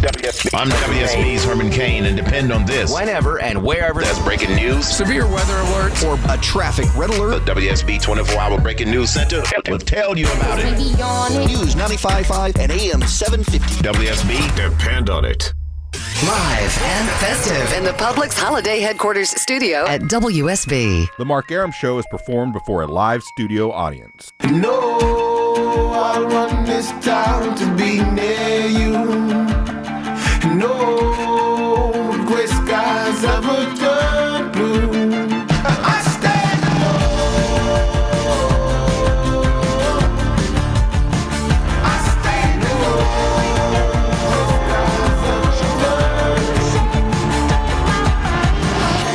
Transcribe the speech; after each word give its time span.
WSB. 0.00 0.48
I'm 0.54 0.70
WSB's 0.70 1.44
Herman 1.44 1.70
Cain, 1.70 2.06
and 2.06 2.16
depend 2.16 2.52
on 2.52 2.64
this. 2.64 2.92
Whenever 2.92 3.38
and 3.40 3.62
wherever. 3.62 4.00
That's 4.00 4.18
breaking 4.20 4.54
news, 4.54 4.88
severe 4.88 5.26
weather 5.26 5.56
alert, 5.56 6.02
or 6.04 6.18
a 6.32 6.38
traffic 6.38 6.86
red 6.96 7.10
alert. 7.10 7.44
The 7.44 7.52
WSB 7.52 8.00
24 8.00 8.40
Hour 8.40 8.60
Breaking 8.60 8.90
News 8.90 9.10
Center 9.10 9.42
will 9.68 9.78
tell 9.78 10.16
you 10.16 10.26
about 10.32 10.58
it. 10.58 10.78
News 10.80 11.74
95.5 11.74 12.58
and 12.58 12.72
AM 12.72 13.02
750. 13.02 13.82
WSB, 13.86 14.56
depend 14.56 15.10
on 15.10 15.26
it. 15.26 15.52
Live 16.24 16.78
and 16.82 17.08
festive 17.18 17.76
in 17.76 17.84
the 17.84 17.92
Publix 17.92 18.38
Holiday 18.38 18.80
Headquarters 18.80 19.30
studio 19.40 19.86
at 19.86 20.02
WSB. 20.02 21.08
The 21.18 21.24
Mark 21.26 21.50
Arum 21.50 21.72
Show 21.72 21.98
is 21.98 22.06
performed 22.10 22.54
before 22.54 22.82
a 22.82 22.86
live 22.86 23.22
studio 23.22 23.70
audience. 23.70 24.32
No, 24.50 24.98
I 25.94 26.20
run 26.20 26.64
this 26.64 26.90
town 27.04 27.54
to 27.56 27.76
be 27.76 28.02
near 28.14 28.66
you. 28.66 29.39
No 30.60 32.22
gray 32.26 32.46
skies 32.46 33.24
ever 33.24 33.74
turn 33.76 34.52
blue. 34.52 34.90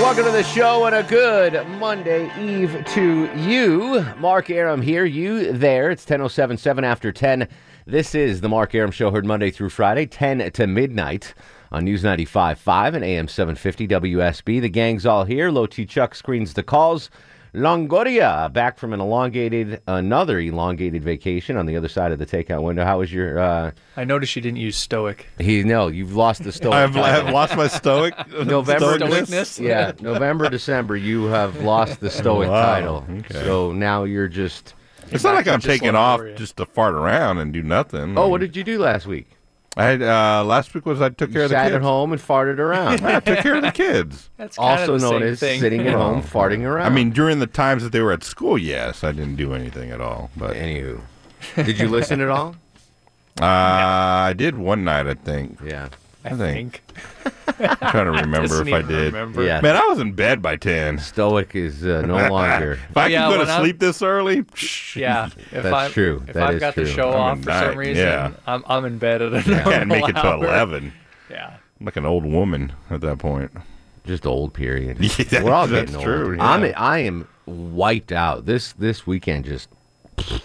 Welcome 0.01 0.25
to 0.25 0.31
the 0.31 0.43
show 0.43 0.85
and 0.85 0.95
a 0.95 1.03
good 1.03 1.67
Monday 1.77 2.31
Eve 2.39 2.83
to 2.93 3.29
you. 3.35 4.03
Mark 4.17 4.49
Arum 4.49 4.81
here, 4.81 5.05
you 5.05 5.51
there. 5.51 5.91
It's 5.91 6.05
10.077 6.05 6.83
after 6.83 7.11
10. 7.11 7.47
This 7.87 8.15
is 8.15 8.41
the 8.41 8.49
Mark 8.49 8.73
Arum 8.73 8.89
Show, 8.89 9.11
heard 9.11 9.25
Monday 9.27 9.51
through 9.51 9.69
Friday, 9.69 10.07
10 10.07 10.51
to 10.53 10.65
midnight 10.65 11.35
on 11.71 11.85
News 11.85 12.03
95.5 12.03 12.95
and 12.95 13.05
AM 13.05 13.27
750 13.27 13.87
WSB. 13.87 14.59
The 14.61 14.69
gang's 14.69 15.05
all 15.05 15.23
here. 15.25 15.51
Low 15.51 15.67
T 15.67 15.85
Chuck 15.85 16.15
screens 16.15 16.53
the 16.53 16.63
calls. 16.63 17.11
Longoria 17.53 18.51
back 18.51 18.77
from 18.77 18.91
an 18.91 18.99
elongated, 18.99 19.81
another 19.87 20.39
elongated 20.39 21.03
vacation 21.03 21.55
on 21.55 21.65
the 21.67 21.77
other 21.77 21.87
side 21.87 22.11
of 22.11 22.19
the 22.19 22.25
takeout 22.25 22.63
window. 22.63 22.83
How 22.83 22.99
was 22.99 23.13
your? 23.13 23.39
Uh, 23.39 23.71
I 23.95 24.03
noticed 24.03 24.35
you 24.35 24.41
didn't 24.41 24.57
use 24.57 24.75
stoic. 24.75 25.27
he 25.37 25.63
no, 25.63 25.87
you've 25.87 26.15
lost 26.15 26.43
the 26.43 26.51
stoic. 26.51 26.73
I've. 26.73 26.97
I've 26.97 27.29
lost 27.33 27.55
my 27.55 27.67
stoic. 27.67 28.13
November, 28.45 28.97
Stoicness? 28.97 29.59
yeah, 29.63 29.93
November, 30.01 30.49
December. 30.49 30.97
You 30.97 31.25
have 31.25 31.61
lost 31.61 32.01
the 32.01 32.09
stoic 32.09 32.49
Wow, 32.49 32.65
title. 32.65 33.05
okay. 33.19 33.43
So 33.45 33.71
now 33.71 34.03
you're 34.05 34.27
just. 34.27 34.73
It's 35.11 35.23
not 35.23 35.35
like 35.35 35.47
I'm 35.47 35.59
taking 35.59 35.95
off 35.95 36.21
just 36.35 36.57
to 36.57 36.65
fart 36.65 36.93
around 36.95 37.37
and 37.37 37.53
do 37.53 37.61
nothing. 37.61 38.17
Oh, 38.17 38.27
what 38.27 38.41
did 38.41 38.55
you 38.55 38.63
do 38.63 38.79
last 38.79 39.05
week? 39.05 39.27
I 39.77 39.83
had 39.85 40.01
uh, 40.01 40.43
last 40.45 40.73
week 40.73 40.85
was 40.85 41.01
I 41.01 41.09
took 41.09 41.33
care 41.33 41.43
of 41.43 41.49
the 41.49 41.55
sat 41.55 41.65
kids. 41.65 41.75
at 41.75 41.81
home 41.81 42.13
and 42.13 42.21
farted 42.21 42.59
around. 42.59 43.01
I 43.05 43.19
took 43.19 43.39
care 43.39 43.55
of 43.55 43.61
the 43.61 43.71
kids. 43.73 44.29
That's 44.37 44.55
kind 44.57 44.79
also 44.79 44.93
of 44.95 45.01
the 45.01 45.09
known 45.11 45.21
same 45.21 45.29
as 45.33 45.39
thing. 45.39 45.59
sitting 45.59 45.87
at 45.87 45.93
home 45.93 46.21
farting 46.23 46.61
around. 46.61 46.85
I 46.85 46.95
mean, 46.95 47.09
during 47.11 47.39
the 47.39 47.47
times 47.47 47.83
that 47.83 47.91
they 47.91 47.99
were 48.01 48.13
at 48.13 48.23
school, 48.23 48.57
yes, 48.57 49.03
I 49.03 49.11
didn't 49.11 49.35
do 49.35 49.53
anything 49.53 49.91
at 49.91 49.99
all. 49.99 50.31
But 50.37 50.51
uh, 50.51 50.53
anywho, 50.53 51.01
did 51.55 51.77
you 51.77 51.89
listen 51.89 52.21
at 52.21 52.29
all? 52.29 52.55
I 53.41 54.33
did 54.35 54.57
one 54.57 54.85
night, 54.85 55.07
I 55.07 55.13
think. 55.15 55.59
Yeah. 55.61 55.89
I 56.25 56.29
I 56.29 56.33
think. 56.37 56.81
think. 56.87 57.59
I'm 57.81 57.91
trying 57.91 58.05
to 58.05 58.11
remember 58.23 58.47
Doesn't 58.47 58.67
if 58.67 58.73
I 58.73 58.81
did. 58.81 59.13
remember. 59.13 59.43
Yeah. 59.43 59.61
Man, 59.61 59.75
I 59.75 59.85
was 59.85 59.99
in 59.99 60.13
bed 60.13 60.41
by 60.41 60.55
ten. 60.55 60.97
Stoic 60.97 61.55
is 61.55 61.85
uh, 61.85 62.01
no 62.01 62.15
longer. 62.29 62.79
If 62.89 62.97
I 62.97 63.07
Yeah, 63.07 63.29
can 63.29 63.37
go 63.39 63.45
to 63.45 63.51
I'm- 63.51 63.61
sleep 63.61 63.79
this 63.79 64.01
early, 64.01 64.43
psh, 64.43 64.95
Yeah, 64.95 65.27
if 65.27 65.51
That's 65.63 65.67
I, 65.67 65.89
true. 65.89 66.23
If 66.27 66.33
That 66.33 66.47
I've 66.47 66.53
is 66.55 66.59
got 66.59 66.75
the 66.75 66.83
true. 66.83 66.91
show 66.91 67.09
I'm 67.11 67.15
off 67.15 67.37
in 67.37 67.43
for 67.43 67.49
night, 67.49 67.65
some 67.69 67.77
reason, 67.77 68.03
yeah. 68.05 68.31
I'm 68.47 68.63
I'm 68.67 68.85
in 68.85 68.97
bed 68.97 69.21
at 69.21 69.33
a 69.33 69.37
I 69.37 69.41
can't 69.43 69.65
normal 69.65 69.85
make 69.85 70.09
it 70.09 70.13
to 70.21 70.31
eleven. 70.33 70.93
Yeah, 71.29 71.57
I'm 71.79 71.85
like 71.85 71.95
an 71.95 72.05
old 72.05 72.25
woman 72.25 72.73
at 72.89 73.01
that 73.01 73.19
point. 73.19 73.51
just 74.05 74.25
old 74.25 74.53
period. 74.53 74.97
Yeah, 75.01 75.25
that- 75.25 75.43
We're 75.43 75.51
all 75.53 75.67
that's 75.67 75.91
getting 75.91 76.03
true, 76.05 76.25
old. 76.29 76.37
yeah. 76.37 76.49
I'm 76.49 76.73
I 76.75 76.99
am 76.99 77.27
wiped 77.45 78.11
out. 78.11 78.45
This 78.45 78.73
this 78.73 79.05
weekend 79.07 79.45
just 79.45 79.69
you 80.27 80.39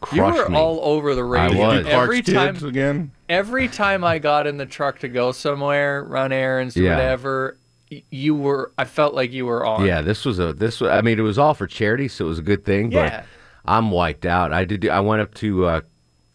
crushed 0.00 0.38
were 0.38 0.48
me. 0.50 0.56
all 0.58 0.80
over 0.82 1.14
the 1.14 1.22
I 1.24 1.46
radio. 1.46 1.66
was. 1.66 1.86
Every 1.86 2.22
time, 2.22 2.56
again. 2.64 3.10
Every 3.34 3.68
time 3.68 4.04
I 4.04 4.18
got 4.18 4.46
in 4.46 4.56
the 4.56 4.66
truck 4.66 5.00
to 5.00 5.08
go 5.08 5.32
somewhere, 5.32 6.04
run 6.04 6.32
errands, 6.32 6.76
Yeah. 6.76 6.90
whatever, 6.96 7.56
you 8.10 8.34
were. 8.34 8.72
I 8.78 8.84
felt 8.84 9.14
like 9.14 9.32
you 9.32 9.46
were 9.46 9.64
on. 9.64 9.84
Yeah, 9.84 10.00
this 10.02 10.24
was 10.24 10.38
a 10.38 10.52
this. 10.52 10.80
was- 10.80 10.90
I 10.90 11.00
mean, 11.00 11.18
it 11.18 11.22
was 11.22 11.38
all 11.38 11.54
for 11.54 11.66
charity, 11.66 12.08
so 12.08 12.24
it 12.26 12.28
was 12.28 12.38
a 12.38 12.42
good 12.42 12.64
thing. 12.64 12.92
Yeah. 12.92 13.20
But 13.20 13.24
I'm 13.72 13.90
wiped 13.90 14.26
out. 14.26 14.52
I 14.52 14.64
did. 14.64 14.88
I 14.88 15.00
went 15.00 15.22
up 15.22 15.34
to 15.34 15.66
uh, 15.66 15.80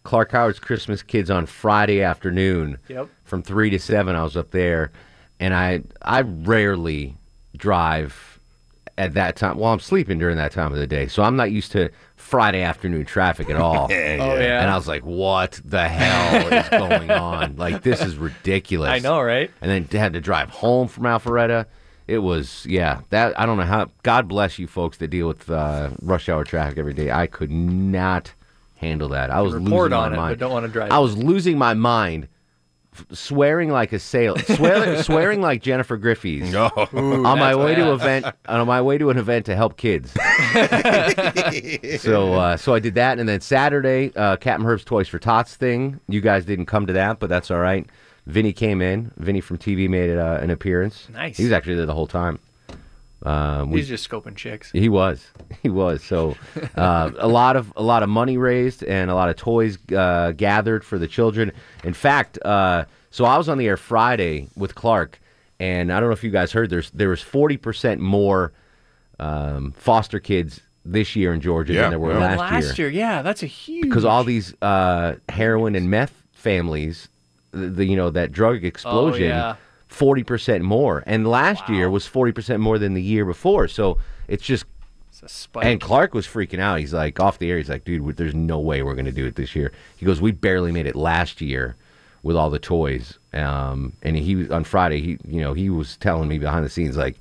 Clark 0.04 0.32
Howard's 0.32 0.58
Christmas 0.58 1.02
Kids 1.02 1.30
on 1.30 1.46
Friday 1.46 2.02
afternoon. 2.02 2.78
Yep. 2.88 3.08
From 3.24 3.42
three 3.42 3.70
to 3.70 3.78
seven, 3.78 4.16
I 4.16 4.22
was 4.24 4.36
up 4.36 4.50
there, 4.52 4.90
and 5.38 5.54
I 5.54 5.82
I 6.02 6.20
rarely 6.22 7.16
drive 7.56 8.38
at 8.98 9.14
that 9.14 9.36
time. 9.36 9.58
Well, 9.58 9.72
I'm 9.72 9.80
sleeping 9.80 10.18
during 10.18 10.36
that 10.36 10.52
time 10.52 10.72
of 10.72 10.78
the 10.78 10.86
day, 10.86 11.06
so 11.08 11.22
I'm 11.22 11.36
not 11.36 11.50
used 11.50 11.72
to 11.72 11.90
Friday 12.30 12.62
afternoon 12.62 13.04
traffic 13.04 13.50
at 13.50 13.56
all. 13.56 13.86
Oh 13.90 13.94
yeah. 14.38 14.62
And 14.62 14.70
I 14.70 14.76
was 14.76 14.86
like, 14.86 15.04
"What 15.04 15.60
the 15.64 15.88
hell 15.88 16.46
is 16.52 16.68
going 16.68 17.10
on? 17.10 17.56
Like, 17.56 17.82
this 17.82 18.00
is 18.00 18.16
ridiculous." 18.16 18.88
I 18.88 18.98
know, 19.00 19.20
right? 19.20 19.50
and 19.60 19.70
then 19.70 20.00
had 20.00 20.12
to 20.12 20.20
drive 20.20 20.48
home 20.50 20.86
from 20.88 21.04
Alpharetta. 21.04 21.66
It 22.06 22.18
was, 22.18 22.66
yeah, 22.66 23.00
that 23.10 23.38
I 23.38 23.46
don't 23.46 23.56
know 23.56 23.64
how. 23.64 23.90
God 24.02 24.28
bless 24.28 24.58
you 24.58 24.66
folks 24.66 24.96
that 24.98 25.08
deal 25.08 25.28
with 25.28 25.50
uh, 25.50 25.90
rush 26.02 26.28
hour 26.28 26.44
traffic 26.44 26.78
every 26.78 26.94
day. 26.94 27.10
I 27.10 27.26
could 27.26 27.50
not 27.50 28.32
handle 28.76 29.08
that. 29.10 29.30
I 29.30 29.40
was 29.40 29.54
losing 29.54 29.72
on 29.72 29.90
my 29.90 30.06
it, 30.06 30.16
mind. 30.16 30.32
but 30.32 30.38
don't 30.44 30.52
want 30.52 30.66
to 30.66 30.72
drive. 30.72 30.90
I 30.92 30.98
was 30.98 31.16
losing 31.16 31.58
my 31.58 31.74
mind, 31.74 32.24
f- 32.24 32.28
swearing 33.12 33.70
like 33.70 33.92
a 33.92 33.98
sailor, 33.98 34.38
swearing, 34.40 35.02
swearing 35.02 35.40
like 35.40 35.62
Jennifer 35.62 35.96
Griffey's. 35.96 36.54
Oh, 36.54 36.70
on 36.92 37.22
my 37.22 37.54
that's 37.54 37.58
way 37.58 37.74
to 37.74 37.84
bad. 37.84 37.92
event, 37.92 38.26
on 38.46 38.66
my 38.66 38.80
way 38.82 38.98
to 38.98 39.10
an 39.10 39.18
event 39.18 39.46
to 39.46 39.56
help 39.56 39.76
kids. 39.76 40.12
so, 42.02 42.34
uh, 42.34 42.56
so 42.56 42.74
I 42.74 42.78
did 42.78 42.94
that, 42.94 43.18
and 43.18 43.28
then 43.28 43.40
Saturday, 43.40 44.12
uh, 44.16 44.36
Captain 44.36 44.66
Herb's 44.66 44.84
Toys 44.84 45.08
for 45.08 45.18
Tots 45.18 45.56
thing. 45.56 46.00
You 46.08 46.20
guys 46.20 46.44
didn't 46.44 46.66
come 46.66 46.86
to 46.86 46.92
that, 46.94 47.18
but 47.18 47.28
that's 47.28 47.50
all 47.50 47.58
right. 47.58 47.86
Vinny 48.26 48.52
came 48.52 48.80
in. 48.82 49.10
Vinny 49.16 49.40
from 49.40 49.58
TV 49.58 49.88
made 49.88 50.16
uh, 50.16 50.38
an 50.40 50.50
appearance. 50.50 51.08
Nice. 51.12 51.36
He 51.36 51.44
was 51.44 51.52
actually 51.52 51.76
there 51.76 51.86
the 51.86 51.94
whole 51.94 52.06
time. 52.06 52.38
Um, 53.22 53.70
we, 53.70 53.80
He's 53.80 53.88
just 53.88 54.08
scoping 54.08 54.34
chicks. 54.34 54.70
he 54.72 54.88
was. 54.88 55.26
He 55.62 55.68
was. 55.68 56.02
So 56.02 56.36
uh, 56.76 57.10
a 57.18 57.28
lot 57.28 57.56
of 57.56 57.72
a 57.76 57.82
lot 57.82 58.02
of 58.02 58.08
money 58.08 58.38
raised 58.38 58.82
and 58.84 59.10
a 59.10 59.14
lot 59.14 59.28
of 59.28 59.36
toys 59.36 59.76
uh, 59.94 60.32
gathered 60.32 60.84
for 60.84 60.98
the 60.98 61.06
children. 61.08 61.52
In 61.84 61.92
fact, 61.92 62.38
uh, 62.44 62.84
so 63.10 63.24
I 63.26 63.36
was 63.36 63.48
on 63.48 63.58
the 63.58 63.66
air 63.66 63.76
Friday 63.76 64.48
with 64.56 64.74
Clark, 64.74 65.20
and 65.58 65.92
I 65.92 66.00
don't 66.00 66.08
know 66.08 66.14
if 66.14 66.24
you 66.24 66.30
guys 66.30 66.50
heard. 66.52 66.70
There's 66.70 66.90
there 66.92 67.10
was 67.10 67.20
forty 67.20 67.56
percent 67.58 68.00
more 68.00 68.52
um, 69.18 69.72
foster 69.72 70.18
kids 70.20 70.60
this 70.86 71.14
year 71.14 71.34
in 71.34 71.40
Georgia 71.42 71.74
Yeah, 71.74 71.82
than 71.82 71.90
there 71.90 71.98
were 71.98 72.08
well- 72.08 72.20
last, 72.20 72.38
Last 72.68 72.78
year, 72.78 72.88
yeah, 72.88 73.20
that's 73.20 73.42
a 73.42 73.46
huge. 73.46 73.82
because 73.84 74.04
all 74.06 74.24
these 74.24 74.54
uh, 74.62 75.16
heroin 75.28 75.74
and 75.74 75.90
meth 75.90 76.22
families, 76.32 77.08
the, 77.50 77.66
the 77.68 77.84
you 77.84 77.96
know 77.96 78.08
that 78.10 78.32
drug 78.32 78.64
explosion, 78.64 79.24
Oh, 79.24 79.26
yeah. 79.26 79.56
Forty 79.90 80.22
percent 80.22 80.62
more, 80.64 81.02
and 81.06 81.26
last 81.26 81.68
year 81.68 81.90
was 81.90 82.06
forty 82.06 82.32
percent 82.32 82.60
more 82.60 82.78
than 82.78 82.94
the 82.94 83.02
year 83.02 83.24
before. 83.24 83.68
So 83.68 83.98
it's 84.28 84.44
just 84.44 84.64
It's 85.10 85.22
a 85.22 85.28
spike. 85.28 85.66
and 85.66 85.80
Clark 85.80 86.14
was 86.14 86.26
freaking 86.26 86.60
out. 86.60 86.78
He's 86.78 86.94
like 86.94 87.18
off 87.20 87.38
the 87.38 87.50
air. 87.50 87.58
He's 87.58 87.68
like, 87.68 87.84
dude, 87.84 88.16
there's 88.16 88.34
no 88.34 88.60
way 88.60 88.82
we're 88.82 88.94
going 88.94 89.06
to 89.06 89.12
do 89.12 89.26
it 89.26 89.34
this 89.34 89.54
year. 89.56 89.72
He 89.96 90.06
goes, 90.06 90.20
we 90.20 90.30
barely 90.30 90.70
made 90.70 90.86
it 90.86 90.94
last 90.94 91.40
year 91.40 91.74
with 92.22 92.36
all 92.36 92.50
the 92.50 92.58
toys. 92.60 93.18
Um, 93.32 93.92
and 94.02 94.16
he 94.16 94.36
was 94.36 94.50
on 94.50 94.62
Friday. 94.62 95.00
He, 95.00 95.18
you 95.26 95.40
know, 95.40 95.54
he 95.54 95.70
was 95.70 95.96
telling 95.96 96.28
me 96.28 96.38
behind 96.38 96.64
the 96.64 96.70
scenes 96.70 96.96
like, 96.96 97.16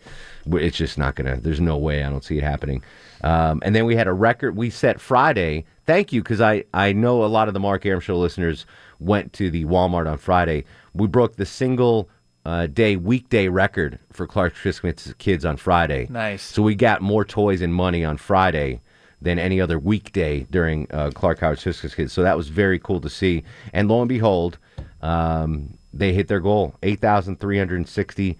it's 0.51 0.77
just 0.77 0.97
not 0.97 1.15
gonna. 1.15 1.37
There's 1.37 1.59
no 1.59 1.75
way. 1.75 2.03
I 2.03 2.09
don't 2.09 2.23
see 2.23 2.37
it 2.37 2.43
happening. 2.43 2.83
Um, 3.23 3.61
and 3.65 3.75
then 3.75 3.85
we 3.85 3.95
had 3.95 4.07
a 4.07 4.13
record. 4.13 4.55
We 4.55 4.69
set 4.69 5.01
Friday. 5.01 5.65
Thank 5.85 6.13
you, 6.13 6.21
because 6.21 6.39
I 6.39 6.65
I 6.73 6.93
know 6.93 7.23
a 7.23 7.27
lot 7.27 7.47
of 7.47 7.53
the 7.55 7.59
Mark 7.59 7.85
Arum 7.85 7.99
Show 7.99 8.17
listeners 8.17 8.65
went 8.99 9.33
to 9.33 9.49
the 9.49 9.65
Walmart 9.65 10.09
on 10.09 10.17
Friday. 10.19 10.65
We 10.93 11.07
broke 11.07 11.35
the 11.35 11.45
single. 11.47 12.09
Uh, 12.45 12.65
day 12.67 12.95
weekday 12.95 13.47
record 13.47 13.99
for 14.11 14.25
Clark 14.25 14.55
Christmas 14.55 15.13
Kids 15.17 15.45
on 15.45 15.57
Friday. 15.57 16.07
Nice. 16.09 16.41
So 16.41 16.61
we 16.63 16.73
got 16.73 17.01
more 17.01 17.25
toys 17.25 17.61
and 17.61 17.73
money 17.73 18.03
on 18.03 18.17
Friday 18.17 18.81
than 19.21 19.37
any 19.37 19.59
other 19.59 19.77
weekday 19.77 20.47
during 20.49 20.87
uh, 20.91 21.11
Clark 21.13 21.39
Howard 21.39 21.59
Christmas 21.61 21.93
Kids. 21.93 22.13
So 22.13 22.23
that 22.23 22.37
was 22.37 22.47
very 22.47 22.79
cool 22.79 23.01
to 23.01 23.09
see. 23.09 23.43
And 23.73 23.89
lo 23.89 23.99
and 24.01 24.07
behold, 24.09 24.57
um, 25.01 25.77
they 25.93 26.13
hit 26.13 26.27
their 26.29 26.39
goal. 26.39 26.75
8,360 26.81 28.37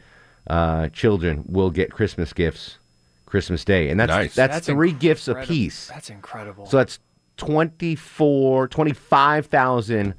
uh, 0.48 0.88
children 0.90 1.44
will 1.48 1.70
get 1.70 1.92
Christmas 1.92 2.32
gifts 2.34 2.78
Christmas 3.26 3.64
Day. 3.66 3.90
And 3.90 4.00
that's 4.00 4.10
Nice. 4.10 4.34
that's, 4.36 4.56
That's 4.56 4.68
three 4.68 4.94
gifts 4.94 5.28
incredible. 5.28 5.54
apiece. 5.54 5.88
That's 5.88 6.10
incredible. 6.10 6.66
So 6.66 6.78
that's 6.78 7.00
24, 7.38 8.68
25,000 8.70 10.14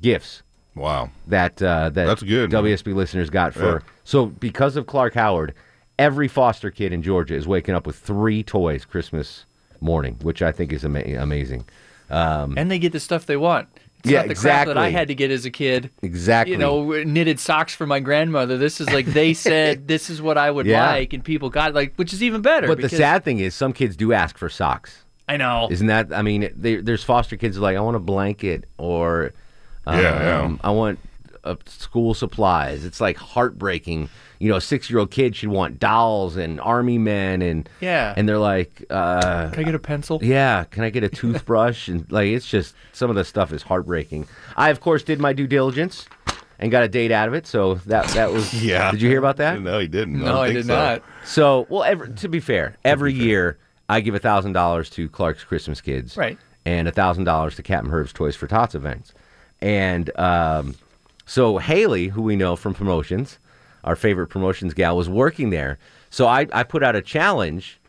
gifts 0.00 0.42
Wow. 0.74 1.10
that 1.28 1.60
uh, 1.62 1.90
that 1.90 2.06
That's 2.06 2.22
good, 2.22 2.50
man. 2.52 2.64
WSB 2.64 2.94
listeners 2.94 3.30
got 3.30 3.54
for. 3.54 3.64
Yeah. 3.74 3.78
So 4.04 4.26
because 4.26 4.76
of 4.76 4.86
Clark 4.86 5.14
Howard, 5.14 5.54
every 5.98 6.28
foster 6.28 6.70
kid 6.70 6.92
in 6.92 7.02
Georgia 7.02 7.34
is 7.34 7.46
waking 7.46 7.74
up 7.74 7.86
with 7.86 7.96
three 7.96 8.42
toys 8.42 8.84
Christmas 8.84 9.44
morning, 9.80 10.16
which 10.22 10.42
I 10.42 10.50
think 10.52 10.72
is 10.72 10.84
ama- 10.84 11.04
amazing. 11.18 11.64
and 12.10 12.70
they 12.70 12.78
get 12.78 12.92
the 12.92 13.00
stuff 13.00 13.26
they 13.26 13.36
want. 13.36 13.68
It's 14.00 14.10
Yeah, 14.10 14.18
not 14.20 14.28
the 14.28 14.34
crap 14.34 14.66
that 14.66 14.76
I 14.76 14.90
had 14.90 15.08
to 15.08 15.14
get 15.14 15.30
as 15.30 15.46
a 15.46 15.50
kid. 15.50 15.90
Exactly. 16.02 16.52
You 16.52 16.58
know, 16.58 16.90
knitted 17.04 17.40
socks 17.40 17.74
for 17.74 17.86
my 17.86 18.00
grandmother. 18.00 18.58
This 18.58 18.78
is 18.80 18.90
like 18.90 19.06
they 19.06 19.32
said 19.32 19.88
this 19.88 20.10
is 20.10 20.20
what 20.20 20.36
I 20.36 20.50
would 20.50 20.66
Yeah. 20.66 20.86
like, 20.86 21.12
and 21.14 21.24
people 21.24 21.48
got 21.48 21.72
like, 21.72 21.94
which 21.96 22.12
is 22.12 22.22
even 22.22 22.42
better. 22.42 22.66
But 22.66 22.82
the 22.82 22.88
sad 22.90 23.24
thing 23.24 23.38
is, 23.38 23.54
some 23.54 23.72
kids 23.72 23.96
do 23.96 24.12
ask 24.12 24.36
for 24.36 24.50
socks. 24.50 25.04
I 25.26 25.38
know. 25.38 25.68
Isn't 25.70 25.86
that? 25.86 26.12
I 26.12 26.20
mean, 26.20 26.50
they, 26.54 26.76
there's 26.76 27.02
foster 27.02 27.36
kids 27.38 27.56
like, 27.56 27.78
I 27.78 27.80
want 27.80 27.96
a 27.96 28.00
blanket 28.00 28.66
or, 28.76 29.32
um, 29.86 29.98
Yeah, 30.00 30.48
yeah. 30.48 30.56
I 30.62 30.70
want 30.70 30.98
uh, 31.44 31.56
school 31.66 32.14
supplies. 32.14 32.84
It's 32.84 33.00
like 33.00 33.16
heartbreaking. 33.16 34.08
You 34.40 34.50
know, 34.50 34.56
a 34.56 34.60
six 34.60 34.90
year 34.90 34.98
old 34.98 35.10
kid 35.10 35.36
should 35.36 35.48
want 35.48 35.78
dolls 35.78 36.36
and 36.36 36.60
army 36.60 36.98
men 36.98 37.40
and 37.40 37.68
Yeah. 37.80 38.12
and 38.16 38.28
they're 38.28 38.38
like, 38.38 38.84
uh, 38.90 39.50
Can 39.50 39.60
I 39.60 39.62
get 39.62 39.74
a 39.74 39.78
pencil? 39.78 40.18
yeah, 40.22 40.64
can 40.64 40.82
I 40.84 40.90
get 40.90 41.04
a 41.04 41.08
toothbrush? 41.08 41.88
and 41.88 42.10
like, 42.10 42.28
it's 42.28 42.46
just 42.46 42.74
some 42.92 43.08
of 43.10 43.16
the 43.16 43.24
stuff 43.24 43.52
is 43.52 43.62
heartbreaking. 43.62 44.26
I 44.56 44.70
of 44.70 44.80
course 44.80 45.02
did 45.02 45.18
my 45.20 45.32
due 45.32 45.46
diligence 45.46 46.06
and 46.58 46.70
got 46.70 46.82
a 46.82 46.88
date 46.88 47.10
out 47.12 47.28
of 47.28 47.34
it. 47.34 47.46
So 47.46 47.74
that 47.86 48.06
that 48.08 48.32
was. 48.32 48.52
Yeah. 48.62 48.90
Did 48.90 49.00
you 49.02 49.08
hear 49.08 49.18
about 49.18 49.36
that? 49.38 49.60
No, 49.62 49.78
he 49.78 49.86
didn't. 49.86 50.18
No, 50.18 50.26
don't 50.26 50.36
I 50.38 50.52
did 50.52 50.66
so. 50.66 50.74
not. 50.74 51.02
So, 51.24 51.66
well, 51.70 51.84
every, 51.84 52.12
to 52.14 52.28
be 52.28 52.40
fair, 52.40 52.76
every 52.84 53.12
year 53.12 53.58
I 53.88 54.00
give 54.00 54.14
a 54.14 54.18
thousand 54.18 54.52
dollars 54.52 54.90
to 54.90 55.08
Clark's 55.08 55.44
Christmas 55.44 55.80
Kids, 55.80 56.16
Right. 56.16 56.38
and 56.66 56.86
a 56.88 56.92
thousand 56.92 57.24
dollars 57.24 57.56
to 57.56 57.62
Captain 57.62 57.90
Herb's 57.90 58.12
Toys 58.12 58.36
for 58.36 58.46
Tots 58.46 58.74
events, 58.74 59.14
and 59.64 60.14
um, 60.18 60.74
so 61.24 61.56
Haley, 61.58 62.08
who 62.08 62.20
we 62.20 62.36
know 62.36 62.54
from 62.54 62.74
promotions, 62.74 63.38
our 63.82 63.96
favorite 63.96 64.26
promotions 64.28 64.74
gal, 64.74 64.94
was 64.96 65.08
working 65.08 65.48
there. 65.50 65.78
So 66.10 66.26
I, 66.26 66.46
I 66.52 66.62
put 66.64 66.82
out 66.82 66.94
a 66.94 67.00
challenge 67.02 67.80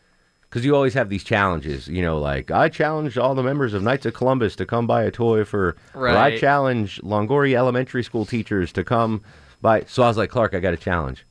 because 0.48 0.64
you 0.64 0.74
always 0.74 0.94
have 0.94 1.10
these 1.10 1.22
challenges, 1.22 1.86
you 1.86 2.00
know, 2.00 2.18
like 2.18 2.50
I 2.50 2.70
challenge 2.70 3.18
all 3.18 3.34
the 3.34 3.42
members 3.42 3.74
of 3.74 3.82
Knights 3.82 4.06
of 4.06 4.14
Columbus 4.14 4.56
to 4.56 4.64
come 4.64 4.86
buy 4.86 5.02
a 5.02 5.10
toy 5.10 5.44
for, 5.44 5.76
or 5.94 6.08
I 6.08 6.14
Right. 6.30 6.40
challenge 6.40 6.98
Longoria 7.02 7.56
Elementary 7.56 8.02
School 8.02 8.24
teachers 8.24 8.72
to 8.72 8.82
come 8.82 9.20
buy. 9.60 9.84
So 9.86 10.02
I 10.02 10.08
was 10.08 10.16
like, 10.16 10.30
Clark, 10.30 10.54
I 10.54 10.60
got 10.60 10.72
a 10.72 10.78
challenge. 10.78 11.26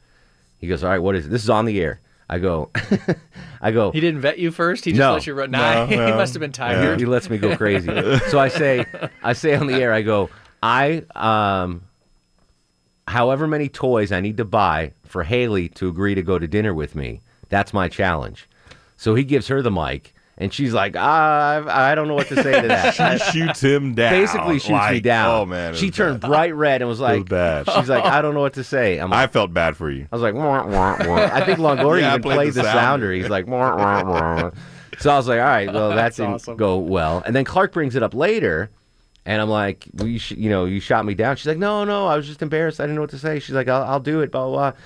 He 0.60 0.68
goes, 0.68 0.84
all 0.84 0.92
right, 0.92 1.00
what 1.00 1.16
is 1.16 1.26
it? 1.26 1.30
This 1.30 1.44
is 1.44 1.50
on 1.50 1.66
the 1.66 1.82
air. 1.82 2.00
I 2.28 2.40
go, 2.40 2.72
I 3.62 3.72
go. 3.72 3.92
He 3.92 4.00
didn't 4.00 4.22
vet 4.22 4.40
you 4.40 4.50
first. 4.52 4.84
He 4.86 4.92
just 4.92 5.00
No. 5.00 5.14
let 5.14 5.28
you 5.28 5.34
run. 5.36 5.52
Nah, 5.52 5.74
No, 5.74 5.86
he 5.90 5.96
no. 5.96 6.16
must 6.18 6.34
have 6.34 6.42
been 6.42 6.50
he, 6.50 6.54
tired. 6.56 7.00
he 7.00 7.06
lets 7.06 7.30
me 7.30 7.38
go 7.38 7.56
crazy. 7.56 7.88
so 8.30 8.40
I 8.40 8.48
say, 8.48 8.86
I 9.22 9.34
say 9.34 9.54
on 9.56 9.68
the 9.68 9.76
air, 9.76 9.94
I 9.94 10.02
go, 10.02 10.30
I, 10.64 11.04
um, 11.16 11.84
however 13.08 13.46
many 13.46 13.70
toys 13.70 14.12
I 14.12 14.20
need 14.22 14.38
to 14.38 14.46
buy 14.46 14.94
for 15.04 15.22
Haley 15.24 15.70
to 15.70 15.88
agree 15.88 16.16
to 16.16 16.24
go 16.24 16.40
to 16.40 16.48
dinner 16.48 16.74
with 16.74 16.96
me. 16.96 17.22
That's 17.50 17.74
my 17.74 17.88
challenge. 17.88 18.50
So 18.98 19.14
he 19.14 19.24
gives 19.24 19.48
her 19.50 19.62
the 19.62 19.70
mic, 19.70 20.15
and 20.38 20.54
she's 20.54 20.74
like, 20.74 20.96
ah, 20.98 21.64
I, 21.66 21.92
I 21.92 21.96
don't 21.96 22.08
know 22.08 22.14
what 22.14 22.28
to 22.28 22.36
say 22.44 22.62
to 22.62 22.68
that. 22.68 22.94
She 23.32 23.40
shoots 23.40 23.62
him 23.62 23.94
down. 23.96 24.12
basically 24.12 24.60
shoots 24.60 24.90
me 24.92 25.00
down. 25.00 25.42
Oh 25.42 25.46
man, 25.46 25.76
she 25.76 25.92
turned 25.92 26.20
bad. 26.22 26.28
bright 26.28 26.56
red 26.56 26.82
and 26.82 26.90
was 26.90 27.00
like, 27.00 27.28
bad. 27.30 27.70
she's 27.70 27.88
like, 27.90 28.04
I 28.04 28.22
don't 28.22 28.34
know 28.34 28.42
what 28.42 28.54
to 28.54 28.64
say. 28.64 28.98
I'm 28.98 29.14
I 29.14 29.28
felt 29.28 29.54
bad 29.54 29.78
for 29.78 29.90
you. 29.90 30.08
I 30.12 30.16
was 30.16 30.22
like, 30.22 30.34
wah, 30.34 30.66
wah, 30.66 30.98
wah. 31.08 31.30
I 31.32 31.46
think 31.46 31.60
Longoria 31.60 32.02
Yeah, 32.02 32.10
even 32.12 32.22
played 32.22 32.36
played 32.36 32.54
the 32.54 32.62
the, 32.62 32.64
sounder. 32.64 32.80
sounder. 32.82 33.12
He's 33.14 33.30
like, 33.30 33.48
wah, 33.48 33.76
wah, 33.78 34.04
wah. 34.04 34.52
so 35.00 35.12
I 35.12 35.18
was 35.18 35.28
like, 35.28 35.40
all 35.40 35.46
right, 35.46 35.72
well, 35.74 35.90
that 35.90 35.96
That's 35.96 36.18
didn't 36.18 36.34
awesome. 36.36 36.58
go 36.58 36.78
well. 36.80 37.24
And 37.26 37.36
then 37.36 37.46
Clark 37.46 37.72
brings 37.74 37.96
it 37.96 38.04
up 38.04 38.14
later, 38.14 38.70
and 39.26 39.42
I'm 39.42 39.50
like, 39.50 39.88
well, 39.94 40.08
you, 40.08 40.20
sh- 40.20 40.32
you 40.34 40.50
know, 40.50 40.66
you 40.66 40.80
shot 40.80 41.06
me 41.06 41.14
down. 41.16 41.36
She's 41.38 41.48
like, 41.48 41.58
no, 41.58 41.84
no, 41.86 42.08
I 42.08 42.16
was 42.18 42.28
just 42.28 42.42
embarrassed. 42.42 42.80
I 42.80 42.84
didn't 42.84 42.96
know 42.96 43.02
what 43.02 43.10
to 43.12 43.20
say. 43.20 43.40
She's 43.40 43.56
like, 43.56 43.68
I'll, 43.68 43.84
I'll 43.84 44.00
do 44.00 44.20
it, 44.22 44.32
blah, 44.32 44.44
blah, 44.48 44.72
blah. 44.72 44.80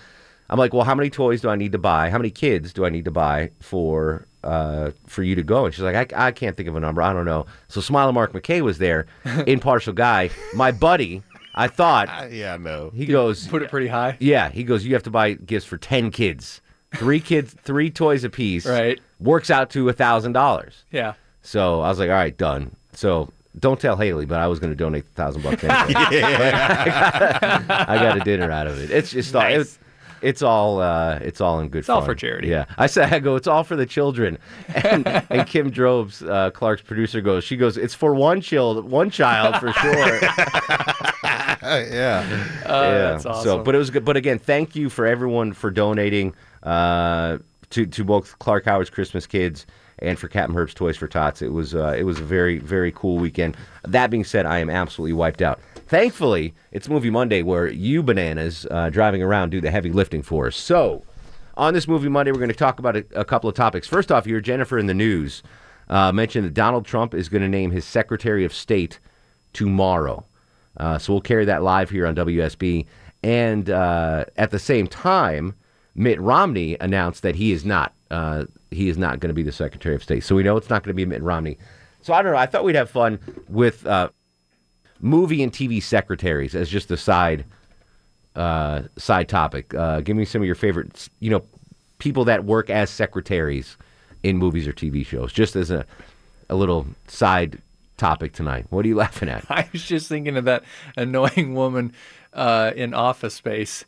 I'm 0.49 0.57
like, 0.57 0.73
well, 0.73 0.83
how 0.83 0.95
many 0.95 1.09
toys 1.09 1.41
do 1.41 1.49
I 1.49 1.55
need 1.55 1.71
to 1.73 1.77
buy? 1.77 2.09
How 2.09 2.17
many 2.17 2.31
kids 2.31 2.73
do 2.73 2.85
I 2.85 2.89
need 2.89 3.05
to 3.05 3.11
buy 3.11 3.51
for 3.59 4.25
uh, 4.43 4.91
for 5.07 5.23
you 5.23 5.35
to 5.35 5.43
go? 5.43 5.65
And 5.65 5.73
she's 5.73 5.83
like, 5.83 6.13
I, 6.13 6.27
I 6.27 6.31
can't 6.31 6.55
think 6.57 6.69
of 6.69 6.75
a 6.75 6.79
number. 6.79 7.01
I 7.01 7.13
don't 7.13 7.25
know. 7.25 7.45
So 7.67 7.81
Smile 7.81 8.11
Mark 8.13 8.33
McKay 8.33 8.61
was 8.61 8.77
there, 8.77 9.05
impartial 9.47 9.93
guy. 9.93 10.29
My 10.53 10.71
buddy, 10.71 11.23
I 11.55 11.67
thought, 11.67 12.09
I- 12.09 12.27
yeah, 12.27 12.57
no. 12.57 12.91
he 12.93 13.05
goes, 13.05 13.47
Put 13.47 13.61
it 13.63 13.69
pretty 13.69 13.87
high. 13.87 14.17
yeah, 14.19 14.49
he 14.49 14.63
goes. 14.63 14.85
You 14.85 14.93
have 14.93 15.03
to 15.03 15.11
buy 15.11 15.33
gifts 15.33 15.65
for 15.65 15.77
ten 15.77 16.11
kids, 16.11 16.61
three 16.95 17.19
kids, 17.19 17.53
three 17.63 17.89
toys 17.89 18.23
apiece. 18.23 18.65
Right. 18.65 18.99
Works 19.19 19.49
out 19.49 19.69
to 19.71 19.89
a 19.89 19.93
thousand 19.93 20.33
dollars. 20.33 20.83
Yeah. 20.91 21.13
So 21.41 21.81
I 21.81 21.89
was 21.89 21.99
like, 21.99 22.09
all 22.09 22.15
right, 22.15 22.35
done. 22.37 22.75
So 22.93 23.29
don't 23.59 23.79
tell 23.79 23.97
Haley, 23.97 24.25
but 24.25 24.39
I 24.39 24.47
was 24.47 24.59
going 24.59 24.71
to 24.71 24.75
donate 24.75 25.03
a 25.03 25.07
thousand 25.07 25.41
bucks 25.41 25.63
anyway. 25.63 25.73
I 26.23 27.97
got 28.01 28.17
a 28.17 28.21
dinner 28.21 28.51
out 28.51 28.67
of 28.67 28.79
it. 28.81 28.91
It's 28.91 29.11
just 29.11 29.35
all. 29.35 29.41
Nice. 29.41 29.59
It's, 29.61 29.79
it's 30.21 30.41
all. 30.41 30.81
Uh, 30.81 31.19
it's 31.21 31.41
all 31.41 31.59
in 31.59 31.69
good. 31.69 31.89
all 31.89 31.97
fun. 31.97 32.01
All 32.01 32.05
for 32.05 32.15
charity. 32.15 32.47
Yeah, 32.47 32.65
I 32.77 32.87
said. 32.87 33.13
I 33.13 33.19
go. 33.19 33.35
It's 33.35 33.47
all 33.47 33.63
for 33.63 33.75
the 33.75 33.85
children. 33.85 34.37
And, 34.73 35.07
and 35.29 35.47
Kim 35.47 35.69
Drobes, 35.69 36.21
uh, 36.21 36.51
Clark's 36.51 36.81
producer, 36.81 37.21
goes. 37.21 37.43
She 37.43 37.57
goes. 37.57 37.77
It's 37.77 37.93
for 37.93 38.13
one 38.13 38.41
child. 38.41 38.89
One 38.89 39.09
child 39.09 39.55
for 39.57 39.71
sure. 39.73 40.19
yeah. 41.63 42.25
Uh, 42.65 42.67
yeah. 42.67 42.97
That's 43.11 43.25
awesome. 43.25 43.43
So, 43.43 43.63
but 43.63 43.75
it 43.75 43.77
was 43.77 43.89
good. 43.89 44.05
But 44.05 44.17
again, 44.17 44.39
thank 44.39 44.75
you 44.75 44.89
for 44.89 45.05
everyone 45.05 45.53
for 45.53 45.71
donating 45.71 46.33
uh, 46.63 47.39
to 47.71 47.85
to 47.85 48.03
both 48.03 48.37
Clark 48.39 48.65
Howard's 48.65 48.89
Christmas 48.89 49.27
Kids 49.27 49.65
and 49.99 50.17
for 50.17 50.27
Captain 50.27 50.55
Herb's 50.55 50.73
Toys 50.73 50.97
for 50.97 51.07
Tots. 51.07 51.41
It 51.41 51.51
was 51.51 51.75
uh, 51.75 51.95
it 51.97 52.03
was 52.03 52.19
a 52.19 52.23
very 52.23 52.59
very 52.59 52.91
cool 52.91 53.17
weekend. 53.17 53.57
That 53.83 54.09
being 54.09 54.23
said, 54.23 54.45
I 54.45 54.59
am 54.59 54.69
absolutely 54.69 55.13
wiped 55.13 55.41
out. 55.41 55.59
Thankfully, 55.89 56.53
it's 56.71 56.87
Movie 56.87 57.09
Monday 57.09 57.41
where 57.41 57.67
you 57.67 58.03
bananas 58.03 58.67
uh, 58.69 58.91
driving 58.91 59.23
around 59.23 59.49
do 59.49 59.59
the 59.59 59.71
heavy 59.71 59.91
lifting 59.91 60.21
for 60.21 60.45
us. 60.45 60.55
So, 60.55 61.03
on 61.57 61.73
this 61.73 61.87
Movie 61.87 62.09
Monday, 62.09 62.31
we're 62.31 62.37
going 62.37 62.51
to 62.51 62.55
talk 62.55 62.77
about 62.77 62.95
a, 62.95 63.05
a 63.15 63.25
couple 63.25 63.49
of 63.49 63.55
topics. 63.55 63.87
First 63.87 64.11
off, 64.11 64.25
here, 64.25 64.39
Jennifer 64.39 64.77
in 64.77 64.85
the 64.85 64.93
news 64.93 65.41
uh, 65.89 66.11
mentioned 66.11 66.45
that 66.45 66.53
Donald 66.53 66.85
Trump 66.85 67.15
is 67.15 67.27
going 67.27 67.41
to 67.41 67.47
name 67.47 67.71
his 67.71 67.85
Secretary 67.85 68.45
of 68.45 68.53
State 68.53 68.99
tomorrow. 69.51 70.23
Uh, 70.77 70.99
so 70.99 71.11
we'll 71.11 71.21
carry 71.21 71.45
that 71.45 71.63
live 71.63 71.89
here 71.89 72.05
on 72.05 72.15
WSB. 72.15 72.85
And 73.23 73.71
uh, 73.71 74.25
at 74.37 74.51
the 74.51 74.59
same 74.59 74.85
time, 74.85 75.55
Mitt 75.95 76.21
Romney 76.21 76.77
announced 76.79 77.23
that 77.23 77.33
he 77.33 77.51
is 77.51 77.65
not. 77.65 77.95
Uh, 78.11 78.45
he 78.69 78.89
is 78.89 78.97
not 78.99 79.19
going 79.19 79.29
to 79.29 79.33
be 79.33 79.41
the 79.41 79.51
Secretary 79.51 79.95
of 79.95 80.03
State. 80.03 80.23
So 80.23 80.35
we 80.35 80.43
know 80.43 80.55
it's 80.55 80.69
not 80.69 80.83
going 80.83 80.91
to 80.91 80.97
be 80.97 81.05
Mitt 81.05 81.23
Romney. 81.23 81.57
So 82.03 82.13
I 82.13 82.21
don't 82.21 82.33
know. 82.33 82.37
I 82.37 82.45
thought 82.45 82.63
we'd 82.63 82.75
have 82.75 82.91
fun 82.91 83.19
with 83.49 83.87
uh, 83.87 84.09
movie 84.99 85.43
and 85.43 85.51
TV 85.51 85.81
secretaries 85.81 86.55
as 86.55 86.69
just 86.69 86.91
a 86.91 86.97
side 86.97 87.45
uh, 88.35 88.83
side 88.97 89.27
topic. 89.27 89.73
Uh, 89.73 90.01
give 90.01 90.15
me 90.15 90.25
some 90.25 90.41
of 90.41 90.45
your 90.45 90.55
favorite, 90.55 91.09
you 91.19 91.29
know, 91.29 91.43
people 91.97 92.25
that 92.25 92.45
work 92.45 92.69
as 92.69 92.89
secretaries 92.89 93.75
in 94.23 94.37
movies 94.37 94.67
or 94.67 94.73
TV 94.73 95.05
shows, 95.05 95.33
just 95.33 95.55
as 95.55 95.71
a 95.71 95.85
a 96.49 96.55
little 96.55 96.87
side 97.07 97.61
topic 97.97 98.33
tonight. 98.33 98.65
What 98.69 98.85
are 98.85 98.87
you 98.87 98.95
laughing 99.05 99.29
at? 99.29 99.45
I 99.49 99.69
was 99.71 99.83
just 99.83 100.07
thinking 100.09 100.37
of 100.37 100.45
that 100.45 100.63
annoying 100.95 101.53
woman 101.53 101.93
uh, 102.33 102.71
in 102.75 102.93
Office 102.93 103.35
Space. 103.35 103.85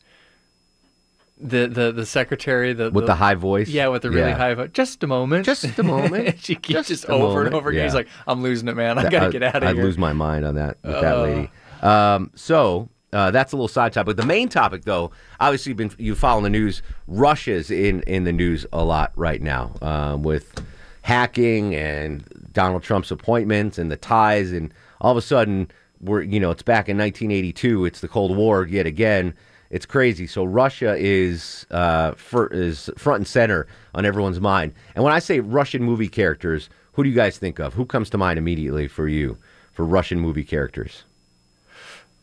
The 1.43 1.67
the 1.67 1.91
the 1.91 2.05
secretary, 2.05 2.71
the 2.73 2.91
With 2.91 3.07
the 3.07 3.15
high 3.15 3.33
voice? 3.33 3.67
yeah, 3.67 3.87
with 3.87 4.03
the 4.03 4.09
really 4.11 4.29
Yeah. 4.29 4.37
high 4.37 4.53
voice. 4.53 4.69
Just 4.73 5.03
a 5.03 5.07
moment, 5.07 5.43
Just 5.45 5.77
a 5.79 5.83
moment. 5.83 6.39
she 6.41 6.53
keeps 6.55 6.87
Just 6.89 7.05
over 7.05 7.23
moment. 7.29 7.45
and 7.47 7.55
over 7.55 7.69
again. 7.69 7.83
He's 7.85 7.95
like, 7.95 8.07
"I'm 8.27 8.43
losing 8.43 8.67
it, 8.67 8.75
man. 8.75 8.99
I 8.99 9.03
gotta 9.09 9.25
I'd- 9.25 9.31
get 9.31 9.41
out 9.43 9.55
of 9.55 9.63
here. 9.63 9.69
I'd 9.69 9.75
here." 9.75 9.83
lose 9.85 9.97
my 9.97 10.13
mind 10.13 10.45
on 10.45 10.55
that 10.55 10.77
with 10.83 11.01
that 11.01 11.17
lady. 11.19 11.49
Um, 11.81 12.29
so 12.35 12.89
uh, 13.11 13.31
that's 13.31 13.53
a 13.53 13.55
little 13.55 13.67
side 13.67 13.91
topic. 13.91 14.17
The 14.17 14.25
main 14.25 14.49
topic, 14.49 14.83
though, 14.85 15.11
obviously, 15.39 15.71
you've 15.71 15.77
been 15.77 15.91
you 15.97 16.13
following 16.15 16.43
the 16.43 16.49
news. 16.51 16.83
Russia's 17.07 17.71
in 17.71 18.01
in 18.03 18.23
the 18.23 18.31
news 18.33 18.65
a 18.71 18.83
lot 18.85 19.11
right 19.15 19.41
now 19.41 19.73
um, 19.81 20.21
with 20.23 20.53
hacking 21.01 21.73
and 21.75 22.23
Donald 22.53 22.83
Trump's 22.83 23.11
appointments 23.11 23.77
and 23.77 23.91
the 23.91 23.97
ties, 23.97 24.51
and 24.51 24.73
all 24.99 25.11
of 25.11 25.17
a 25.17 25.21
sudden 25.21 25.69
we're 25.99 26.21
you 26.21 26.39
know 26.39 26.51
it's 26.51 26.61
back 26.63 26.87
in 26.87 26.97
1982. 26.97 27.85
It's 27.85 27.99
the 28.01 28.07
Cold 28.07 28.35
War 28.37 28.65
yet 28.67 28.85
again. 28.85 29.33
It's 29.71 29.85
crazy. 29.85 30.27
So 30.27 30.43
Russia 30.43 30.95
is 30.99 31.65
uh, 31.71 32.11
fir- 32.11 32.47
is 32.51 32.89
front 32.97 33.19
and 33.21 33.27
center 33.27 33.65
on 33.95 34.05
everyone's 34.05 34.39
mind. 34.41 34.73
And 34.95 35.03
when 35.03 35.13
I 35.13 35.19
say 35.19 35.39
Russian 35.39 35.81
movie 35.81 36.09
characters, 36.09 36.69
who 36.93 37.03
do 37.03 37.09
you 37.09 37.15
guys 37.15 37.37
think 37.37 37.57
of? 37.59 37.73
Who 37.73 37.85
comes 37.85 38.09
to 38.11 38.17
mind 38.17 38.37
immediately 38.37 38.87
for 38.87 39.07
you 39.07 39.37
for 39.73 39.85
Russian 39.85 40.19
movie 40.19 40.43
characters? 40.43 41.03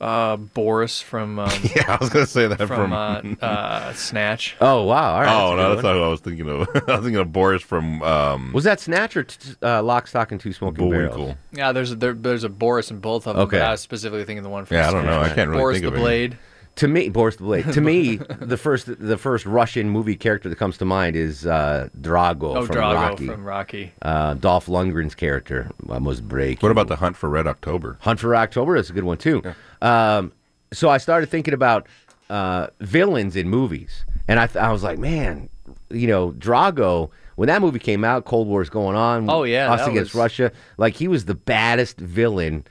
uh, 0.00 0.37
Boris 0.37 1.02
from 1.02 1.40
um, 1.40 1.50
Yeah, 1.75 1.95
I 1.95 1.97
was 2.00 2.09
gonna 2.11 2.25
say 2.26 2.47
that 2.47 2.59
from 2.59 2.69
from. 2.69 2.93
uh, 2.93 3.45
uh, 3.45 3.93
Snatch. 3.95 4.57
Oh 4.61 4.85
wow! 4.85 5.14
All 5.14 5.21
right. 5.23 5.43
oh 5.43 5.52
a 5.55 5.57
no, 5.57 5.69
that's 5.75 5.83
one. 5.83 5.93
not 5.95 6.00
what 6.00 6.07
I 6.07 6.11
was 6.11 6.21
thinking 6.21 6.49
of. 6.49 6.69
I 6.88 6.93
was 6.97 7.00
thinking 7.00 7.17
of 7.17 7.33
Boris 7.33 7.62
from 7.62 8.00
um, 8.05 8.52
Was 8.52 8.62
that 8.64 8.78
Snatch 8.78 9.17
or 9.17 9.25
t- 9.25 9.55
uh, 9.61 9.83
Lock, 9.83 10.07
Stock, 10.07 10.31
and 10.31 10.40
Two 10.40 10.52
Smoking 10.52 10.88
Barrels? 10.88 11.17
Bullwinkle. 11.17 11.38
Yeah, 11.52 11.73
there's 11.73 11.90
a, 11.93 11.97
there, 11.97 12.12
there's 12.12 12.45
a 12.45 12.49
Boris 12.49 12.93
in 12.93 13.00
both 13.00 13.26
of 13.26 13.35
them. 13.35 13.43
Okay. 13.47 13.59
But 13.59 13.67
I 13.67 13.71
was 13.73 13.81
specifically 13.81 14.25
thinking 14.25 14.45
the 14.45 14.49
one 14.50 14.67
from 14.67 14.76
Yeah, 14.76 14.88
I 14.88 14.93
don't 14.93 15.05
know. 15.07 15.21
I 15.21 15.31
can't 15.31 15.49
really 15.50 15.62
Boris 15.62 15.75
think 15.76 15.83
the 15.83 15.88
of 15.88 15.95
any. 15.95 16.02
Blade. 16.02 16.38
To 16.79 16.89
me, 16.89 17.09
Boris 17.09 17.37
the 17.37 17.43
Blade. 17.45 17.65
To 17.73 17.81
me, 17.81 18.17
the 18.17 18.57
first 18.57 18.87
the 19.01 19.17
first 19.19 19.47
Russian 19.47 19.89
movie 19.91 20.17
character 20.17 20.49
that 20.49 20.57
comes 20.57 20.79
to 20.79 20.85
mind 20.85 21.15
is 21.17 21.47
uh, 21.47 21.89
Drago 22.01 22.57
Oh, 22.57 22.67
from 22.67 22.77
Drago 22.77 22.95
Rocky. 22.95 23.27
from 23.27 23.45
Rocky. 23.45 23.93
uh, 24.03 24.35
Dolph 24.35 24.67
Lundgren's 24.67 25.15
character 25.15 25.71
uh, 25.89 25.99
was 26.01 26.21
break. 26.21 26.63
What 26.63 26.73
about 26.73 26.89
the 26.89 26.97
Hunt 26.97 27.17
for 27.17 27.29
Red 27.29 27.47
October? 27.47 27.99
Hunt 28.01 28.21
for 28.21 28.35
October 28.35 28.77
is 28.77 28.91
a 28.91 28.93
good 28.93 29.05
one 29.05 29.19
too. 29.19 29.43
Um, 29.83 30.33
so 30.73 30.89
I 30.89 30.99
started 30.99 31.29
thinking 31.31 31.55
about 31.55 31.87
uh, 32.31 32.69
villains 32.81 33.37
in 33.37 33.49
movies, 33.49 34.05
and 34.29 34.39
I, 34.39 34.47
th- 34.47 34.57
I 34.63 34.71
was 34.73 34.83
like, 34.83 34.99
man, 34.99 35.49
you 35.91 36.07
know, 36.07 36.33
Drago. 36.33 37.11
When 37.37 37.47
that 37.47 37.61
movie 37.63 37.79
came 37.79 38.05
out, 38.05 38.25
Cold 38.25 38.49
War's 38.49 38.69
going 38.69 38.97
on. 38.97 39.31
Oh, 39.31 39.45
yeah, 39.45 39.73
us 39.73 39.87
against 39.87 40.13
was- 40.15 40.21
Russia. 40.21 40.53
Like 40.77 40.95
he 40.95 41.09
was 41.09 41.25
the 41.25 41.35
baddest 41.35 41.99
villain 41.99 42.65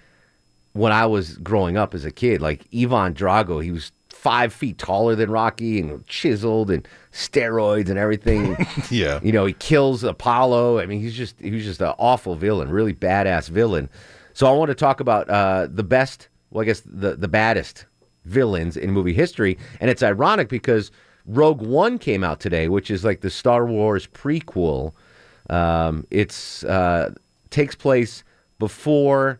when 0.73 0.91
I 0.91 1.05
was 1.07 1.37
growing 1.37 1.75
up 1.77 1.93
as 1.95 2.03
a 2.05 2.11
kid. 2.11 2.41
Like 2.41 2.65
Ivan 2.73 3.13
Drago, 3.13 3.63
he 3.63 3.71
was 3.71 3.91
five 4.17 4.51
feet 4.51 4.77
taller 4.77 5.15
than 5.15 5.29
Rocky 5.29 5.79
and 5.79 6.05
chiseled 6.07 6.71
and 6.71 6.87
steroids 7.11 7.89
and 7.89 7.97
everything. 7.99 8.57
Yeah. 8.89 9.19
You 9.21 9.31
know, 9.31 9.45
he 9.45 9.53
kills 9.53 10.03
Apollo. 10.03 10.79
I 10.79 10.85
mean, 10.85 11.01
he's 11.01 11.15
just 11.15 11.39
he 11.39 11.51
was 11.51 11.63
just 11.63 11.81
an 11.81 11.93
awful 11.97 12.35
villain, 12.35 12.69
really 12.69 12.93
badass 12.93 13.49
villain. 13.49 13.89
So 14.33 14.47
I 14.47 14.51
want 14.51 14.69
to 14.69 14.75
talk 14.75 14.99
about 14.99 15.29
uh, 15.29 15.67
the 15.69 15.83
best, 15.83 16.29
well, 16.51 16.61
I 16.61 16.65
guess 16.65 16.81
the 16.85 17.15
the 17.15 17.27
baddest 17.27 17.85
villains 18.25 18.77
in 18.77 18.91
movie 18.91 19.13
history, 19.13 19.57
and 19.81 19.89
it's 19.89 20.03
ironic 20.03 20.47
because 20.47 20.91
Rogue 21.25 21.61
One 21.61 21.97
came 21.99 22.23
out 22.23 22.39
today, 22.39 22.67
which 22.69 22.89
is 22.89 23.03
like 23.03 23.21
the 23.21 23.29
Star 23.29 23.65
Wars 23.65 24.07
prequel. 24.07 24.93
Um, 25.49 26.05
it's 26.09 26.63
uh, 26.63 27.13
takes 27.49 27.75
place 27.75 28.23
before 28.59 29.39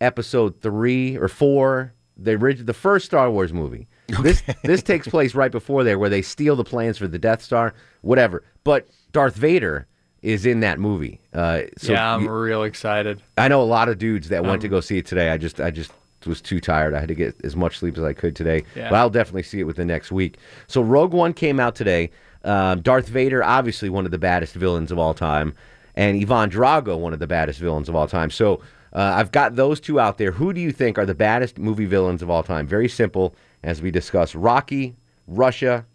Episode 0.00 0.60
three 0.60 1.16
or 1.16 1.26
four, 1.26 1.92
the 2.18 2.32
orig- 2.36 2.66
the 2.66 2.74
first 2.74 3.06
Star 3.06 3.30
Wars 3.30 3.52
movie. 3.52 3.86
This 4.22 4.42
this 4.64 4.82
takes 4.82 5.06
place 5.06 5.34
right 5.34 5.52
before 5.52 5.84
there, 5.84 5.98
where 5.98 6.08
they 6.10 6.22
steal 6.22 6.56
the 6.56 6.64
plans 6.64 6.98
for 6.98 7.06
the 7.08 7.18
Death 7.18 7.42
Star, 7.42 7.74
whatever. 8.02 8.42
But 8.64 8.88
Darth 9.12 9.36
Vader 9.36 9.86
is 10.22 10.44
in 10.46 10.60
that 10.60 10.78
movie. 10.80 11.20
Uh, 11.32 11.62
so 11.76 11.92
yeah, 11.92 12.14
I'm 12.14 12.24
you- 12.24 12.30
real 12.30 12.62
excited. 12.64 13.22
I 13.36 13.48
know 13.48 13.62
a 13.62 13.64
lot 13.64 13.88
of 13.88 13.98
dudes 13.98 14.28
that 14.30 14.40
Um, 14.40 14.46
went 14.48 14.62
to 14.62 14.68
go 14.68 14.80
see 14.80 14.98
it 14.98 15.06
today. 15.06 15.30
I 15.30 15.36
just 15.38 15.60
I 15.60 15.70
just 15.70 15.92
was 16.26 16.40
too 16.40 16.60
tired. 16.60 16.94
I 16.94 16.98
had 17.00 17.08
to 17.08 17.14
get 17.14 17.36
as 17.44 17.54
much 17.54 17.78
sleep 17.78 17.96
as 17.96 18.02
I 18.04 18.12
could 18.12 18.34
today. 18.34 18.64
Yeah. 18.74 18.90
But 18.90 18.96
I'll 18.96 19.10
definitely 19.10 19.44
see 19.44 19.60
it 19.60 19.64
within 19.64 19.86
the 19.86 19.94
next 19.94 20.10
week. 20.10 20.38
So 20.66 20.82
Rogue 20.82 21.12
One 21.12 21.32
came 21.32 21.60
out 21.60 21.74
today. 21.76 22.10
Um, 22.44 22.80
Darth 22.80 23.08
Vader, 23.08 23.42
obviously 23.44 23.88
one 23.90 24.04
of 24.04 24.10
the 24.10 24.18
baddest 24.18 24.54
villains 24.54 24.90
of 24.90 24.98
all 24.98 25.12
time, 25.14 25.54
and 25.94 26.16
Ivan 26.20 26.50
Drago, 26.50 26.98
one 26.98 27.12
of 27.12 27.18
the 27.18 27.26
baddest 27.26 27.58
villains 27.60 27.88
of 27.88 27.94
all 27.94 28.06
time. 28.08 28.30
So 28.30 28.60
uh, 28.92 29.14
I've 29.16 29.32
got 29.32 29.56
those 29.56 29.80
two 29.80 30.00
out 30.00 30.18
there. 30.18 30.32
Who 30.32 30.52
do 30.52 30.60
you 30.60 30.72
think 30.72 30.98
are 30.98 31.06
the 31.06 31.14
baddest 31.14 31.58
movie 31.58 31.86
villains 31.86 32.22
of 32.22 32.30
all 32.30 32.42
time? 32.42 32.66
Very 32.66 32.88
simple, 32.88 33.34
as 33.62 33.82
we 33.82 33.90
discuss: 33.90 34.34
Rocky, 34.34 34.96
Russia, 35.26 35.86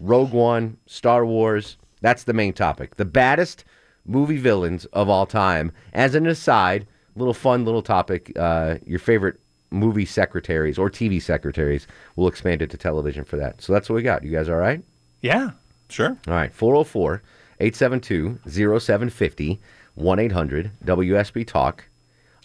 Rogue 0.00 0.32
One, 0.32 0.76
Star 0.86 1.24
Wars. 1.24 1.76
That's 2.00 2.24
the 2.24 2.32
main 2.32 2.52
topic. 2.52 2.96
The 2.96 3.04
baddest 3.04 3.64
movie 4.06 4.38
villains 4.38 4.86
of 4.86 5.08
all 5.08 5.26
time. 5.26 5.72
As 5.92 6.14
an 6.14 6.26
aside, 6.26 6.86
little 7.16 7.34
fun 7.34 7.64
little 7.64 7.82
topic. 7.82 8.32
Uh, 8.36 8.76
your 8.86 8.98
favorite 8.98 9.38
movie 9.70 10.04
secretaries 10.04 10.78
or 10.78 10.90
TV 10.90 11.22
secretaries. 11.22 11.86
We'll 12.16 12.28
expand 12.28 12.62
it 12.62 12.70
to 12.70 12.76
television 12.76 13.24
for 13.24 13.36
that. 13.36 13.62
So 13.62 13.72
that's 13.72 13.88
what 13.88 13.96
we 13.96 14.02
got. 14.02 14.24
You 14.24 14.30
guys 14.30 14.48
all 14.48 14.56
right? 14.56 14.82
Yeah. 15.20 15.50
Sure. 15.88 16.16
All 16.26 16.34
right. 16.34 16.52
404 16.52 17.22
872 17.60 18.40
0750 18.46 19.60
1 19.94 20.18
800 20.18 20.70
WSB 20.84 21.46
Talk 21.46 21.84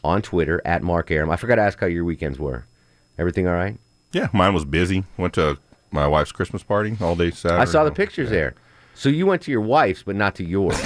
on 0.06 0.22
Twitter 0.22 0.62
at 0.64 0.84
Mark 0.84 1.12
Aram. 1.12 1.30
I 1.30 1.36
forgot 1.36 1.56
to 1.56 1.62
ask 1.64 1.80
how 1.80 1.88
your 1.88 2.06
weekends 2.06 2.40
were. 2.40 2.66
Everything 3.18 3.48
all 3.48 3.54
right? 3.56 3.78
Yeah, 4.14 4.28
mine 4.34 4.54
was 4.54 4.64
busy. 4.66 5.04
Went 5.18 5.34
to 5.34 5.58
my 5.92 6.08
wife's 6.08 6.32
Christmas 6.32 6.64
party 6.64 6.96
all 7.02 7.16
day 7.16 7.32
Saturday. 7.32 7.62
I 7.62 7.66
saw 7.66 7.84
the 7.84 7.92
pictures 7.92 8.30
there. 8.30 8.54
So 8.94 9.10
you 9.10 9.26
went 9.26 9.42
to 9.42 9.52
your 9.52 9.62
wife's, 9.62 10.04
but 10.04 10.16
not 10.16 10.36
to 10.36 10.46
yours. 10.46 10.76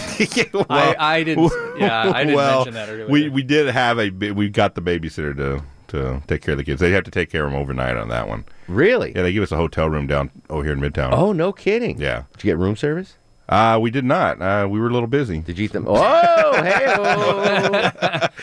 I, 0.69 0.95
I 0.97 1.23
didn't. 1.23 1.51
Yeah, 1.79 2.11
I 2.13 2.23
didn't 2.25 2.35
well, 2.35 2.65
mention 2.65 2.73
that 2.73 2.89
earlier. 2.89 3.07
we 3.07 3.29
we 3.29 3.41
did 3.41 3.67
have 3.67 3.97
a 3.99 4.09
we 4.09 4.49
got 4.49 4.75
the 4.75 4.81
babysitter 4.81 5.33
to 5.37 5.63
to 5.87 6.21
take 6.27 6.41
care 6.41 6.51
of 6.51 6.57
the 6.57 6.63
kids. 6.65 6.81
They 6.81 6.91
have 6.91 7.05
to 7.05 7.11
take 7.11 7.29
care 7.29 7.45
of 7.45 7.51
them 7.53 7.61
overnight 7.61 7.95
on 7.95 8.09
that 8.09 8.27
one. 8.27 8.43
really? 8.67 9.13
Yeah, 9.15 9.21
they 9.21 9.31
give 9.31 9.43
us 9.43 9.51
a 9.53 9.55
hotel 9.55 9.89
room 9.89 10.05
down 10.05 10.29
over 10.49 10.63
here 10.63 10.73
in 10.73 10.81
Midtown. 10.81 11.13
Oh, 11.13 11.31
no 11.31 11.53
kidding. 11.53 11.97
Yeah. 11.97 12.23
Did 12.33 12.43
you 12.43 12.51
get 12.51 12.57
room 12.57 12.75
service? 12.75 13.15
Uh, 13.49 13.79
we 13.81 13.89
did 13.89 14.05
not. 14.05 14.39
Uh, 14.39 14.67
we 14.69 14.79
were 14.79 14.87
a 14.89 14.93
little 14.93 15.07
busy. 15.07 15.39
Did 15.39 15.57
you 15.57 15.65
eat 15.65 15.71
them? 15.71 15.85
Oh, 15.87 16.61
hey, 16.61 16.85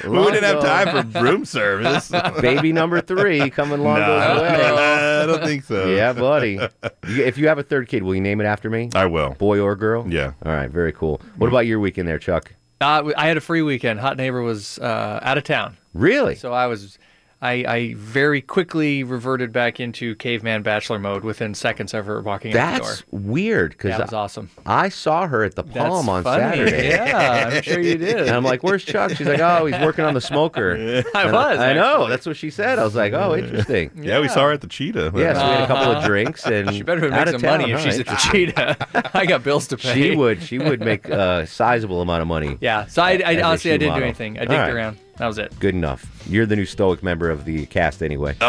we 0.08 0.18
didn't 0.32 0.42
have 0.44 0.60
time 0.60 1.12
for 1.12 1.20
room 1.20 1.44
service. 1.44 2.10
Baby 2.40 2.72
number 2.72 3.00
three 3.00 3.48
coming 3.50 3.78
along 3.80 4.00
No, 4.00 4.18
those 4.18 4.42
ways. 4.42 4.60
I 4.60 5.26
don't 5.26 5.44
think 5.44 5.62
so. 5.64 5.88
Yeah, 5.88 6.12
buddy. 6.12 6.54
You- 7.08 7.24
If 7.24 7.38
you 7.38 7.46
have 7.46 7.58
a 7.58 7.62
third 7.62 7.86
kid, 7.88 8.02
will 8.02 8.16
you 8.16 8.20
name 8.20 8.40
it 8.40 8.46
after 8.46 8.68
me? 8.68 8.90
I 8.96 9.06
will. 9.06 9.30
Boy 9.34 9.60
or 9.60 9.76
girl? 9.76 10.04
Yeah. 10.08 10.32
All 10.44 10.52
right, 10.52 10.68
very 10.70 10.92
cool. 10.92 11.20
What 11.36 11.46
about 11.48 11.66
your 11.66 11.78
weekend 11.78 12.08
there, 12.08 12.18
Chuck? 12.18 12.52
Uh, 12.80 13.12
I 13.16 13.28
had 13.28 13.36
a 13.36 13.40
free 13.40 13.62
weekend. 13.62 14.00
Hot 14.00 14.16
neighbor 14.16 14.42
was 14.42 14.78
uh, 14.80 15.20
out 15.22 15.38
of 15.38 15.44
town, 15.44 15.76
Really? 15.94 16.34
so 16.34 16.52
I 16.52 16.66
was. 16.66 16.98
I, 17.42 17.52
I 17.68 17.94
very 17.98 18.40
quickly 18.40 19.04
reverted 19.04 19.52
back 19.52 19.78
into 19.78 20.14
caveman 20.16 20.62
bachelor 20.62 20.98
mode 20.98 21.22
within 21.22 21.52
seconds 21.52 21.92
of 21.92 22.06
her 22.06 22.22
walking 22.22 22.56
out 22.56 22.72
the 22.72 22.78
door. 22.78 22.88
That's 22.88 23.04
weird 23.10 23.72
because 23.72 23.90
That 23.90 24.00
was 24.06 24.12
awesome. 24.14 24.50
I 24.64 24.88
saw 24.88 25.26
her 25.26 25.44
at 25.44 25.54
the 25.54 25.62
That's 25.62 25.76
Palm 25.76 26.08
on 26.08 26.22
funny. 26.24 26.56
Saturday. 26.56 26.88
Yeah, 26.96 27.50
I'm 27.52 27.62
sure 27.62 27.78
you 27.78 27.98
did. 27.98 28.20
And 28.20 28.30
I'm 28.30 28.42
like, 28.42 28.62
"Where's 28.62 28.84
Chuck?" 28.84 29.10
She's 29.16 29.26
like, 29.26 29.40
"Oh, 29.40 29.66
he's 29.66 29.78
working 29.82 30.04
on 30.06 30.14
the 30.14 30.20
smoker." 30.22 30.72
I 31.14 31.22
And 31.24 31.32
was. 31.32 31.58
I 31.58 31.74
know. 31.74 32.08
That's 32.08 32.24
what 32.26 32.36
she 32.36 32.48
said. 32.48 32.78
I 32.78 32.84
was 32.84 32.94
like, 32.94 33.12
"Oh, 33.12 33.36
interesting." 33.36 33.90
Yeah, 33.96 34.20
we 34.20 34.28
saw 34.28 34.44
her 34.44 34.52
at 34.52 34.62
the 34.62 34.66
Cheetah. 34.66 35.12
Yeah, 35.14 35.34
so 35.34 35.44
we 35.46 35.52
had 35.54 35.62
a 35.64 35.66
couple 35.66 35.90
of 35.92 35.98
Uh-huh. 35.98 36.06
drinks, 36.06 36.46
and 36.46 36.72
She 36.72 36.82
better 36.82 37.04
out 37.12 37.26
make 37.26 37.28
some 37.28 37.40
town, 37.42 37.60
money 37.60 37.72
if 37.72 37.78
all 37.78 37.84
she's 37.84 37.98
right. 37.98 38.08
at 38.08 38.18
the 38.18 38.30
cheetah. 38.32 39.10
I 39.16 39.26
got 39.26 39.44
bills 39.44 39.68
to 39.68 39.76
pay. 39.76 39.92
She 39.94 40.16
would. 40.16 40.42
She 40.42 40.58
would 40.58 40.80
make 40.80 41.06
a 41.08 41.46
sizable 41.46 42.00
amount 42.00 42.22
of 42.22 42.28
money. 42.28 42.56
Yeah. 42.62 42.86
So 42.86 43.02
I, 43.02 43.20
I 43.24 43.42
honestly 43.42 43.72
I 43.72 43.76
didn't 43.76 43.88
model. 43.90 44.00
do 44.00 44.04
anything. 44.04 44.38
I 44.38 44.40
All 44.40 44.46
dicked 44.46 44.58
right. 44.58 44.72
around. 44.74 44.98
That 45.18 45.26
was 45.26 45.38
it. 45.38 45.58
Good 45.58 45.74
enough. 45.74 46.04
You're 46.28 46.44
the 46.46 46.56
new 46.56 46.66
stoic 46.66 47.02
member 47.02 47.30
of 47.30 47.44
the 47.46 47.64
cast 47.66 48.02
anyway. 48.02 48.34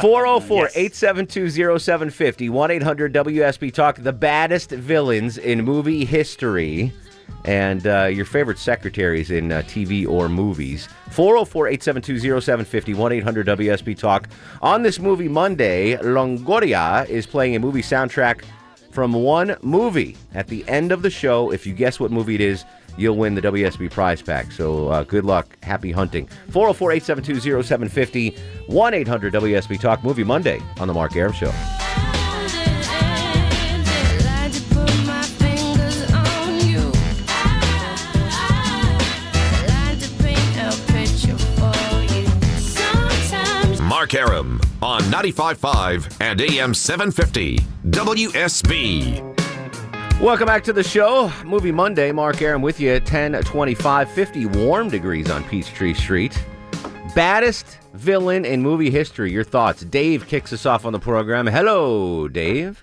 404 0.00 0.70
872 0.74 1.50
0750 1.78 2.48
1 2.48 2.70
800 2.70 3.12
WSB 3.12 3.72
Talk, 3.72 3.96
the 4.02 4.12
baddest 4.12 4.70
villains 4.70 5.36
in 5.36 5.62
movie 5.62 6.04
history, 6.06 6.92
and 7.44 7.86
uh, 7.86 8.04
your 8.06 8.24
favorite 8.24 8.58
secretaries 8.58 9.30
in 9.30 9.52
uh, 9.52 9.60
TV 9.66 10.08
or 10.08 10.28
movies. 10.30 10.88
404 11.10 11.68
872 11.68 12.40
0750 12.40 12.94
1 12.94 13.12
800 13.12 13.46
WSB 13.46 13.98
Talk. 13.98 14.28
On 14.62 14.82
this 14.82 14.98
movie 14.98 15.28
Monday, 15.28 15.96
Longoria 15.96 17.06
is 17.08 17.26
playing 17.26 17.54
a 17.54 17.58
movie 17.58 17.82
soundtrack 17.82 18.44
from 18.90 19.12
one 19.12 19.56
movie. 19.60 20.16
At 20.32 20.46
the 20.46 20.66
end 20.68 20.90
of 20.90 21.02
the 21.02 21.10
show, 21.10 21.52
if 21.52 21.66
you 21.66 21.74
guess 21.74 22.00
what 22.00 22.10
movie 22.10 22.36
it 22.36 22.40
is, 22.40 22.64
you'll 22.96 23.16
win 23.16 23.34
the 23.34 23.42
WSB 23.42 23.90
prize 23.90 24.22
pack. 24.22 24.52
So 24.52 24.88
uh, 24.88 25.04
good 25.04 25.24
luck. 25.24 25.56
Happy 25.62 25.92
hunting. 25.92 26.26
404 26.50 26.92
872 26.92 27.62
0750 27.62 28.36
1 28.66 28.94
800 28.94 29.32
WSB 29.32 29.80
Talk 29.80 30.04
Movie 30.04 30.24
Monday 30.24 30.60
on 30.78 30.88
The 30.88 30.94
Mark 30.94 31.16
Arum 31.16 31.32
Show. 31.32 31.52
Mark 44.04 44.12
Arum 44.14 44.60
on 44.82 45.00
95.5 45.02 46.20
and 46.20 46.40
AM 46.40 46.74
750 46.74 47.58
WSB. 47.86 49.33
Welcome 50.24 50.46
back 50.46 50.64
to 50.64 50.72
the 50.72 50.82
show. 50.82 51.30
Movie 51.44 51.70
Monday. 51.70 52.10
Mark 52.10 52.40
Arum 52.40 52.62
with 52.62 52.80
you 52.80 52.92
at 52.92 53.04
10 53.04 53.34
25, 53.42 54.10
50 54.10 54.46
warm 54.46 54.88
degrees 54.88 55.30
on 55.30 55.44
Peachtree 55.44 55.92
Street. 55.92 56.42
Baddest 57.14 57.78
villain 57.92 58.46
in 58.46 58.62
movie 58.62 58.88
history. 58.90 59.30
Your 59.30 59.44
thoughts. 59.44 59.84
Dave 59.84 60.26
kicks 60.26 60.50
us 60.50 60.64
off 60.64 60.86
on 60.86 60.94
the 60.94 60.98
program. 60.98 61.46
Hello, 61.46 62.26
Dave. 62.26 62.82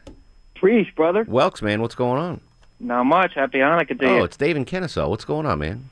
Preach, 0.53 0.93
brother. 0.95 1.25
Welks, 1.25 1.63
man. 1.63 1.81
What's 1.81 1.95
going 1.95 2.21
on? 2.21 2.41
Not 2.79 3.05
much. 3.05 3.33
Happy 3.33 3.57
Hanukkah 3.57 3.99
to 3.99 4.05
Oh, 4.05 4.17
you. 4.17 4.23
it's 4.23 4.37
Dave 4.37 4.55
in 4.55 4.63
Kennesaw. 4.63 5.09
What's 5.09 5.25
going 5.25 5.47
on, 5.47 5.57
man? 5.57 5.89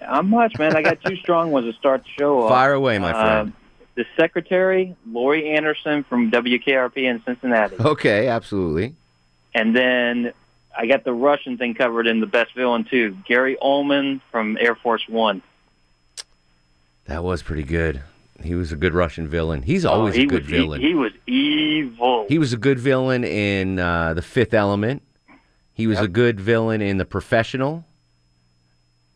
Not 0.00 0.24
much, 0.24 0.58
man. 0.58 0.74
I 0.74 0.80
got 0.80 1.02
two 1.02 1.16
strong 1.20 1.50
ones 1.50 1.66
to 1.70 1.78
start 1.78 2.04
the 2.04 2.08
show 2.18 2.44
off. 2.44 2.48
Fire 2.48 2.72
away, 2.72 2.98
my 2.98 3.12
friend. 3.12 3.52
Uh, 3.52 3.56
the 3.96 4.06
secretary, 4.16 4.96
Loni 5.06 5.54
Anderson 5.58 6.04
from 6.04 6.30
WKRP 6.30 6.96
in 7.02 7.22
Cincinnati. 7.22 7.76
Okay, 7.80 8.28
absolutely. 8.28 8.94
And 9.54 9.76
then 9.76 10.32
I 10.78 10.86
got 10.86 11.04
the 11.04 11.12
Russian 11.12 11.56
thing 11.56 11.74
covered 11.74 12.06
in 12.06 12.20
the 12.20 12.26
best 12.26 12.54
villain, 12.54 12.84
too. 12.88 13.16
Gary 13.26 13.56
Oldman 13.62 14.20
from 14.30 14.58
Air 14.60 14.74
Force 14.74 15.02
One. 15.08 15.42
That 17.06 17.22
was 17.24 17.42
pretty 17.42 17.62
good. 17.62 18.02
He 18.42 18.54
was 18.54 18.72
a 18.72 18.76
good 18.76 18.92
Russian 18.92 19.28
villain. 19.28 19.62
He's 19.62 19.84
always 19.84 20.14
oh, 20.14 20.18
he 20.18 20.24
a 20.24 20.26
good 20.26 20.42
was, 20.42 20.50
villain. 20.50 20.80
He, 20.80 20.88
he 20.88 20.94
was 20.94 21.12
evil. 21.26 22.26
He 22.28 22.38
was 22.38 22.52
a 22.52 22.56
good 22.58 22.78
villain 22.78 23.24
in 23.24 23.78
uh, 23.78 24.14
The 24.14 24.22
Fifth 24.22 24.52
Element. 24.52 25.02
He 25.72 25.86
was 25.86 26.00
a 26.00 26.08
good 26.08 26.40
villain 26.40 26.82
in 26.82 26.98
The 26.98 27.04
Professional. 27.04 27.84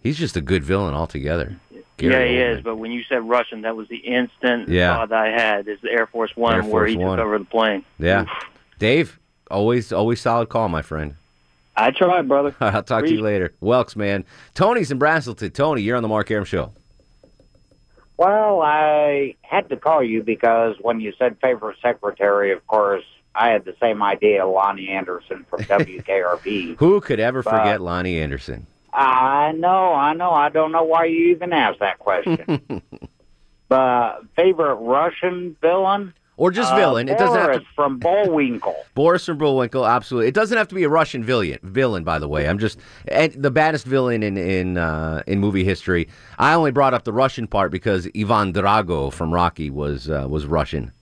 He's 0.01 0.19
just 0.19 0.37
a 0.37 0.41
good 0.41 0.65
villain 0.65 0.95
altogether. 0.95 1.59
Gary 1.99 2.15
yeah, 2.15 2.25
he 2.25 2.35
Oldman. 2.37 2.59
is. 2.59 2.65
But 2.65 2.77
when 2.77 2.93
you 2.93 3.03
said 3.09 3.29
Russian, 3.29 3.63
that 3.63 3.77
was 3.77 3.89
the 3.89 3.97
instant 3.97 4.69
Yeah. 4.69 4.95
thought 4.95 5.13
I 5.13 5.29
had 5.29 5.69
is 5.69 5.79
the 5.83 5.91
Air 5.91 6.07
Force 6.07 6.35
One, 6.35 6.55
Air 6.55 6.63
where 6.63 6.87
he 6.87 6.97
One. 6.97 7.19
took 7.19 7.27
over 7.27 7.39
the 7.39 7.45
plane. 7.45 7.85
Yeah. 7.99 8.23
Oof. 8.23 8.29
Dave, 8.79 9.19
always 9.51 9.93
always 9.93 10.21
solid 10.21 10.49
call, 10.49 10.69
my 10.71 10.81
friend. 10.81 11.17
I 11.81 11.91
tried, 11.93 12.29
brother. 12.29 12.55
I'll 12.61 12.83
talk 12.83 13.05
to 13.05 13.13
you 13.13 13.23
later. 13.23 13.55
Welks, 13.63 13.97
man. 13.97 14.25
Tony's 14.55 14.91
in 14.91 14.99
Braselton. 14.99 15.53
Tony, 15.53 15.83
you're 15.83 15.97
on 15.97 16.03
the 16.03 16.09
Mark 16.09 16.31
Arum 16.31 16.45
Show. 16.45 16.73
Well, 18.17 18.61
I 18.63 19.35
had 19.43 19.69
to 19.71 19.77
call 19.77 20.03
you 20.03 20.23
because 20.23 20.77
when 20.81 21.01
you 21.01 21.13
said 21.19 21.39
favorite 21.41 21.79
secretary, 21.81 22.53
of 22.53 22.67
course, 22.67 23.05
I 23.35 23.49
had 23.49 23.65
the 23.65 23.75
same 23.81 24.03
idea, 24.03 24.43
Loni 24.43 24.91
Anderson 24.91 25.47
from 25.49 25.61
WKRP. 25.65 26.77
Who 26.79 27.01
could 27.01 27.19
ever 27.21 27.43
But- 27.43 27.51
forget 27.51 27.81
Loni 27.81 28.21
Anderson? 28.21 28.67
I 28.93 29.53
know, 29.53 29.95
I 29.95 30.15
know. 30.15 30.33
I 30.33 30.49
don't 30.49 30.73
know 30.73 30.83
why 30.83 31.05
you 31.05 31.29
even 31.31 31.53
asked 31.53 31.79
that 31.79 32.01
question. 32.01 32.83
but 33.69 34.23
favorite 34.35 34.75
Russian 34.75 35.57
villain? 35.63 36.13
Or 36.41 36.51
just 36.51 36.73
Uh, 36.73 36.77
villain. 36.77 37.11
It 37.11 37.19
doesn't 37.19 37.39
have 37.39 37.53
to 37.53 37.67
from 37.77 37.99
Bullwinkle. 37.99 38.75
Boris 38.95 39.27
from 39.27 39.37
Bullwinkle, 39.37 39.87
absolutely. 39.87 40.29
It 40.29 40.35
doesn't 40.35 40.57
have 40.57 40.69
to 40.69 40.75
be 40.75 40.85
a 40.85 40.89
Russian 40.89 41.23
villain. 41.23 41.59
Villain, 41.63 42.03
by 42.03 42.19
the 42.19 42.29
way. 42.29 42.49
I'm 42.49 42.59
just 42.59 42.79
and 43.09 43.31
the 43.35 43.51
baddest 43.51 43.85
villain 43.85 44.23
in 44.23 44.39
in 44.39 44.79
uh, 44.79 45.23
in 45.27 45.39
movie 45.39 45.65
history. 45.65 46.09
I 46.39 46.55
only 46.55 46.71
brought 46.71 46.95
up 46.95 47.05
the 47.05 47.13
Russian 47.13 47.47
part 47.47 47.71
because 47.71 48.09
Ivan 48.17 48.55
Drago 48.55 49.13
from 49.13 49.35
Rocky 49.35 49.69
was 49.69 50.09
uh, 50.09 50.27
was 50.31 50.47
Russian. 50.47 50.93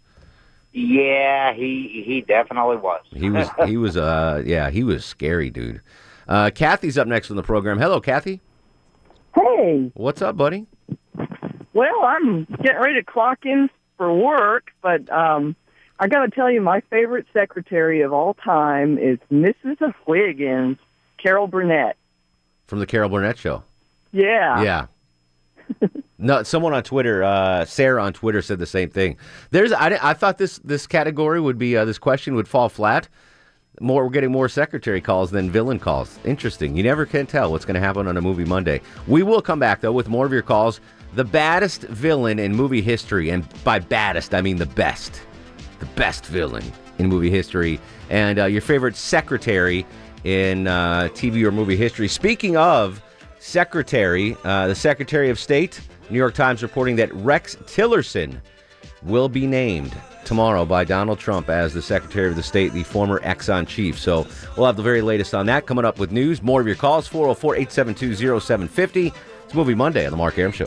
Yeah, 0.73 1.53
he 1.55 2.03
he 2.05 2.21
definitely 2.23 2.79
was. 2.79 3.03
He 3.13 3.31
was 3.31 3.49
he 3.67 3.77
was 3.77 3.97
uh 3.97 4.43
yeah 4.45 4.71
he 4.71 4.83
was 4.83 5.05
scary 5.05 5.51
dude. 5.51 5.81
Uh, 6.27 6.51
Kathy's 6.53 6.99
up 6.99 7.07
next 7.07 7.31
on 7.31 7.37
the 7.37 7.45
program. 7.45 7.79
Hello, 7.79 8.01
Kathy. 8.01 8.41
Hey, 9.37 9.93
What's 9.95 10.21
up, 10.21 10.37
buddy? 10.37 10.67
well, 11.75 12.03
I'm 12.03 12.45
getting 12.61 12.81
ready 12.81 12.95
to 12.95 13.05
clock 13.05 13.47
in 13.47 13.71
for 13.99 14.15
work, 14.15 14.71
but 14.81 15.11
um, 15.13 15.55
I 16.01 16.09
got 16.09 16.25
to 16.25 16.31
tell 16.31 16.51
you, 16.51 16.63
my 16.63 16.81
favorite 16.89 17.27
secretary 17.35 18.01
of 18.01 18.13
all 18.15 18.33
time 18.33 18.97
is 18.97 19.19
Mrs. 19.31 19.93
Wiggins, 20.07 20.79
Carol 21.19 21.47
Burnett. 21.47 21.97
From 22.67 22.79
the 22.79 22.87
Carol 22.87 23.11
Burnett 23.11 23.37
Show. 23.37 23.63
Yeah. 24.13 24.63
Yeah. 24.63 24.87
No, 26.21 26.43
someone 26.43 26.75
on 26.75 26.83
Twitter, 26.83 27.23
uh, 27.23 27.65
Sarah 27.65 28.03
on 28.03 28.13
Twitter 28.13 28.43
said 28.43 28.59
the 28.59 28.67
same 28.67 28.91
thing. 28.91 29.17
There's, 29.53 29.71
I, 29.71 29.97
I 30.03 30.15
thought 30.15 30.37
this 30.37 30.59
this 30.65 30.85
category 30.85 31.41
would 31.41 31.59
be 31.59 31.77
uh, 31.77 31.85
this 31.85 31.99
question 31.99 32.35
would 32.35 32.49
fall 32.49 32.69
flat. 32.69 33.09
More, 33.81 34.03
we're 34.03 34.11
getting 34.11 34.33
more 34.33 34.49
secretary 34.49 35.01
calls 35.01 35.31
than 35.31 35.49
villain 35.49 35.79
calls. 35.79 36.19
Interesting. 36.25 36.77
You 36.77 36.83
never 36.83 37.07
can 37.07 37.27
tell 37.27 37.53
what's 37.53 37.65
going 37.65 37.77
to 37.77 37.81
happen 37.81 38.09
on 38.09 38.17
a 38.17 38.21
movie 38.21 38.45
Monday. 38.45 38.81
We 39.07 39.23
will 39.23 39.41
come 39.41 39.61
back 39.61 39.81
though 39.81 39.93
with 39.93 40.09
more 40.09 40.27
of 40.27 40.33
your 40.33 40.43
calls. 40.43 40.81
The 41.15 41.25
baddest 41.25 41.83
villain 41.83 42.39
in 42.39 42.55
movie 42.55 42.83
history, 42.83 43.31
and 43.31 43.47
by 43.65 43.79
baddest 43.79 44.35
I 44.35 44.41
mean 44.41 44.59
the 44.59 44.67
best, 44.67 45.23
the 45.81 45.87
best 45.87 46.27
villain 46.27 46.65
in 46.99 47.09
movie 47.09 47.31
history, 47.31 47.81
and 48.11 48.39
uh, 48.39 48.45
your 48.45 48.61
favorite 48.61 48.97
secretary 48.97 49.87
in 50.25 50.67
uh, 50.67 51.09
TV 51.13 51.43
or 51.45 51.53
movie 51.53 51.77
history. 51.77 52.09
Speaking 52.09 52.57
of 52.57 53.03
secretary, 53.39 54.37
uh, 54.45 54.69
the 54.69 54.75
Secretary 54.75 55.31
of 55.31 55.39
State, 55.39 55.81
New 56.11 56.19
York 56.19 56.35
Times 56.35 56.63
reporting 56.63 56.97
that 56.97 57.13
Rex 57.15 57.57
Tillerson 57.57 58.41
will 59.03 59.29
be 59.29 59.47
named 59.47 59.97
tomorrow 60.25 60.65
by 60.65 60.85
Donald 60.85 61.19
Trump 61.19 61.49
as 61.49 61.73
the 61.73 61.81
Secretary 61.81 62.29
of 62.29 62.37
the 62.37 62.43
State, 62.43 62.73
the 62.73 62.83
former 62.83 63.21
Exxon 63.21 63.67
chief. 63.67 63.99
So 63.99 64.27
we'll 64.57 64.67
have 64.67 64.77
the 64.77 64.83
very 64.83 65.01
latest 65.01 65.35
on 65.35 65.47
that 65.47 65.67
coming 65.67 65.85
up 65.85 65.99
with 65.99 66.13
news. 66.13 66.43
More 66.43 66.61
of 66.61 66.67
your 66.67 66.77
calls, 66.77 67.07
404 67.07 67.55
872 67.55 68.41
0750. 68.41 69.13
It's 69.45 69.55
Movie 69.55 69.75
Monday 69.75 70.05
on 70.05 70.11
The 70.11 70.17
Mark 70.17 70.37
Arum 70.37 70.53
Show. 70.53 70.67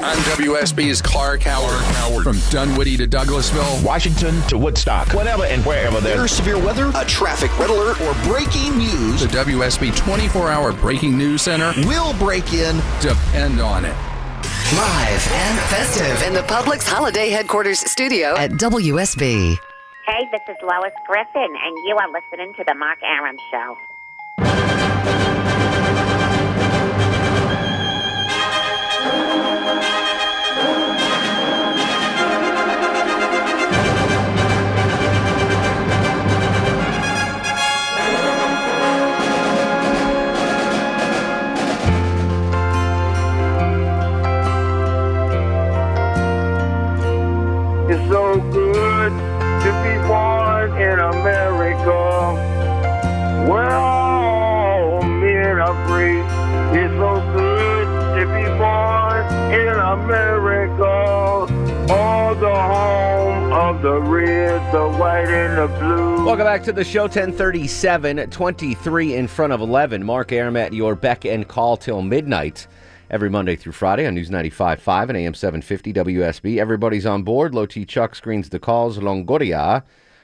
On 0.00 0.16
WSB's 0.36 1.00
Clark 1.00 1.42
Howard. 1.42 2.22
From 2.22 2.38
Dunwoody 2.50 2.98
to 2.98 3.06
Douglasville. 3.06 3.82
Washington 3.82 4.42
to 4.42 4.58
Woodstock. 4.58 5.12
Whenever 5.14 5.44
and 5.44 5.64
wherever 5.64 6.00
there's 6.00 6.18
There's 6.18 6.32
severe 6.32 6.58
weather, 6.58 6.92
a 6.94 7.04
traffic 7.06 7.56
red 7.58 7.70
alert, 7.70 7.98
or 8.02 8.12
breaking 8.24 8.76
news. 8.76 9.22
The 9.22 9.28
WSB 9.28 9.96
24 9.96 10.50
hour 10.50 10.72
breaking 10.74 11.16
news 11.16 11.42
center. 11.42 11.72
We'll 11.78 12.12
break 12.18 12.52
in. 12.52 12.76
Depend 13.00 13.60
on 13.60 13.86
it. 13.86 13.96
Live 14.74 15.28
and 15.32 15.58
festive 15.70 16.26
in 16.26 16.34
the 16.34 16.42
Publix 16.42 16.86
Holiday 16.86 17.30
Headquarters 17.30 17.80
studio 17.90 18.36
at 18.36 18.50
WSB. 18.52 19.56
Hey, 20.06 20.28
this 20.30 20.42
is 20.46 20.56
Lois 20.62 20.92
Griffin, 21.06 21.54
and 21.64 21.76
you 21.86 21.96
are 21.96 22.08
listening 22.12 22.52
to 22.54 22.64
The 22.66 22.74
Mark 22.74 22.98
Arum 23.02 23.36
Show. 23.50 23.76
The 63.98 64.04
red, 64.04 64.72
the 64.72 64.88
white, 64.90 65.26
and 65.26 65.58
the 65.58 65.66
blue. 65.76 66.24
Welcome 66.24 66.44
back 66.44 66.62
to 66.62 66.72
the 66.72 66.84
show. 66.84 67.02
1037, 67.02 68.30
23 68.30 69.16
in 69.16 69.26
front 69.26 69.52
of 69.52 69.60
11. 69.60 70.04
Mark 70.04 70.30
Arum 70.30 70.56
at 70.56 70.72
your 70.72 70.94
beck 70.94 71.24
and 71.24 71.48
call 71.48 71.76
till 71.76 72.00
midnight. 72.00 72.68
Every 73.10 73.28
Monday 73.28 73.56
through 73.56 73.72
Friday 73.72 74.06
on 74.06 74.14
News 74.14 74.30
95.5 74.30 75.08
and 75.08 75.16
AM 75.16 75.34
750 75.34 75.92
WSB. 75.94 76.58
Everybody's 76.58 77.06
on 77.06 77.24
board. 77.24 77.56
Low 77.56 77.66
T 77.66 77.84
Chuck 77.84 78.14
screens 78.14 78.50
the 78.50 78.60
calls. 78.60 78.98
Longoria, 78.98 79.82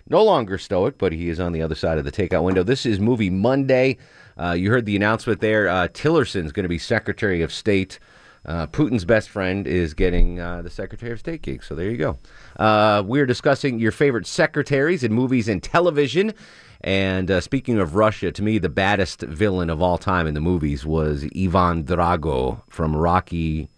no 0.09 0.23
longer 0.23 0.57
stoic, 0.57 0.97
but 0.97 1.11
he 1.11 1.29
is 1.29 1.41
on 1.41 1.51
the 1.51 1.61
other 1.61 1.75
side 1.75 1.99
of 1.99 2.05
the 2.05 2.13
takeout 2.13 2.45
window. 2.45 2.63
This 2.63 2.87
is 2.87 3.01
Movie 3.01 3.29
Monday. 3.29 3.97
Uh, 4.39 4.53
you 4.53 4.71
heard 4.71 4.87
the 4.87 4.95
announcement 4.95 5.41
there. 5.41 5.69
Uh, 5.69 5.89
Tillerson's 5.93 6.53
going 6.53 6.63
to 6.63 6.69
be 6.69 6.79
Secretary 6.79 7.43
of 7.43 7.53
State. 7.53 7.99
Uh, 8.47 8.67
Putin's 8.67 9.05
best 9.05 9.31
friend 9.31 9.67
is 9.67 9.95
getting 9.95 10.39
uh, 10.39 10.63
the 10.63 10.71
Secretary 10.71 11.13
of 11.13 11.19
State 11.19 11.43
gig. 11.43 11.63
So 11.63 11.75
there 11.75 11.91
you 11.91 11.97
go. 11.97 12.19
Uh, 12.57 13.03
we're 13.05 13.27
discussing 13.27 13.79
your 13.79 13.93
favorite 13.93 14.27
secretaries 14.27 15.03
in 15.03 15.13
movies 15.13 15.49
and 15.49 15.63
television. 15.63 16.35
And 16.83 17.31
uh, 17.31 17.41
speaking 17.41 17.79
of 17.79 17.95
Russia, 17.95 18.31
to 18.33 18.43
me, 18.43 18.59
the 18.59 18.69
baddest 18.69 19.23
villain 19.23 19.71
of 19.71 19.81
all 19.81 19.97
time 19.97 20.27
in 20.27 20.35
the 20.35 20.41
movies 20.41 20.85
was 20.85 21.25
Ivan 21.35 21.85
Drago 21.85 22.61
from 22.69 22.95
Rocky 22.95 23.71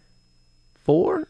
Four. 0.75 1.29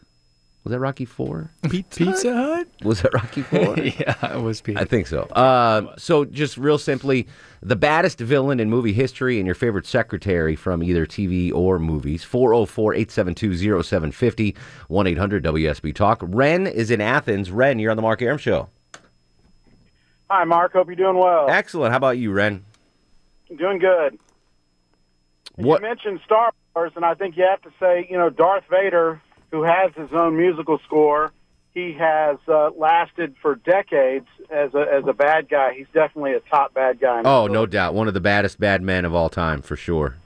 Was 0.67 0.73
that 0.73 0.79
Rocky 0.79 1.05
Four? 1.05 1.49
Pizza 1.69 2.33
Hut? 2.35 2.67
Was 2.83 3.01
that 3.01 3.13
Rocky 3.13 3.41
Four? 3.41 3.77
yeah, 3.79 4.35
it 4.35 4.41
was 4.41 4.59
Pizza 4.59 4.81
I 4.81 4.83
think 4.83 5.07
so. 5.07 5.25
Um, 5.33 5.91
so, 5.97 6.25
just 6.25 6.57
real 6.57 6.77
simply, 6.77 7.25
the 7.61 7.77
baddest 7.77 8.19
villain 8.19 8.59
in 8.59 8.69
movie 8.69 8.91
history 8.91 9.37
and 9.37 9.45
your 9.45 9.55
favorite 9.55 9.85
secretary 9.85 10.57
from 10.57 10.83
either 10.83 11.05
TV 11.05 11.53
or 11.53 11.79
movies. 11.79 12.25
404 12.25 12.95
872 12.95 13.81
0750 13.81 14.57
1 14.89 15.07
800 15.07 15.43
WSB 15.45 15.95
Talk. 15.95 16.19
Ren 16.21 16.67
is 16.67 16.91
in 16.91 16.99
Athens. 16.99 17.49
Ren, 17.49 17.79
you're 17.79 17.91
on 17.91 17.95
the 17.95 18.03
Mark 18.03 18.21
Arum 18.21 18.37
Show. 18.37 18.67
Hi, 20.29 20.43
Mark. 20.43 20.73
Hope 20.73 20.87
you're 20.87 20.97
doing 20.97 21.15
well. 21.17 21.49
Excellent. 21.49 21.91
How 21.91 21.97
about 21.97 22.17
you, 22.17 22.33
Ren? 22.33 22.65
Doing 23.57 23.79
good. 23.79 24.19
What? 25.55 25.81
You 25.81 25.87
mentioned 25.87 26.19
Star 26.25 26.51
Wars, 26.75 26.91
and 26.97 27.05
I 27.05 27.13
think 27.13 27.37
you 27.37 27.45
have 27.49 27.61
to 27.61 27.69
say, 27.79 28.05
you 28.09 28.17
know, 28.17 28.29
Darth 28.29 28.65
Vader, 28.69 29.21
who 29.51 29.63
has 29.63 29.91
his 29.95 30.11
own 30.11 30.37
musical 30.37 30.79
score, 30.85 31.31
he 31.73 31.93
has 31.93 32.37
uh, 32.47 32.71
lasted 32.75 33.35
for 33.41 33.55
decades 33.55 34.27
as 34.49 34.73
a 34.73 34.79
as 34.79 35.03
a 35.07 35.13
bad 35.13 35.47
guy. 35.47 35.73
He's 35.73 35.87
definitely 35.93 36.33
a 36.33 36.39
top 36.39 36.73
bad 36.73 36.99
guy. 36.99 37.21
Oh, 37.23 37.47
no 37.47 37.65
doubt. 37.65 37.93
One 37.93 38.07
of 38.07 38.13
the 38.13 38.19
baddest 38.19 38.59
bad 38.59 38.81
men 38.81 39.05
of 39.05 39.13
all 39.13 39.29
time, 39.29 39.61
for 39.61 39.75
sure. 39.75 40.17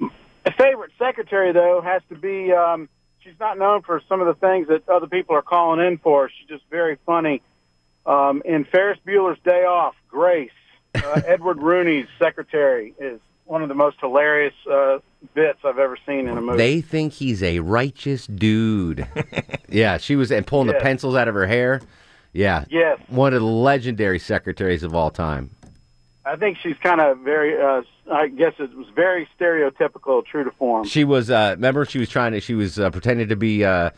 A 0.00 0.52
favorite 0.52 0.92
secretary, 0.98 1.52
though, 1.52 1.80
has 1.80 2.02
to 2.08 2.16
be. 2.16 2.52
Um, 2.52 2.88
she's 3.20 3.38
not 3.38 3.58
known 3.58 3.82
for 3.82 4.02
some 4.08 4.20
of 4.20 4.26
the 4.26 4.34
things 4.34 4.68
that 4.68 4.88
other 4.88 5.06
people 5.06 5.36
are 5.36 5.42
calling 5.42 5.84
in 5.84 5.98
for. 5.98 6.28
She's 6.28 6.48
just 6.48 6.64
very 6.70 6.98
funny. 7.06 7.42
Um, 8.04 8.42
in 8.44 8.64
Ferris 8.64 8.98
Bueller's 9.04 9.38
Day 9.44 9.64
Off, 9.64 9.94
Grace, 10.08 10.50
uh, 10.94 11.20
Edward 11.26 11.60
Rooney's 11.60 12.06
secretary 12.18 12.94
is 12.98 13.20
one 13.46 13.62
of 13.62 13.68
the 13.68 13.74
most 13.74 13.96
hilarious 14.00 14.54
uh, 14.70 14.98
bits 15.34 15.60
I've 15.64 15.78
ever 15.78 15.96
seen 16.06 16.28
in 16.28 16.36
a 16.36 16.40
movie. 16.40 16.58
They 16.58 16.80
think 16.80 17.14
he's 17.14 17.42
a 17.42 17.60
righteous 17.60 18.26
dude. 18.26 19.06
yeah, 19.68 19.96
she 19.96 20.16
was 20.16 20.30
and 20.30 20.46
pulling 20.46 20.66
the 20.66 20.74
pencils 20.74 21.14
out 21.14 21.28
of 21.28 21.34
her 21.34 21.46
hair. 21.46 21.80
Yeah. 22.32 22.64
Yes. 22.68 23.00
One 23.08 23.32
of 23.32 23.40
the 23.40 23.46
legendary 23.46 24.18
secretaries 24.18 24.82
of 24.82 24.94
all 24.94 25.10
time. 25.10 25.50
I 26.26 26.36
think 26.36 26.58
she's 26.60 26.76
kind 26.82 27.00
of 27.00 27.18
very. 27.18 27.56
Uh, 27.60 27.82
I 28.12 28.28
guess 28.28 28.54
it 28.58 28.76
was 28.76 28.88
very 28.94 29.28
stereotypical, 29.38 30.24
true 30.26 30.44
to 30.44 30.50
form. 30.50 30.84
She 30.84 31.04
was. 31.04 31.30
Uh, 31.30 31.54
remember, 31.56 31.84
she 31.84 31.98
was 31.98 32.08
trying 32.08 32.32
to. 32.32 32.40
She 32.40 32.54
was 32.54 32.80
uh, 32.80 32.90
pretending 32.90 33.28
to 33.28 33.36
be 33.36 33.64
uh, 33.64 33.90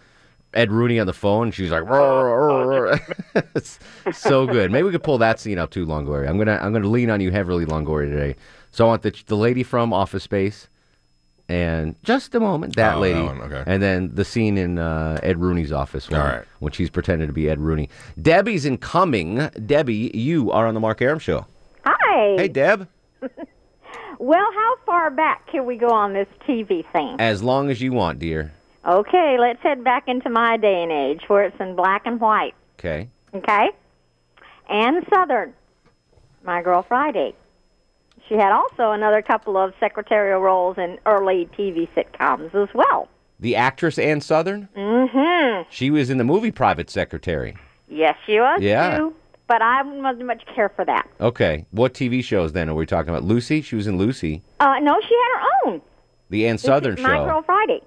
Ed 0.52 0.70
Rooney 0.70 1.00
on 1.00 1.06
the 1.06 1.14
phone. 1.14 1.50
She 1.52 1.62
was 1.62 1.70
like, 1.70 1.84
"Roar, 1.84 2.26
roar, 2.26 2.66
roar." 2.66 3.00
It's 3.54 3.78
so 4.12 4.46
good. 4.46 4.70
Maybe 4.70 4.84
we 4.84 4.92
could 4.92 5.02
pull 5.02 5.18
that 5.18 5.40
scene 5.40 5.58
up 5.58 5.70
too, 5.70 5.86
Longoria. 5.86 6.28
I'm 6.28 6.36
gonna. 6.36 6.58
I'm 6.62 6.72
gonna 6.72 6.86
lean 6.88 7.08
on 7.08 7.20
you 7.22 7.30
heavily, 7.30 7.64
Longoria, 7.64 8.10
today. 8.10 8.36
So 8.70 8.84
I 8.84 8.88
want 8.88 9.02
the 9.02 9.14
the 9.26 9.36
lady 9.36 9.62
from 9.62 9.92
Office 9.92 10.22
Space, 10.22 10.68
and 11.48 11.94
just 12.02 12.34
a 12.34 12.40
moment 12.40 12.76
that 12.76 12.90
Oh, 12.90 12.94
that 12.96 13.00
lady, 13.00 13.22
one, 13.22 13.40
okay. 13.42 13.62
and 13.66 13.82
then 13.82 14.10
the 14.14 14.24
scene 14.24 14.56
in 14.58 14.78
uh, 14.78 15.18
Ed 15.22 15.38
Rooney's 15.40 15.72
office. 15.72 16.08
When, 16.10 16.20
All 16.20 16.26
right. 16.26 16.44
when 16.60 16.72
she's 16.72 16.90
pretending 16.90 17.26
to 17.28 17.32
be 17.32 17.48
Ed 17.48 17.58
Rooney. 17.60 17.88
Debbie's 18.20 18.64
incoming. 18.64 19.36
Debbie, 19.66 20.10
you 20.14 20.50
are 20.52 20.66
on 20.66 20.74
the 20.74 20.80
Mark 20.80 21.00
Arum 21.02 21.18
show. 21.18 21.46
Hi. 21.84 22.36
Hey, 22.36 22.48
Deb. 22.48 22.88
Well, 24.20 24.46
how 24.52 24.74
far 24.84 25.10
back 25.12 25.46
can 25.46 25.64
we 25.64 25.76
go 25.76 25.90
on 25.90 26.12
this 26.12 26.26
TV 26.46 26.84
thing? 26.92 27.14
As 27.20 27.40
long 27.40 27.70
as 27.70 27.80
you 27.80 27.92
want, 27.92 28.18
dear. 28.18 28.52
Okay, 28.84 29.36
let's 29.38 29.62
head 29.62 29.84
back 29.84 30.08
into 30.08 30.28
my 30.28 30.56
day 30.56 30.82
and 30.82 30.90
age 30.90 31.22
where 31.28 31.44
it's 31.44 31.56
in 31.60 31.76
black 31.76 32.02
and 32.04 32.20
white. 32.20 32.54
Okay. 32.80 33.08
Okay? 33.32 33.68
Ann 34.68 35.02
Sothern, 35.04 35.52
my 36.44 36.62
girl 36.62 36.82
Friday. 36.82 37.32
She 38.28 38.34
had 38.34 38.52
also 38.52 38.92
another 38.92 39.22
couple 39.22 39.56
of 39.56 39.72
secretarial 39.80 40.40
roles 40.40 40.76
in 40.76 40.98
early 41.06 41.48
TV 41.58 41.88
sitcoms 41.96 42.54
as 42.54 42.68
well. 42.74 43.08
The 43.40 43.56
actress 43.56 43.98
Ann 43.98 44.20
Sothern. 44.20 44.68
Mm-hmm. 44.76 45.68
She 45.70 45.90
was 45.90 46.10
in 46.10 46.18
the 46.18 46.24
movie 46.24 46.50
Private 46.50 46.90
Secretary. 46.90 47.56
Yes, 47.88 48.16
she 48.26 48.38
was 48.38 48.60
Yeah. 48.60 48.98
too. 48.98 49.14
But 49.46 49.62
I 49.62 49.82
wasn't 49.82 50.26
much 50.26 50.42
care 50.54 50.68
for 50.68 50.84
that. 50.84 51.08
Okay. 51.20 51.64
What 51.70 51.94
TV 51.94 52.22
shows 52.22 52.52
then 52.52 52.68
are 52.68 52.74
we 52.74 52.84
talking 52.84 53.08
about? 53.08 53.24
Lucy? 53.24 53.62
She 53.62 53.76
was 53.76 53.86
in 53.86 53.96
Lucy. 53.96 54.42
Uh, 54.60 54.78
no, 54.82 55.00
she 55.00 55.14
had 55.14 55.38
her 55.40 55.46
own. 55.72 55.80
The 56.28 56.46
Ann 56.48 56.58
Sothern 56.58 56.98
is 56.98 57.00
My 57.02 57.16
show. 57.16 57.24
Girl 57.24 57.42
Friday. 57.42 57.80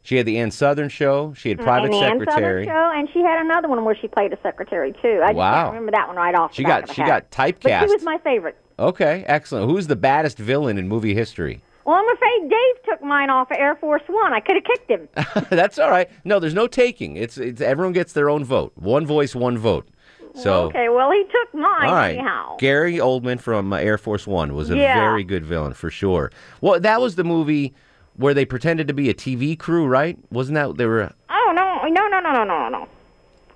She 0.00 0.16
had 0.16 0.24
the 0.24 0.38
Ann 0.38 0.50
Sothern 0.50 0.88
show. 0.90 1.34
She 1.36 1.50
had 1.50 1.58
Private 1.58 1.86
and 1.86 1.92
the 1.94 1.98
Ann 1.98 2.18
Secretary. 2.20 2.64
Sothern 2.64 2.74
show, 2.94 2.98
and 2.98 3.08
she 3.12 3.18
had 3.20 3.44
another 3.44 3.68
one 3.68 3.84
where 3.84 3.96
she 4.00 4.08
played 4.08 4.32
a 4.32 4.38
secretary 4.42 4.94
too. 5.02 5.20
I 5.22 5.32
Wow. 5.32 5.64
can't 5.64 5.74
remember 5.74 5.92
that 5.92 6.06
one 6.08 6.16
right 6.16 6.34
off. 6.34 6.54
She 6.54 6.64
got 6.64 6.88
she 6.94 7.02
head. 7.02 7.08
got 7.08 7.30
typecast. 7.30 7.62
But 7.80 7.88
she 7.88 7.94
was 7.94 8.02
my 8.04 8.16
favorite. 8.24 8.56
Okay, 8.78 9.24
excellent. 9.26 9.70
Who's 9.70 9.86
the 9.86 9.96
baddest 9.96 10.38
villain 10.38 10.78
in 10.78 10.88
movie 10.88 11.14
history? 11.14 11.60
Well, 11.84 11.96
I'm 11.96 12.08
afraid 12.14 12.50
Dave 12.50 12.82
took 12.84 13.02
mine 13.02 13.30
off 13.30 13.50
of 13.50 13.56
Air 13.56 13.74
Force 13.76 14.02
One. 14.06 14.32
I 14.32 14.40
could 14.40 14.56
have 14.56 14.64
kicked 14.64 14.90
him. 14.90 15.08
That's 15.50 15.78
all 15.78 15.90
right. 15.90 16.08
No, 16.24 16.38
there's 16.38 16.54
no 16.54 16.66
taking. 16.66 17.16
It's 17.16 17.38
it's 17.38 17.60
everyone 17.60 17.92
gets 17.94 18.12
their 18.12 18.28
own 18.28 18.44
vote. 18.44 18.72
One 18.76 19.06
voice, 19.06 19.34
one 19.34 19.56
vote. 19.58 19.88
So 20.34 20.64
okay, 20.66 20.88
well 20.90 21.10
he 21.10 21.24
took 21.24 21.54
mine 21.54 21.88
All 21.88 21.94
right. 21.94 22.10
anyhow. 22.16 22.56
Gary 22.58 22.96
Oldman 22.98 23.40
from 23.40 23.72
uh, 23.72 23.76
Air 23.78 23.98
Force 23.98 24.26
One 24.26 24.54
was 24.54 24.70
a 24.70 24.76
Yeah. 24.76 24.94
very 24.94 25.24
good 25.24 25.44
villain 25.44 25.72
for 25.72 25.90
sure. 25.90 26.30
Well, 26.60 26.78
that 26.78 27.00
was 27.00 27.16
the 27.16 27.24
movie 27.24 27.74
where 28.16 28.34
they 28.34 28.44
pretended 28.44 28.86
to 28.88 28.94
be 28.94 29.08
a 29.08 29.14
TV 29.14 29.58
crew, 29.58 29.86
right? 29.86 30.18
Wasn't 30.30 30.54
that 30.54 30.76
they 30.76 30.86
were? 30.86 31.10
Oh 31.30 31.52
no, 31.56 31.88
no, 31.88 32.06
no, 32.08 32.20
no, 32.20 32.32
no, 32.32 32.44
no, 32.44 32.68
no. 32.68 32.88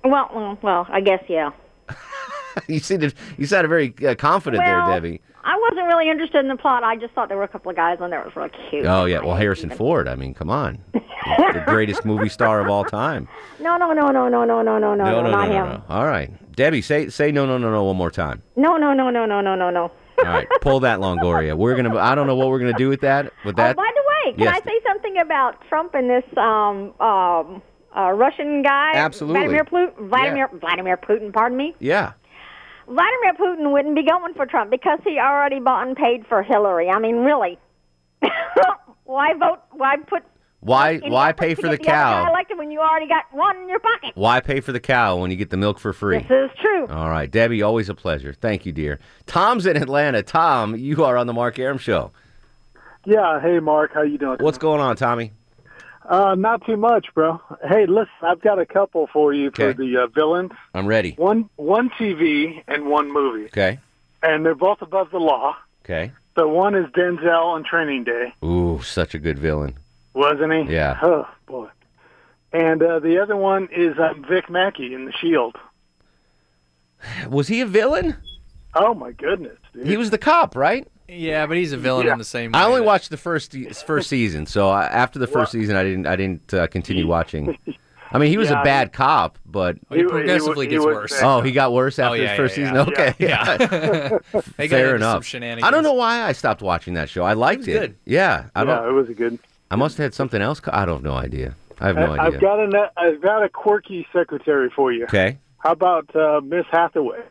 Well, 0.03 0.29
well, 0.33 0.57
well, 0.61 0.87
I 0.89 0.99
guess 0.99 1.23
yeah. 1.29 1.51
You 2.67 2.79
sounded 2.79 3.13
you 3.37 3.45
sounded 3.45 3.67
very 3.69 3.93
uh, 4.07 4.15
confident 4.15 4.63
Well, 4.63 4.85
there, 4.87 4.95
Debbie. 4.95 5.21
I 5.45 5.57
wasn't 5.69 5.87
really 5.87 6.09
interested 6.09 6.39
in 6.39 6.47
the 6.47 6.55
plot. 6.55 6.83
I 6.83 6.95
just 6.95 7.13
thought 7.13 7.27
there 7.27 7.37
were 7.37 7.43
a 7.43 7.47
couple 7.49 7.69
of 7.69 7.75
guys 7.75 7.97
on 7.99 8.09
there 8.11 8.19
that 8.19 8.25
was 8.27 8.35
really 8.35 8.69
cute. 8.69 8.85
Oh 8.85 9.05
yeah, 9.05 9.19
well 9.21 9.35
Harrison 9.35 9.69
Ford. 9.69 10.07
I 10.07 10.15
mean, 10.15 10.33
come 10.33 10.49
on, 10.49 10.79
the 10.93 11.63
greatest 11.65 12.05
movie 12.05 12.29
star 12.29 12.61
of 12.61 12.67
all 12.69 12.85
time. 12.85 13.27
No, 13.59 13.75
no, 13.77 13.91
no, 13.91 14.07
no, 14.11 14.29
no, 14.29 14.45
no, 14.45 14.61
no, 14.61 14.77
no, 14.79 14.95
no, 14.95 14.95
no, 14.95 15.21
no, 15.21 15.29
not 15.31 15.49
no, 15.49 15.53
him. 15.53 15.65
no. 15.67 15.83
All 15.89 16.05
right, 16.05 16.31
Debbie, 16.55 16.81
say 16.81 17.09
say 17.09 17.31
no, 17.31 17.45
no, 17.45 17.57
no, 17.57 17.71
no 17.71 17.83
one 17.83 17.97
more 17.97 18.11
time. 18.11 18.41
No, 18.55 18.77
no, 18.77 18.93
no, 18.93 19.09
no, 19.09 19.25
no, 19.25 19.41
no, 19.41 19.55
no, 19.55 19.69
no. 19.69 19.91
All 20.19 20.25
right, 20.25 20.47
pull 20.61 20.79
that 20.81 20.99
Longoria. 20.99 21.57
We're 21.57 21.75
gonna. 21.75 21.97
I 21.97 22.15
don't 22.15 22.27
know 22.27 22.35
what 22.35 22.47
we're 22.49 22.59
gonna 22.59 22.73
do 22.73 22.87
with 22.87 23.01
that. 23.01 23.33
With 23.43 23.57
that. 23.57 23.71
oh, 23.71 23.81
by 23.81 23.89
the 23.93 24.29
way, 24.29 24.33
can 24.37 24.43
Yes. 24.45 24.61
I 24.63 24.65
say 24.65 24.79
something 24.87 25.17
about 25.17 25.55
Trump 25.67 25.93
and 25.95 26.09
this 26.09 26.23
um 26.37 26.93
um 27.01 27.61
uh, 27.97 28.11
Russian 28.11 28.61
guy? 28.61 28.91
Absolutely. 28.95 29.41
Vladimir 29.41 29.65
Putin. 29.65 30.07
Vladimir 30.09 30.49
Vladimir 30.53 30.97
Putin. 30.97 31.33
Pardon 31.33 31.57
me. 31.57 31.75
Yeah. 31.79 32.13
Vladimir 32.85 33.33
Putin 33.39 33.71
wouldn't 33.71 33.95
be 33.95 34.03
going 34.03 34.33
for 34.33 34.45
Trump 34.45 34.71
because 34.71 34.99
he 35.03 35.19
already 35.19 35.59
bought 35.59 35.87
and 35.87 35.95
paid 35.95 36.25
for 36.27 36.43
Hillary. 36.43 36.89
I 36.89 36.99
mean, 36.99 37.17
really. 37.17 37.57
why 39.05 39.33
vote? 39.33 39.59
Why 39.71 39.95
put? 39.97 40.23
Why 40.59 40.97
why 40.99 41.33
pay 41.33 41.55
for 41.55 41.63
the 41.63 41.67
the 41.69 41.73
other 41.73 41.77
guy 41.77 41.91
cow? 41.91 42.29
elected 42.29 42.57
when 42.57 42.71
you 42.71 42.79
already 42.79 43.07
got 43.07 43.25
one 43.31 43.57
in 43.57 43.67
your 43.67 43.79
pocket? 43.79 44.11
Why 44.15 44.39
pay 44.39 44.61
for 44.61 44.71
the 44.71 44.79
cow 44.79 45.17
when 45.17 45.29
you 45.29 45.35
get 45.35 45.49
the 45.49 45.57
milk 45.57 45.77
for 45.77 45.91
free? 45.91 46.19
This 46.19 46.31
is 46.31 46.51
true. 46.61 46.87
All 46.87 47.09
right, 47.09 47.29
Debbie, 47.29 47.61
always 47.61 47.89
a 47.89 47.95
pleasure. 47.95 48.33
Thank 48.33 48.65
you, 48.65 48.71
dear. 48.71 48.99
Tom's 49.25 49.65
in 49.65 49.75
Atlanta. 49.75 50.23
Tom, 50.23 50.75
you 50.75 51.03
are 51.03 51.17
on 51.17 51.27
the 51.27 51.33
Mark 51.33 51.59
Arum 51.59 51.77
show. 51.77 52.11
Yeah, 53.05 53.41
hey 53.41 53.59
Mark, 53.59 53.93
how 53.93 54.03
you 54.03 54.17
doing? 54.17 54.37
What's 54.39 54.57
going 54.57 54.79
on, 54.79 54.95
Tommy? 54.95 55.33
Uh, 56.07 56.35
not 56.35 56.65
too 56.65 56.75
much, 56.77 57.07
bro. 57.13 57.39
Hey, 57.67 57.85
listen, 57.85 58.09
I've 58.21 58.41
got 58.41 58.59
a 58.59 58.65
couple 58.65 59.07
for 59.13 59.33
you 59.33 59.51
for 59.51 59.73
the 59.73 60.03
uh, 60.03 60.07
villains. 60.07 60.51
I'm 60.73 60.85
ready. 60.85 61.13
One, 61.17 61.49
one 61.55 61.89
TV 61.91 62.61
and 62.67 62.87
one 62.87 63.11
movie, 63.11 63.45
Okay. 63.45 63.79
and 64.21 64.45
they're 64.45 64.53
both 64.55 64.81
above 64.81 65.11
the 65.11 65.19
law. 65.19 65.55
Okay. 65.85 66.11
So 66.35 66.47
one 66.47 66.75
is 66.75 66.87
Denzel 66.91 67.45
on 67.45 67.63
Training 67.63 68.03
Day, 68.05 68.33
Ooh, 68.43 68.81
such 68.81 69.13
a 69.13 69.19
good 69.19 69.37
villain. 69.39 69.75
wasn't 70.13 70.51
he? 70.67 70.73
Yeah. 70.73 70.97
Oh 71.01 71.27
boy. 71.47 71.67
And 72.51 72.81
uh, 72.83 72.99
the 72.99 73.19
other 73.21 73.35
one 73.35 73.69
is 73.71 73.97
um, 73.99 74.25
Vic 74.27 74.49
Mackey 74.49 74.93
in 74.93 75.05
The 75.05 75.11
Shield. 75.13 75.55
Was 77.29 77.47
he 77.47 77.61
a 77.61 77.65
villain? 77.65 78.15
Oh 78.75 78.93
my 78.93 79.11
goodness, 79.11 79.57
dude. 79.73 79.85
He 79.87 79.97
was 79.97 80.09
the 80.09 80.17
cop, 80.17 80.55
right? 80.55 80.87
Yeah, 81.15 81.45
but 81.45 81.57
he's 81.57 81.71
a 81.73 81.77
villain 81.77 82.07
in 82.07 82.17
the 82.17 82.23
same 82.23 82.51
way. 82.51 82.59
I 82.59 82.65
only 82.65 82.81
watched 82.81 83.09
the 83.09 83.17
first 83.17 83.55
first 83.85 84.09
season, 84.09 84.45
so 84.45 84.69
I, 84.69 84.85
after 84.85 85.19
the 85.19 85.27
first 85.27 85.51
season, 85.51 85.75
I 85.75 85.83
didn't 85.83 86.07
I 86.07 86.15
didn't 86.15 86.53
uh, 86.53 86.67
continue 86.67 87.07
watching. 87.17 87.57
I 88.11 88.19
mean, 88.19 88.29
he 88.29 88.37
was 88.37 88.49
Yeah, 88.51 88.61
a 88.61 88.63
bad 88.63 88.93
cop, 88.93 89.39
but 89.45 89.75
He 89.89 89.97
He- 89.97 90.03
progressively 90.03 90.67
he 90.67 90.71
gets 90.71 90.85
was 90.85 90.95
worse. 90.95 91.11
bad. 91.19 91.23
Oh, 91.25 91.41
he 91.41 91.51
got 91.51 91.73
worse 91.73 91.97
Oh, 91.97 92.03
after 92.03 92.17
yeah, 92.17 92.27
his 92.29 92.37
first 92.37 92.57
yeah, 92.57 92.63
season. 92.69 92.77
Okay, 92.93 93.15
Yeah, 93.17 94.19
yeah. 94.59 94.67
Fair 94.67 94.95
enough. 94.95 95.33
I 95.33 95.71
don't 95.71 95.81
know 95.83 95.93
why 95.93 96.21
I 96.21 96.31
stopped 96.33 96.61
watching 96.61 96.93
that 96.93 97.09
show. 97.09 97.23
I 97.23 97.33
liked 97.33 97.67
it. 97.67 97.71
was 97.73 97.79
good. 97.87 97.95
Yeah, 98.05 98.49
I 98.55 98.63
don't. 98.65 98.87
it 98.87 98.91
was 98.91 99.09
a 99.09 99.13
good. 99.15 99.39
I 99.71 99.75
must 99.77 99.97
have 99.97 100.03
had 100.03 100.13
something 100.13 100.41
else. 100.43 100.61
I 100.67 100.85
don't 100.85 100.97
have 100.97 101.03
no 101.03 101.13
idea. 101.15 101.55
I 101.81 101.87
have 101.87 101.95
no 101.95 102.13
I- 102.13 102.25
idea. 102.27 102.35
I've 102.37 102.41
got 102.41 102.59
a 102.59 102.91
I've 102.97 103.21
got 103.21 103.43
a 103.43 103.49
quirky 103.49 104.05
secretary 104.13 104.69
for 104.75 104.91
you. 104.91 105.05
Okay. 105.05 105.39
How 105.57 105.71
about 105.71 106.15
uh, 106.15 106.39
Miss 106.43 106.65
Hathaway 106.71 107.21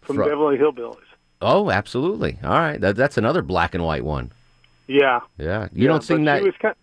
from 0.00 0.16
Fro- 0.16 0.28
Beverly 0.28 0.56
Hillbillies? 0.58 0.96
Oh, 1.42 1.70
absolutely. 1.70 2.38
All 2.42 2.50
right, 2.50 2.80
that, 2.80 2.96
that's 2.96 3.18
another 3.18 3.42
black 3.42 3.74
and 3.74 3.84
white 3.84 4.04
one. 4.04 4.30
Yeah. 4.86 5.20
Yeah, 5.38 5.68
you 5.72 5.84
Yeah, 5.84 5.88
don't 5.88 6.02
seem 6.02 6.24
that. 6.24 6.40
She 6.40 6.44
was 6.46 6.54
kind, 6.60 6.74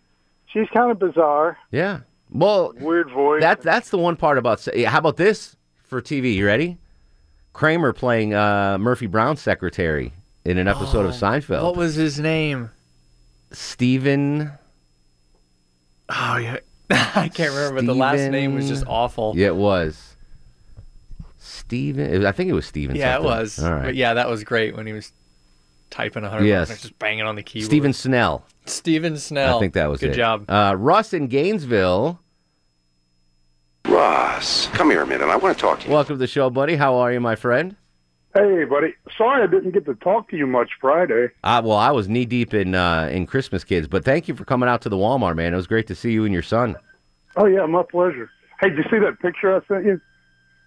she's 0.47 0.67
kind 0.73 0.91
of 0.91 0.99
bizarre. 0.99 1.57
Yeah. 1.71 1.99
Well, 2.31 2.73
weird 2.79 3.09
voice. 3.09 3.41
That 3.41 3.61
that's 3.61 3.89
the 3.89 3.97
one 3.97 4.15
part 4.15 4.37
about. 4.37 4.59
se- 4.59 4.83
How 4.83 4.99
about 4.99 5.17
this 5.17 5.55
for 5.85 6.01
TV? 6.01 6.35
You 6.35 6.45
ready? 6.45 6.77
Kramer 7.53 7.91
playing 7.93 8.33
uh, 8.35 8.77
Murphy 8.77 9.07
Brown's 9.07 9.41
secretary 9.41 10.13
in 10.45 10.57
an 10.59 10.67
episode 10.67 11.05
of 11.07 11.11
Seinfeld. 11.13 11.59
Oh, 11.61 11.65
What 11.65 11.75
was 11.77 11.95
his 11.95 12.19
name? 12.19 12.69
Stephen. 13.51 14.51
Oh 16.09 16.37
yeah, 16.37 16.57
I 16.89 17.29
can't 17.29 17.51
remember. 17.53 17.75
But 17.81 17.85
the 17.87 17.95
last 17.95 18.29
name 18.31 18.55
was 18.55 18.67
just 18.67 18.85
awful. 18.87 19.33
Yeah, 19.35 19.47
it 19.47 19.55
was. 19.55 20.15
Stephen. 21.39 22.05
it 22.13 22.17
was- 22.17 22.25
I 22.25 22.31
think 22.31 22.49
it 22.49 22.53
was 22.53 22.65
Steven. 22.65 22.95
Yeah, 22.95 23.15
it 23.15 23.23
was. 23.23 23.57
All 23.63 23.71
right. 23.71 23.85
But 23.85 23.95
yeah, 23.95 24.13
that 24.13 24.29
was 24.29 24.43
great 24.43 24.75
when 24.75 24.85
he 24.85 24.93
was 24.93 25.11
typing 25.89 26.23
a 26.23 26.29
hundred. 26.29 26.45
Yes. 26.45 26.67
buttons, 26.67 26.81
just 26.81 26.99
banging 26.99 27.25
on 27.25 27.35
the 27.35 27.43
keyboard. 27.43 27.65
Steven 27.65 27.93
Snell. 27.93 28.45
Steven 28.65 29.17
Snell. 29.17 29.57
I 29.57 29.59
think 29.59 29.73
that 29.73 29.89
was 29.89 29.99
Good 30.01 30.11
it. 30.11 30.15
job. 30.15 30.45
Uh, 30.49 30.75
Russ 30.77 31.13
in 31.13 31.27
Gainesville. 31.27 32.19
Ross, 33.85 34.67
come 34.73 34.91
here 34.91 35.01
a 35.01 35.07
minute. 35.07 35.27
I 35.29 35.35
want 35.37 35.57
to 35.57 35.61
talk 35.61 35.79
to 35.79 35.87
you. 35.87 35.93
Welcome 35.93 36.15
to 36.15 36.19
the 36.19 36.27
show, 36.27 36.49
buddy. 36.49 36.75
How 36.75 36.95
are 36.95 37.11
you, 37.11 37.19
my 37.19 37.35
friend? 37.35 37.75
Hey, 38.35 38.63
buddy. 38.65 38.93
Sorry 39.17 39.41
I 39.41 39.47
didn't 39.47 39.71
get 39.71 39.85
to 39.85 39.95
talk 39.95 40.29
to 40.29 40.37
you 40.37 40.45
much 40.45 40.69
Friday. 40.79 41.29
Uh, 41.43 41.61
well, 41.65 41.77
I 41.77 41.89
was 41.91 42.07
knee 42.07 42.25
deep 42.25 42.53
in 42.53 42.75
uh, 42.75 43.09
in 43.11 43.25
Christmas 43.25 43.63
kids, 43.63 43.87
but 43.87 44.05
thank 44.05 44.27
you 44.27 44.35
for 44.35 44.45
coming 44.45 44.69
out 44.69 44.81
to 44.81 44.89
the 44.89 44.97
Walmart, 44.97 45.35
man. 45.35 45.53
It 45.53 45.55
was 45.55 45.65
great 45.65 45.87
to 45.87 45.95
see 45.95 46.11
you 46.11 46.25
and 46.25 46.33
your 46.33 46.43
son. 46.43 46.75
Oh, 47.37 47.45
yeah, 47.45 47.65
my 47.65 47.83
pleasure. 47.89 48.29
Hey, 48.61 48.69
did 48.69 48.77
you 48.79 48.83
see 48.91 48.99
that 48.99 49.19
picture 49.21 49.55
I 49.55 49.65
sent 49.67 49.85
you? 49.85 49.99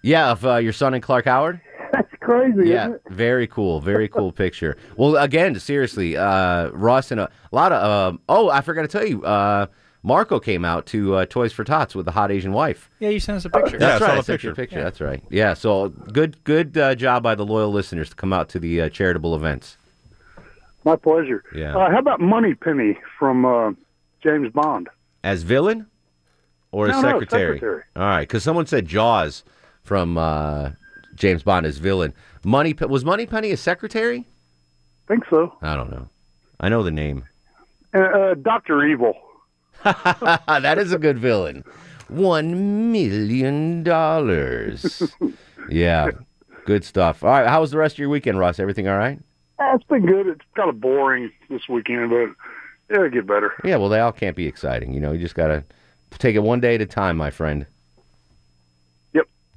Yeah, 0.03 0.31
of 0.31 0.45
uh, 0.45 0.57
your 0.57 0.73
son 0.73 0.93
and 0.93 1.01
Clark 1.01 1.25
Howard. 1.25 1.59
That's 1.91 2.11
crazy, 2.19 2.69
Yeah, 2.69 2.83
isn't 2.89 2.95
it? 2.95 3.01
very 3.09 3.47
cool, 3.47 3.79
very 3.79 4.07
cool 4.09 4.31
picture. 4.43 4.77
Well, 4.97 5.15
again, 5.17 5.57
seriously, 5.59 6.17
uh, 6.17 6.69
Russ 6.69 7.09
and 7.11 7.19
a, 7.21 7.25
a 7.25 7.55
lot 7.55 7.71
of. 7.71 8.13
Uh, 8.15 8.17
oh, 8.29 8.49
I 8.49 8.61
forgot 8.61 8.81
to 8.81 8.87
tell 8.87 9.05
you, 9.07 9.23
uh, 9.23 9.67
Marco 10.01 10.39
came 10.39 10.65
out 10.65 10.85
to 10.87 11.15
uh, 11.15 11.25
Toys 11.25 11.53
for 11.53 11.63
Tots 11.63 11.95
with 11.95 12.05
the 12.05 12.11
hot 12.11 12.31
Asian 12.31 12.51
wife. 12.51 12.89
Yeah, 12.99 13.09
you 13.09 13.19
sent 13.19 13.37
us 13.37 13.45
a 13.45 13.49
picture. 13.49 13.77
That's 13.77 13.95
I 13.95 13.99
saw 13.99 14.05
right. 14.05 14.13
I 14.13 14.17
the 14.17 14.23
sent 14.23 14.43
you 14.43 14.49
a 14.49 14.55
picture. 14.55 14.75
picture. 14.75 14.83
That's 14.83 14.99
right. 15.01 15.23
Yeah. 15.29 15.53
So 15.53 15.89
good, 15.89 16.43
good 16.43 16.77
uh, 16.77 16.95
job 16.95 17.23
by 17.23 17.35
the 17.35 17.45
loyal 17.45 17.71
listeners 17.71 18.09
to 18.09 18.15
come 18.15 18.33
out 18.33 18.49
to 18.49 18.59
the 18.59 18.81
uh, 18.81 18.89
charitable 18.89 19.35
events. 19.35 19.77
My 20.83 20.95
pleasure. 20.97 21.43
Yeah. 21.55 21.77
Uh, 21.77 21.89
how 21.91 21.99
about 21.99 22.19
Moneypenny 22.19 22.97
from 23.17 23.45
uh, 23.45 23.71
James 24.21 24.51
Bond? 24.51 24.89
As 25.23 25.43
villain 25.43 25.85
or 26.73 26.87
as 26.89 26.95
No, 26.95 27.01
no, 27.01 27.07
secretary? 27.19 27.55
secretary. 27.59 27.83
All 27.95 28.01
right, 28.03 28.27
because 28.27 28.43
someone 28.43 28.65
said 28.65 28.85
Jaws 28.87 29.43
from 29.83 30.17
uh, 30.17 30.71
James 31.15 31.43
Bond 31.43 31.65
as 31.65 31.77
villain. 31.77 32.13
Money 32.43 32.73
was 32.87 33.05
Moneypenny 33.05 33.51
a 33.51 33.57
secretary? 33.57 34.25
think 35.07 35.25
so. 35.29 35.55
I 35.61 35.75
don't 35.75 35.91
know. 35.91 36.09
I 36.59 36.69
know 36.69 36.83
the 36.83 36.91
name. 36.91 37.25
Uh, 37.93 37.99
uh, 37.99 38.33
Doctor 38.35 38.85
Evil. 38.85 39.15
that 39.83 40.77
is 40.77 40.93
a 40.93 40.97
good 40.97 41.19
villain. 41.19 41.63
One 42.07 42.91
million 42.91 43.83
dollars. 43.83 45.13
yeah, 45.69 46.09
good 46.65 46.83
stuff. 46.83 47.23
All 47.23 47.29
right, 47.29 47.47
how 47.47 47.61
was 47.61 47.71
the 47.71 47.77
rest 47.77 47.95
of 47.95 47.99
your 47.99 48.09
weekend, 48.09 48.39
Ross? 48.39 48.59
Everything 48.59 48.87
all 48.87 48.97
right? 48.97 49.19
Uh, 49.59 49.75
it's 49.75 49.83
been 49.85 50.05
good. 50.05 50.27
It's 50.27 50.41
kind 50.55 50.69
of 50.69 50.79
boring 50.79 51.31
this 51.49 51.67
weekend, 51.69 52.09
but 52.09 52.95
it'll 52.95 53.09
get 53.09 53.27
better. 53.27 53.53
Yeah, 53.63 53.77
well, 53.77 53.89
they 53.89 53.99
all 53.99 54.11
can't 54.11 54.35
be 54.35 54.47
exciting. 54.47 54.93
You 54.93 54.99
know, 54.99 55.11
you 55.11 55.19
just 55.19 55.35
got 55.35 55.47
to 55.47 55.63
take 56.17 56.35
it 56.35 56.39
one 56.39 56.59
day 56.59 56.75
at 56.75 56.81
a 56.81 56.85
time, 56.85 57.17
my 57.17 57.29
friend. 57.29 57.65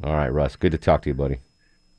Yep. 0.00 0.06
All 0.10 0.16
right, 0.16 0.28
Russ. 0.32 0.56
Good 0.56 0.72
to 0.72 0.78
talk 0.78 1.02
to 1.02 1.10
you, 1.10 1.14
buddy. 1.14 1.38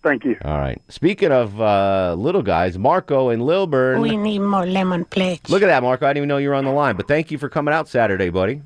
Thank 0.03 0.23
you. 0.25 0.37
All 0.45 0.57
right. 0.57 0.81
Speaking 0.89 1.31
of 1.31 1.59
uh, 1.59 2.15
little 2.17 2.43
guys, 2.43 2.77
Marco 2.77 3.29
and 3.29 3.41
Lilburn. 3.41 3.99
We 4.01 4.15
need 4.15 4.39
more 4.39 4.65
lemon 4.65 5.05
plates. 5.05 5.49
Look 5.49 5.63
at 5.63 5.67
that, 5.67 5.83
Marco. 5.83 6.05
I 6.05 6.09
didn't 6.09 6.17
even 6.17 6.27
know 6.29 6.37
you 6.37 6.49
were 6.49 6.55
on 6.55 6.65
the 6.65 6.71
line, 6.71 6.95
but 6.95 7.07
thank 7.07 7.31
you 7.31 7.37
for 7.37 7.49
coming 7.49 7.73
out 7.73 7.89
Saturday, 7.89 8.29
buddy. 8.29 8.61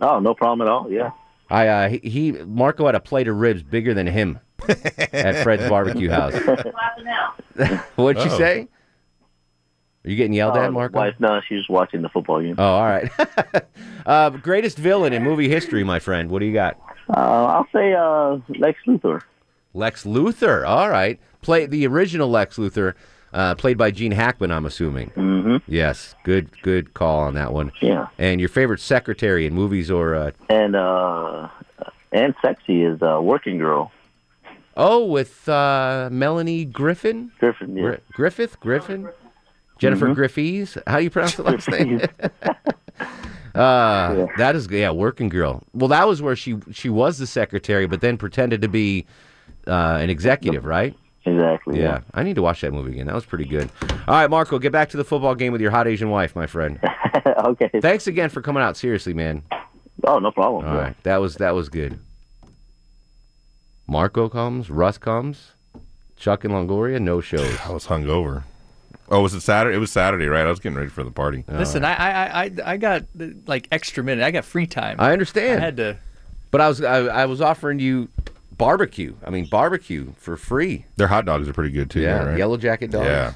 Oh, 0.00 0.20
no 0.20 0.34
problem 0.34 0.66
at 0.66 0.70
all. 0.70 0.90
Yeah. 0.90 1.10
I 1.50 1.66
uh, 1.68 1.88
he, 1.88 1.98
he 1.98 2.32
Marco 2.32 2.86
had 2.86 2.94
a 2.94 3.00
plate 3.00 3.26
of 3.26 3.36
ribs 3.36 3.62
bigger 3.62 3.92
than 3.94 4.06
him 4.06 4.38
at 4.68 5.42
Fred's 5.42 5.68
barbecue 5.68 6.10
house. 6.10 6.34
What'd 7.96 8.22
you 8.24 8.30
Oh. 8.30 8.38
say? 8.38 8.68
Are 10.04 10.10
you 10.10 10.16
getting 10.16 10.32
yelled 10.32 10.56
Uh, 10.56 10.60
at, 10.60 10.72
Marco? 10.72 10.96
Wife, 10.98 11.14
no, 11.18 11.40
she's 11.48 11.68
watching 11.68 12.02
the 12.02 12.08
football 12.08 12.40
game. 12.40 12.54
Oh, 12.56 12.64
all 12.64 12.84
right. 12.86 13.10
uh, 14.06 14.30
greatest 14.30 14.78
villain 14.78 15.12
in 15.12 15.22
movie 15.24 15.48
history, 15.48 15.82
my 15.84 15.98
friend. 15.98 16.30
What 16.30 16.38
do 16.38 16.46
you 16.46 16.52
got? 16.52 16.78
Uh, 17.08 17.44
I'll 17.46 17.66
say 17.72 17.94
uh, 17.94 18.38
Lex 18.58 18.78
Luthor. 18.86 19.22
Lex 19.74 20.04
Luthor. 20.04 20.66
All 20.66 20.88
right. 20.90 21.18
Play 21.42 21.66
the 21.66 21.86
original 21.86 22.28
Lex 22.28 22.56
Luthor, 22.56 22.94
uh, 23.32 23.54
played 23.54 23.78
by 23.78 23.90
Gene 23.90 24.12
Hackman. 24.12 24.50
I'm 24.50 24.66
assuming. 24.66 25.10
Mm-hmm. 25.10 25.56
Yes. 25.72 26.14
Good. 26.24 26.50
Good 26.62 26.94
call 26.94 27.20
on 27.20 27.34
that 27.34 27.52
one. 27.52 27.72
Yeah. 27.80 28.08
And 28.18 28.40
your 28.40 28.48
favorite 28.48 28.80
secretary 28.80 29.46
in 29.46 29.54
movies 29.54 29.90
or? 29.90 30.14
Uh, 30.14 30.30
And 30.50 30.74
uh, 30.76 31.48
and 32.12 32.34
sexy 32.42 32.82
is 32.84 33.00
uh, 33.02 33.20
Working 33.22 33.58
Girl. 33.58 33.92
oh, 34.76 35.04
with 35.04 35.48
uh, 35.48 36.08
Melanie 36.10 36.64
Griffin. 36.64 37.30
Griffin. 37.38 37.76
Yeah. 37.76 37.82
Gri- 37.82 37.98
Griffith. 38.12 38.58
Griffin. 38.60 39.08
Jennifer 39.78 40.08
Mhm. 40.08 40.14
Griffiths. 40.16 40.76
How 40.88 40.98
do 40.98 41.04
you 41.04 41.10
pronounce 41.10 41.36
the 41.36 41.44
last 41.44 41.68
name? 41.70 42.00
Uh, 43.54 44.26
that 44.36 44.54
is 44.54 44.68
yeah, 44.70 44.90
working 44.90 45.28
girl. 45.28 45.62
Well, 45.72 45.88
that 45.88 46.06
was 46.06 46.22
where 46.22 46.36
she 46.36 46.56
she 46.72 46.88
was 46.88 47.18
the 47.18 47.26
secretary, 47.26 47.86
but 47.86 48.00
then 48.00 48.16
pretended 48.16 48.62
to 48.62 48.68
be 48.68 49.06
uh, 49.66 49.98
an 50.00 50.10
executive, 50.10 50.64
right? 50.64 50.94
Exactly. 51.24 51.80
Yeah. 51.80 52.00
I 52.14 52.22
need 52.22 52.36
to 52.36 52.42
watch 52.42 52.60
that 52.62 52.72
movie 52.72 52.92
again. 52.92 53.06
That 53.06 53.14
was 53.14 53.26
pretty 53.26 53.44
good. 53.44 53.70
All 53.82 54.14
right, 54.14 54.30
Marco, 54.30 54.58
get 54.58 54.72
back 54.72 54.88
to 54.90 54.96
the 54.96 55.04
football 55.04 55.34
game 55.34 55.52
with 55.52 55.60
your 55.60 55.70
hot 55.70 55.86
Asian 55.86 56.10
wife, 56.10 56.34
my 56.34 56.46
friend. 56.46 56.80
okay. 57.26 57.70
Thanks 57.80 58.06
again 58.06 58.30
for 58.30 58.40
coming 58.40 58.62
out. 58.62 58.76
Seriously, 58.76 59.14
man. 59.14 59.42
Oh, 60.04 60.18
no 60.18 60.30
problem. 60.30 60.66
All 60.66 60.76
right, 60.76 60.96
that 61.02 61.18
was 61.18 61.36
that 61.36 61.54
was 61.54 61.68
good. 61.68 61.98
Marco 63.86 64.28
comes, 64.28 64.70
Russ 64.70 64.98
comes, 64.98 65.52
Chuck 66.16 66.44
and 66.44 66.52
Longoria, 66.52 67.00
no 67.00 67.20
shows. 67.20 67.58
I 67.64 67.72
was 67.72 67.86
hungover. 67.86 68.44
Oh, 69.10 69.22
was 69.22 69.34
it 69.34 69.40
Saturday? 69.40 69.76
It 69.76 69.80
was 69.80 69.90
Saturday, 69.90 70.26
right? 70.26 70.46
I 70.46 70.50
was 70.50 70.60
getting 70.60 70.76
ready 70.76 70.90
for 70.90 71.02
the 71.02 71.10
party. 71.10 71.44
Listen, 71.48 71.84
I, 71.84 71.94
I, 71.94 72.44
I, 72.44 72.50
I 72.64 72.76
got 72.76 73.04
uh, 73.20 73.26
like 73.46 73.68
extra 73.72 74.04
minute. 74.04 74.24
I 74.24 74.30
got 74.30 74.44
free 74.44 74.66
time. 74.66 74.96
I 74.98 75.12
understand. 75.12 75.60
I 75.60 75.64
had 75.64 75.76
to. 75.78 75.96
But 76.50 76.60
I 76.60 76.68
was 76.68 76.82
I, 76.82 76.98
I 76.98 77.26
was 77.26 77.40
offering 77.40 77.78
you 77.78 78.08
barbecue. 78.56 79.14
I 79.24 79.30
mean 79.30 79.46
barbecue 79.46 80.12
for 80.16 80.36
free. 80.36 80.86
Their 80.96 81.08
hot 81.08 81.24
dogs 81.24 81.48
are 81.48 81.52
pretty 81.52 81.70
good 81.70 81.90
too. 81.90 82.00
Yeah, 82.00 82.18
though, 82.18 82.30
right? 82.30 82.38
yellow 82.38 82.56
jacket 82.56 82.90
dogs. 82.90 83.06
Yeah. 83.06 83.34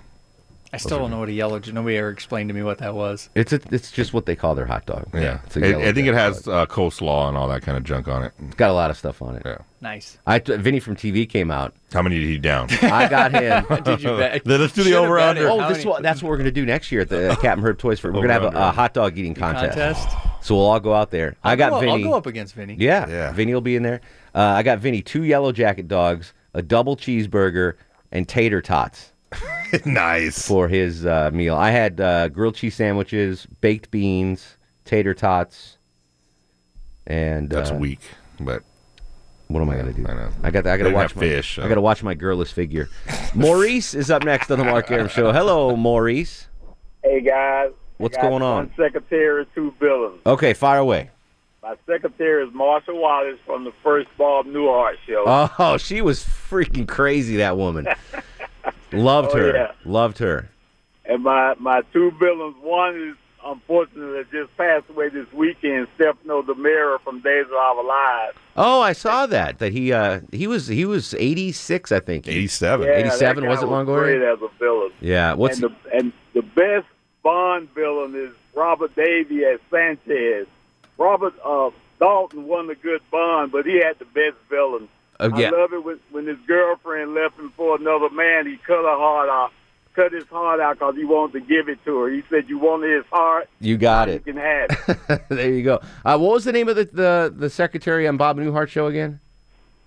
I 0.75 0.79
still 0.79 0.99
don't 0.99 1.11
know 1.11 1.19
what 1.19 1.29
a 1.29 1.33
yellow. 1.33 1.61
Nobody 1.71 1.99
ever 1.99 2.09
explained 2.09 2.49
to 2.49 2.55
me 2.55 2.63
what 2.63 2.79
that 2.79 2.95
was. 2.95 3.29
It's 3.35 3.53
a, 3.53 3.61
it's 3.71 3.93
just 3.93 4.15
what 4.15 4.25
they 4.25 4.35
call 4.35 4.55
their 4.55 4.65
hot 4.65 4.87
dog. 4.87 5.07
Yeah, 5.13 5.41
It's 5.45 5.57
a 5.59 5.65
I- 5.65 5.69
yellow 5.69 5.83
I 5.83 5.93
think 5.93 6.09
it 6.09 6.13
jacket 6.13 6.15
has 6.17 6.49
uh, 6.49 6.65
coleslaw 6.67 7.29
and 7.29 7.37
all 7.37 7.47
that 7.49 7.61
kind 7.61 7.77
of 7.77 7.85
junk 7.85 8.09
on 8.09 8.23
it. 8.23 8.33
It's 8.39 8.55
got 8.55 8.71
a 8.71 8.73
lot 8.73 8.91
of 8.91 8.97
stuff 8.97 9.21
on 9.21 9.37
it. 9.37 9.43
Yeah. 9.45 9.59
Nice. 9.83 10.17
I 10.27 10.39
t- 10.39 10.57
Vinny 10.57 10.81
from 10.81 10.97
TV 10.97 11.29
came 11.29 11.51
out. 11.51 11.75
How 11.93 12.01
many 12.01 12.19
did 12.19 12.27
he 12.29 12.39
down? 12.39 12.69
I 12.83 13.07
got 13.09 13.33
him. 13.33 13.67
Did 13.85 14.03
you 14.03 14.17
bet? 14.17 14.45
Then 14.47 14.61
let's 14.61 14.73
do 14.73 14.83
the 14.83 14.91
Should've 14.91 15.05
over 15.05 15.19
under. 15.19 15.43
betted. 15.47 15.61
Oh, 15.63 15.69
this 15.69 15.79
many- 15.79 15.91
what, 15.91 16.03
that's 16.03 16.23
what 16.23 16.31
we're 16.31 16.37
going 16.39 16.45
to 16.47 16.53
do 16.53 16.65
next 16.65 16.91
year 16.91 17.03
at 17.03 17.09
the 17.11 17.33
uh, 17.33 17.37
Captain 17.37 17.63
Herb 17.65 17.79
Toys 17.79 18.01
Fair. 18.01 18.11
We're 18.13 18.27
going 18.27 18.29
to 18.29 18.35
have 18.35 18.45
a, 18.45 18.57
a 18.69 18.71
hot 18.71 18.95
dog 18.95 19.19
eating 19.19 19.35
contest. 19.35 19.77
contest? 19.77 20.09
So 20.41 20.55
we'll 20.57 20.65
all 20.67 20.81
go 20.81 20.95
out 20.95 21.11
there. 21.11 21.37
I 21.45 21.51
I'll 21.51 21.57
got 21.59 21.71
go- 21.83 21.89
I'll 21.91 22.03
go 22.03 22.15
up 22.15 22.27
against 22.27 22.55
Vinny. 22.55 22.77
Yeah, 22.79 23.07
Yeah. 23.09 23.33
Vinny 23.33 23.53
will 23.53 23.61
be 23.61 23.77
in 23.77 23.83
there. 23.83 24.01
Uh, 24.35 24.41
I 24.41 24.63
got 24.63 24.79
Vinny 24.79 25.03
two 25.03 25.25
yellow 25.25 25.53
jacket 25.53 25.87
dogs, 25.89 26.33
a 26.55 26.63
double 26.63 26.97
cheeseburger, 26.97 27.75
and 28.11 28.27
tater 28.29 28.63
tots 28.63 29.12
nice. 29.85 30.47
for 30.47 30.69
his 30.69 31.07
uh, 31.07 31.31
meal. 31.33 31.55
I 31.57 31.71
had 31.71 32.01
uh, 32.01 32.29
grilled 32.29 32.55
cheese 32.55 32.75
sandwiches, 32.75 33.47
baked 33.61 33.91
beans, 33.91 34.57
tater 34.85 35.15
tots, 35.15 35.79
and 37.07 37.51
That's 37.51 37.71
uh, 37.71 37.75
weak, 37.75 38.01
but 38.41 38.63
What 39.49 39.61
am 39.61 39.71
I 39.71 39.75
going 39.75 39.87
to 39.87 39.93
do? 39.93 40.07
I 40.09 40.15
know. 40.15 40.31
I 40.43 40.51
got. 40.51 40.67
I 40.67 40.77
gotta 40.77 40.91
watch 40.91 41.15
my, 41.17 41.21
fish, 41.21 41.59
I 41.59 41.63
so- 41.63 41.69
got 41.69 41.75
to 41.77 41.81
watch 41.81 42.03
my 42.03 42.15
girlless 42.15 42.53
figure. 42.53 42.89
Maurice 43.35 43.95
is 43.95 44.11
up 44.11 44.25
next 44.25 44.51
on 44.51 44.59
the 44.59 44.65
Mark 44.65 44.91
Arum 44.91 45.09
Show. 45.09 45.33
Hello, 45.33 45.77
Maurice. 45.77 46.49
Hey 47.03 47.21
guys, 47.21 47.71
What's 47.99 48.17
I 48.17 48.23
got 48.23 48.29
going 48.31 48.43
on? 48.43 48.57
One 48.69 48.73
secretary, 48.77 49.47
two 49.55 49.75
villains. 49.81 50.21
Okay, 50.25 50.53
fire 50.55 50.79
away. 50.79 51.11
My 51.63 51.77
secretary 51.87 52.45
is 52.45 52.53
Marsha 52.53 52.89
Wallace 52.89 53.39
from 53.47 53.65
the 53.65 53.73
first 53.85 54.09
Bob 54.19 54.47
Newhart 54.47 54.95
show. 55.07 55.25
Oh, 55.59 55.77
she 55.79 56.01
was 56.01 56.25
freaking 56.25 56.89
crazy. 56.89 57.37
That 57.37 57.57
woman. 57.57 57.87
Loved 58.93 59.31
Oh, 59.33 59.39
her. 59.39 59.55
yeah. 59.55 59.73
Loved 59.85 60.19
her. 60.19 60.49
And 61.05 61.23
my 61.25 61.55
my 61.59 61.83
two 61.93 62.11
villains, 62.13 62.57
one 62.63 62.97
is 63.11 63.17
unfortunately 63.45 64.19
that 64.23 64.31
just 64.31 64.57
passed 64.57 64.89
away 64.89 65.09
this 65.09 65.27
weekend. 65.33 65.89
Stefano 65.97 66.43
DiMera 66.43 67.01
from 67.01 67.21
Days 67.21 67.47
of 67.47 67.53
Our 67.55 67.85
Lives. 67.85 68.37
Oh, 68.57 68.81
I 68.81 68.93
saw 68.93 69.27
that. 69.27 69.59
That 69.59 69.73
he 69.73 69.93
uh 69.93 70.21
he 70.31 70.47
was 70.47 70.69
he 70.69 70.85
was 70.85 71.15
eighty 71.15 71.51
six, 71.53 71.91
I 71.91 72.01
think. 72.01 72.29
Eighty 72.29 72.47
seven. 72.47 72.87
Yeah, 72.87 72.95
Eighty 72.99 73.11
seven 73.11 73.47
was 73.47 73.59
guy 73.61 73.67
it 73.67 73.69
was 73.69 73.87
Longoria? 73.87 74.19
Great 74.19 74.23
as 74.23 74.39
a 74.43 74.49
villain. 74.59 74.91
Yeah. 75.01 75.35
What's 75.35 75.61
and 75.61 75.73
the 75.73 75.97
and 75.97 76.13
the 76.35 76.43
best 76.43 76.87
Bond 77.25 77.69
villain 77.75 78.15
is 78.15 78.33
Robert 78.55 78.95
Davi 78.95 79.43
as 79.53 79.61
Sanchez. 79.71 80.47
Robert 80.99 81.35
uh, 81.45 81.71
Dalton 81.99 82.47
won 82.47 82.67
the 82.69 82.75
good 82.75 83.01
Bond, 83.11 83.51
but 83.53 83.65
he 83.67 83.77
had 83.81 83.99
the 83.99 84.05
best 84.05 84.37
villain. 84.51 84.89
Oh, 85.33 85.39
yeah. 85.39 85.49
I 85.49 85.51
love 85.61 85.73
it 85.73 85.85
when 85.85 85.99
when 86.11 86.27
his 86.27 86.39
girlfriend 86.47 87.15
left 87.15 87.39
him 87.39 87.53
for 87.57 87.77
another 87.77 88.11
man. 88.11 88.47
He 88.47 88.57
cut 88.57 88.83
her 88.83 88.97
heart 88.99 89.29
off, 89.29 89.53
cut 89.95 90.13
his 90.13 90.25
heart 90.29 90.61
out 90.61 90.79
because 90.79 90.97
he 90.97 91.05
wanted 91.05 91.33
to 91.35 91.41
give 91.41 91.69
it 91.69 91.79
to 91.85 91.99
her. 92.01 92.09
He 92.11 92.23
said, 92.31 92.49
"You 92.49 92.59
wanted 92.59 92.95
his 92.97 93.05
heart, 93.11 93.49
you 93.61 93.77
got 93.77 94.09
it. 94.09 94.23
you 94.27 94.33
can 94.33 94.43
have 94.43 94.99
it." 95.09 95.23
there 95.29 95.51
you 95.53 95.63
go. 95.63 95.81
Uh, 96.05 96.19
what 96.19 96.33
was 96.33 96.45
the 96.45 96.53
name 96.53 96.69
of 96.69 96.77
the, 96.77 96.85
the 96.87 97.35
the 97.37 97.51
secretary 97.51 98.07
on 98.09 98.17
Bob 98.17 98.39
Newhart 98.39 98.69
show 98.69 98.87
again? 98.87 99.21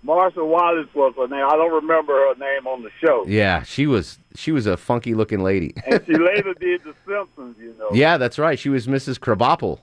Marsha 0.04 0.46
Wallace 0.46 0.86
was 0.94 1.14
her 1.16 1.26
name. 1.26 1.44
I 1.44 1.56
don't 1.56 1.72
remember 1.72 2.12
her 2.12 2.34
name 2.36 2.66
on 2.68 2.82
the 2.82 2.90
show. 3.00 3.24
Yeah, 3.26 3.62
she 3.64 3.86
was 3.88 4.18
she 4.36 4.52
was 4.52 4.66
a 4.66 4.76
funky 4.76 5.14
looking 5.14 5.42
lady. 5.42 5.74
And 5.86 6.00
she 6.06 6.12
later 6.16 6.54
did 6.54 6.84
The 6.84 6.94
Simpsons, 7.06 7.56
you 7.58 7.74
know. 7.78 7.88
yeah, 7.92 8.16
that's 8.16 8.38
right. 8.38 8.56
She 8.58 8.68
was 8.68 8.86
Mrs. 8.86 9.18
Krabappel 9.18 9.80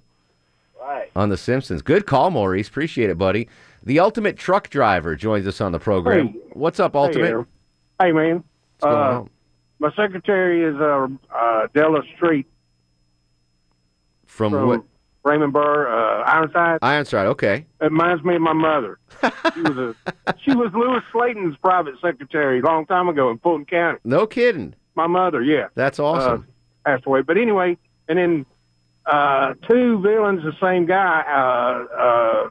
Right. 0.80 1.10
on 1.16 1.30
The 1.30 1.38
Simpsons. 1.38 1.82
Good 1.82 2.06
call, 2.06 2.30
Maurice. 2.32 2.68
Appreciate 2.70 3.10
it, 3.10 3.18
buddy. 3.18 3.50
The 3.84 4.00
ultimate 4.00 4.38
truck 4.38 4.70
driver 4.70 5.16
joins 5.16 5.46
us 5.48 5.60
on 5.62 5.72
the 5.72 5.80
program. 5.80 6.28
Hey. 6.30 6.40
What's 6.54 6.80
up, 6.80 6.96
Ultimate? 6.96 7.46
Hey, 8.00 8.08
Hey, 8.08 8.12
man. 8.12 8.44
What's 8.80 8.84
going 8.84 8.96
Uh, 8.96 9.20
on? 9.22 9.30
My 9.80 9.92
secretary 9.96 10.64
is 10.64 10.76
uh, 10.80 11.08
uh, 11.36 11.68
Della 11.74 12.02
Street 12.16 12.48
From, 14.26 14.52
from 14.54 14.68
what? 14.68 14.84
Raymond 15.26 15.54
Burr, 15.54 15.88
uh, 15.88 16.24
Ironside. 16.24 16.80
Ironside. 16.82 17.28
Okay. 17.28 17.66
It 17.82 17.84
reminds 17.86 18.24
me 18.24 18.36
of 18.36 18.42
my 18.42 18.54
mother. 18.54 19.00
She 19.54 19.62
was 19.62 19.78
a 19.78 19.96
she 20.44 20.54
was 20.56 20.72
Lewis 20.74 21.04
Slaton's 21.12 21.56
private 21.58 21.96
secretary 22.02 22.60
a 22.60 22.64
long 22.64 22.86
time 22.86 23.08
ago 23.08 23.30
in 23.32 23.38
Fulton 23.40 23.66
County. 23.66 24.00
No 24.04 24.26
kidding. 24.28 24.76
My 24.96 25.08
mother, 25.08 25.42
yeah, 25.42 25.68
That's 25.76 25.98
awesome. 26.00 26.46
uh, 26.86 26.90
passed 26.90 27.06
away. 27.08 27.22
But 27.22 27.38
anyway, 27.38 27.78
and 28.10 28.18
then 28.20 28.46
uh, 29.06 29.54
two 29.70 30.00
villains, 30.02 30.44
the 30.44 30.54
same 30.62 30.86
guy, 30.86 31.24
uh, 31.28 31.96
uh, 32.02 32.50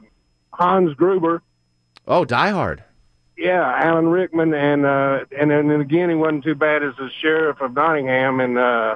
Hans 0.53 0.93
Gruber. 0.95 1.41
oh, 2.07 2.25
Die 2.25 2.49
Hard. 2.49 2.83
Yeah, 3.37 3.63
Alan 3.83 4.07
Rickman, 4.07 4.53
and 4.53 4.85
uh, 4.85 5.25
and 5.37 5.49
then 5.49 5.71
again, 5.81 6.09
he 6.09 6.15
wasn't 6.15 6.43
too 6.43 6.53
bad 6.55 6.83
as 6.83 6.93
the 6.97 7.09
sheriff 7.21 7.59
of 7.61 7.73
Nottingham, 7.73 8.39
and 8.39 8.57
uh, 8.59 8.95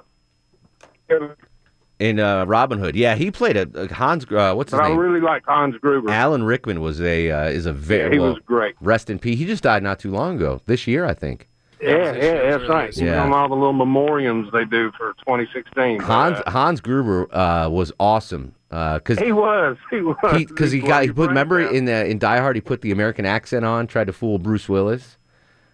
In 1.99 2.19
uh, 2.19 2.45
Robin 2.45 2.77
Hood. 2.77 2.95
Yeah, 2.95 3.15
he 3.15 3.31
played 3.31 3.57
a, 3.57 3.67
a 3.73 3.91
Hans. 3.91 4.25
Uh, 4.31 4.53
what's 4.53 4.71
his 4.71 4.79
I 4.79 4.89
name? 4.89 4.97
really 4.97 5.19
like 5.21 5.43
Hans 5.45 5.75
Gruber. 5.81 6.11
Alan 6.11 6.43
Rickman 6.43 6.81
was 6.81 7.01
a 7.01 7.31
uh, 7.31 7.45
is 7.49 7.65
a 7.65 7.73
very 7.73 8.03
Yeah, 8.03 8.11
he 8.13 8.19
well, 8.19 8.33
was 8.35 8.39
great. 8.45 8.75
Rest 8.79 9.09
in 9.09 9.17
peace. 9.17 9.39
He 9.39 9.45
just 9.45 9.63
died 9.63 9.81
not 9.81 9.97
too 9.97 10.11
long 10.11 10.35
ago. 10.35 10.61
This 10.67 10.85
year, 10.85 11.05
I 11.05 11.15
think. 11.15 11.49
Yeah, 11.81 12.13
yeah, 12.15 12.57
that's 12.57 12.67
right. 12.69 12.95
Yeah. 12.97 13.23
On 13.23 13.33
all 13.33 13.47
the 13.49 13.55
little 13.55 13.73
memoriams 13.73 14.51
they 14.51 14.65
do 14.65 14.91
for 14.97 15.13
2016. 15.19 15.99
Hans 15.99 16.39
Uh, 16.45 16.51
Hans 16.51 16.81
Gruber 16.81 17.27
uh, 17.35 17.69
was 17.69 17.91
awesome 17.99 18.55
because 18.69 19.19
he 19.19 19.31
was. 19.31 19.77
He 19.91 20.01
was. 20.01 20.15
because 20.47 20.71
he, 20.71 20.79
got 20.79 21.03
he 21.03 21.11
put 21.11 21.29
remember 21.29 21.59
in 21.61 21.85
the 21.85 22.05
in 22.05 22.17
Die 22.19 22.39
Hard 22.39 22.55
he 22.55 22.61
put 22.61 22.81
the 22.81 22.91
American 22.91 23.25
accent 23.25 23.63
on 23.65 23.85
tried 23.87 24.07
to 24.07 24.13
fool 24.13 24.39
Bruce 24.39 24.67
Willis. 24.67 25.17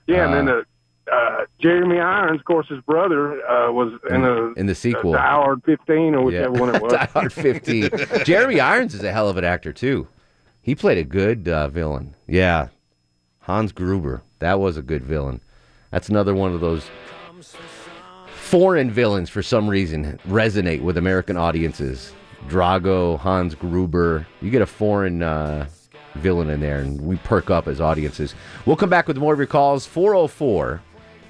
Yeah, 0.08 0.26
and 0.26 0.34
then 0.34 0.50
Uh, 0.50 0.62
the, 1.06 1.12
uh, 1.14 1.46
Jeremy 1.60 2.00
Irons, 2.00 2.40
of 2.40 2.46
course, 2.46 2.68
his 2.68 2.82
brother 2.82 3.42
uh, 3.50 3.72
was 3.72 3.94
in 4.10 4.22
the 4.24 4.54
in 4.58 4.66
the 4.66 4.76
sequel. 4.76 5.14
Die 5.14 5.20
Hard 5.20 5.64
15 5.64 6.16
or 6.16 6.32
Yeah. 6.32 6.48
whichever 6.48 6.52
one 6.60 6.76
it 6.76 6.82
was. 6.84 6.92
Die 6.94 7.10
Hard 7.14 7.32
15. 7.34 7.90
Jeremy 8.26 8.60
Irons 8.60 8.94
is 8.94 9.04
a 9.04 9.12
hell 9.12 9.30
of 9.30 9.38
an 9.38 9.44
actor 9.46 9.72
too. 9.72 10.08
He 10.62 10.76
played 10.76 10.98
a 10.98 11.04
good 11.04 11.48
uh, 11.48 11.68
villain. 11.70 12.16
Yeah, 12.28 12.68
Hans 13.42 13.72
Gruber. 13.72 14.22
That 14.40 14.60
was 14.60 14.76
a 14.78 14.82
good 14.82 15.04
villain. 15.04 15.40
That's 15.94 16.10
another 16.10 16.34
one 16.34 16.56
of 16.56 16.60
those 16.60 16.90
foreign 18.34 18.90
villains 18.90 19.30
for 19.30 19.44
some 19.44 19.70
reason 19.70 20.20
resonate 20.28 20.82
with 20.82 20.98
American 20.98 21.38
audiences. 21.38 22.12
Drago, 22.48 23.20
Hans 23.20 23.54
Gruber. 23.54 24.26
You 24.42 24.50
get 24.50 24.64
a 24.64 24.66
foreign 24.66 25.22
uh, 25.22 25.68
villain 26.16 26.50
in 26.50 26.62
there, 26.62 26.80
and 26.80 27.00
we 27.00 27.18
perk 27.18 27.52
up 27.52 27.68
as 27.68 27.80
audiences. 27.80 28.34
We'll 28.66 28.76
come 28.76 28.90
back 28.90 29.08
with 29.08 29.18
more 29.18 29.34
of 29.34 29.40
your 29.40 29.46
calls. 29.46 29.86
404 29.86 30.82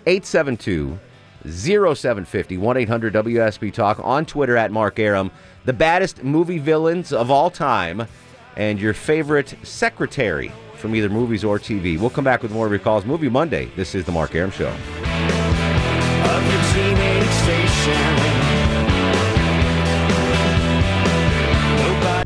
872 0.06 0.98
0750 1.46 2.58
1 2.58 2.78
800 2.78 3.14
WSB 3.16 3.74
Talk 3.74 4.00
on 4.02 4.26
Twitter 4.26 4.56
at 4.56 4.72
Mark 4.72 4.98
Arum. 4.98 5.30
The 5.66 5.74
baddest 5.74 6.24
movie 6.24 6.58
villains 6.58 7.12
of 7.12 7.30
all 7.30 7.50
time 7.50 8.08
and 8.56 8.80
your 8.80 8.94
favorite 8.94 9.56
secretary 9.64 10.54
from 10.84 10.94
either 10.96 11.08
movies 11.08 11.46
or 11.46 11.58
TV. 11.58 11.98
We'll 11.98 12.10
come 12.10 12.26
back 12.26 12.44
with 12.44 12.52
more 12.52 12.66
of 12.66 12.72
your 12.74 12.80
calls. 12.80 13.06
Movie 13.06 13.30
Monday. 13.30 13.68
This 13.78 13.96
is 13.96 14.04
The 14.04 14.12
Mark 14.12 14.36
Arum 14.36 14.52
Show. 14.52 14.70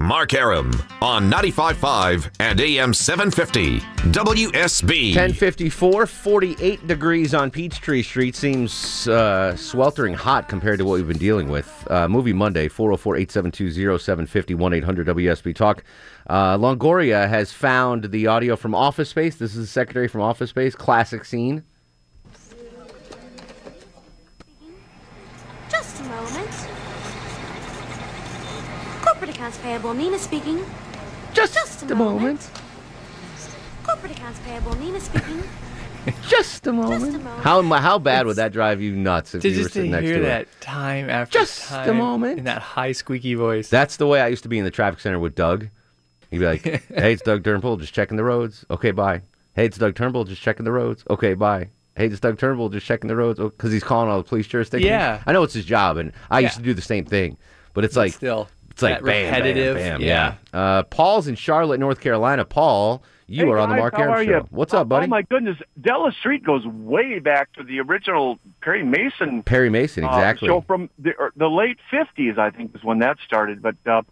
Mark 0.07 0.33
Arum 0.33 0.71
on 1.01 1.29
95.5 1.29 2.29
and 2.39 2.61
AM 2.61 2.93
750 2.93 3.81
WSB. 4.09 5.09
1054, 5.09 6.05
48 6.05 6.87
degrees 6.87 7.33
on 7.33 7.51
Peachtree 7.51 8.01
Street. 8.01 8.33
Seems 8.33 9.09
uh, 9.09 9.53
sweltering 9.57 10.13
hot 10.13 10.47
compared 10.47 10.79
to 10.79 10.85
what 10.85 10.93
we've 10.93 11.09
been 11.09 11.17
dealing 11.17 11.49
with. 11.49 11.85
Uh, 11.91 12.07
Movie 12.07 12.31
Monday, 12.31 12.69
404 12.69 13.17
872 13.17 13.97
750 13.97 14.53
800 14.77 15.07
WSB 15.07 15.53
Talk. 15.53 15.83
Uh, 16.29 16.57
Longoria 16.57 17.27
has 17.27 17.51
found 17.51 18.05
the 18.05 18.27
audio 18.27 18.55
from 18.55 18.73
Office 18.73 19.09
Space. 19.09 19.35
This 19.35 19.57
is 19.57 19.65
the 19.65 19.67
secretary 19.67 20.07
from 20.07 20.21
Office 20.21 20.51
Space. 20.51 20.73
Classic 20.73 21.25
scene. 21.25 21.65
Just 25.69 25.99
a 25.99 26.03
moment. 26.03 26.67
Corporate 29.07 29.26
accounts 29.37 29.59
payable, 29.59 29.93
Nina 29.93 30.17
speaking. 30.17 30.65
Just, 31.33 31.83
a 31.83 31.93
moment. 31.95 32.49
Corporate 33.83 34.13
accounts 34.13 34.39
payable, 34.39 34.73
Nina 34.77 34.99
speaking. 34.99 35.43
Just 36.27 36.65
a 36.65 36.73
moment. 36.73 37.21
How 37.41 37.61
how 37.61 37.99
bad 37.99 38.25
would 38.25 38.37
that 38.37 38.53
drive 38.53 38.81
you 38.81 38.95
nuts 38.95 39.35
if 39.35 39.41
To 39.41 39.49
you 39.49 39.57
were 39.57 39.63
just 39.63 39.73
to 39.73 39.79
sitting 39.79 39.91
next 39.91 40.05
hear 40.07 40.21
that 40.21 40.43
it? 40.43 40.47
time 40.61 41.09
after 41.09 41.37
Just 41.39 41.69
a 41.71 41.93
moment. 41.93 42.39
in 42.39 42.45
that 42.45 42.61
high 42.61 42.93
squeaky 42.93 43.33
voice. 43.35 43.69
That's 43.69 43.97
the 43.97 44.07
way 44.07 44.21
I 44.21 44.27
used 44.27 44.43
to 44.43 44.49
be 44.49 44.57
in 44.57 44.63
the 44.63 44.71
traffic 44.71 45.01
center 45.01 45.19
with 45.19 45.35
Doug. 45.35 45.67
He'd 46.31 46.39
be 46.39 46.45
like, 46.45 46.61
"Hey, 46.63 47.11
it's 47.11 47.21
Doug 47.23 47.43
Turnbull, 47.43 47.75
just 47.75 47.93
checking 47.93 48.15
the 48.15 48.23
roads. 48.23 48.65
Okay, 48.71 48.91
bye. 48.91 49.21
Hey, 49.53 49.65
it's 49.65 49.77
Doug 49.77 49.95
Turnbull, 49.95 50.23
just 50.23 50.41
checking 50.41 50.63
the 50.63 50.71
roads. 50.71 51.03
Okay, 51.09 51.33
bye. 51.33 51.67
Hey, 51.97 52.05
it's 52.07 52.19
Doug 52.21 52.37
Turnbull, 52.37 52.69
just 52.69 52.85
checking 52.85 53.09
the 53.09 53.15
roads 53.17 53.37
oh, 53.39 53.49
because 53.49 53.73
he's 53.73 53.83
calling 53.83 54.09
all 54.09 54.17
the 54.19 54.27
police 54.27 54.47
jurisdictions. 54.47 54.87
Yeah. 54.89 55.21
I 55.27 55.33
know 55.33 55.43
it's 55.43 55.53
his 55.55 55.65
job, 55.65 55.97
and 55.97 56.13
I 56.31 56.39
used 56.39 56.55
to 56.55 56.61
do 56.63 56.73
the 56.73 56.81
same 56.81 57.03
thing, 57.03 57.37
but 57.73 57.83
it's 57.83 57.95
But 57.95 57.99
like 58.01 58.13
still, 58.13 58.47
it's 58.77 58.83
like 58.83 59.03
bam, 59.03 59.25
repetitive, 59.25 59.75
bam, 59.75 59.99
bam. 59.99 60.01
yeah. 60.01 60.35
Yeah. 60.53 60.59
Uh, 60.59 60.83
Paul's 60.83 61.27
in 61.27 61.33
Charlotte, 61.33 61.79
North 61.79 61.99
Carolina. 61.99 62.45
Paul, 62.45 63.01
you 63.25 63.45
Hey, 63.45 63.51
are 63.51 63.57
on 63.57 63.69
the 63.69 63.75
guys, 63.75 63.81
Mark 63.81 63.95
how 63.95 64.01
Arum 64.03 64.13
are 64.13 64.23
show. 64.23 64.29
you? 64.29 64.47
What's 64.51 64.73
up, 64.75 64.87
buddy? 64.87 65.05
Oh 65.05 65.09
my 65.09 65.23
goodness, 65.23 65.57
Della 65.81 66.11
Street 66.11 66.43
goes 66.43 66.63
way 66.67 67.17
back 67.17 67.51
to 67.53 67.63
the 67.63 67.79
original 67.79 68.37
Perry 68.61 68.83
Mason. 68.83 69.41
Perry 69.41 69.71
Mason, 69.71 70.03
uh, 70.03 70.09
exactly. 70.09 70.47
show 70.47 70.61
from 70.61 70.91
the 70.99 71.15
or 71.17 71.33
the 71.35 71.49
late 71.49 71.79
fifties, 71.89 72.37
I 72.37 72.51
think, 72.51 72.75
is 72.75 72.83
when 72.83 72.99
that 72.99 73.17
started. 73.25 73.63
But 73.63 73.75
uh, 73.87 74.03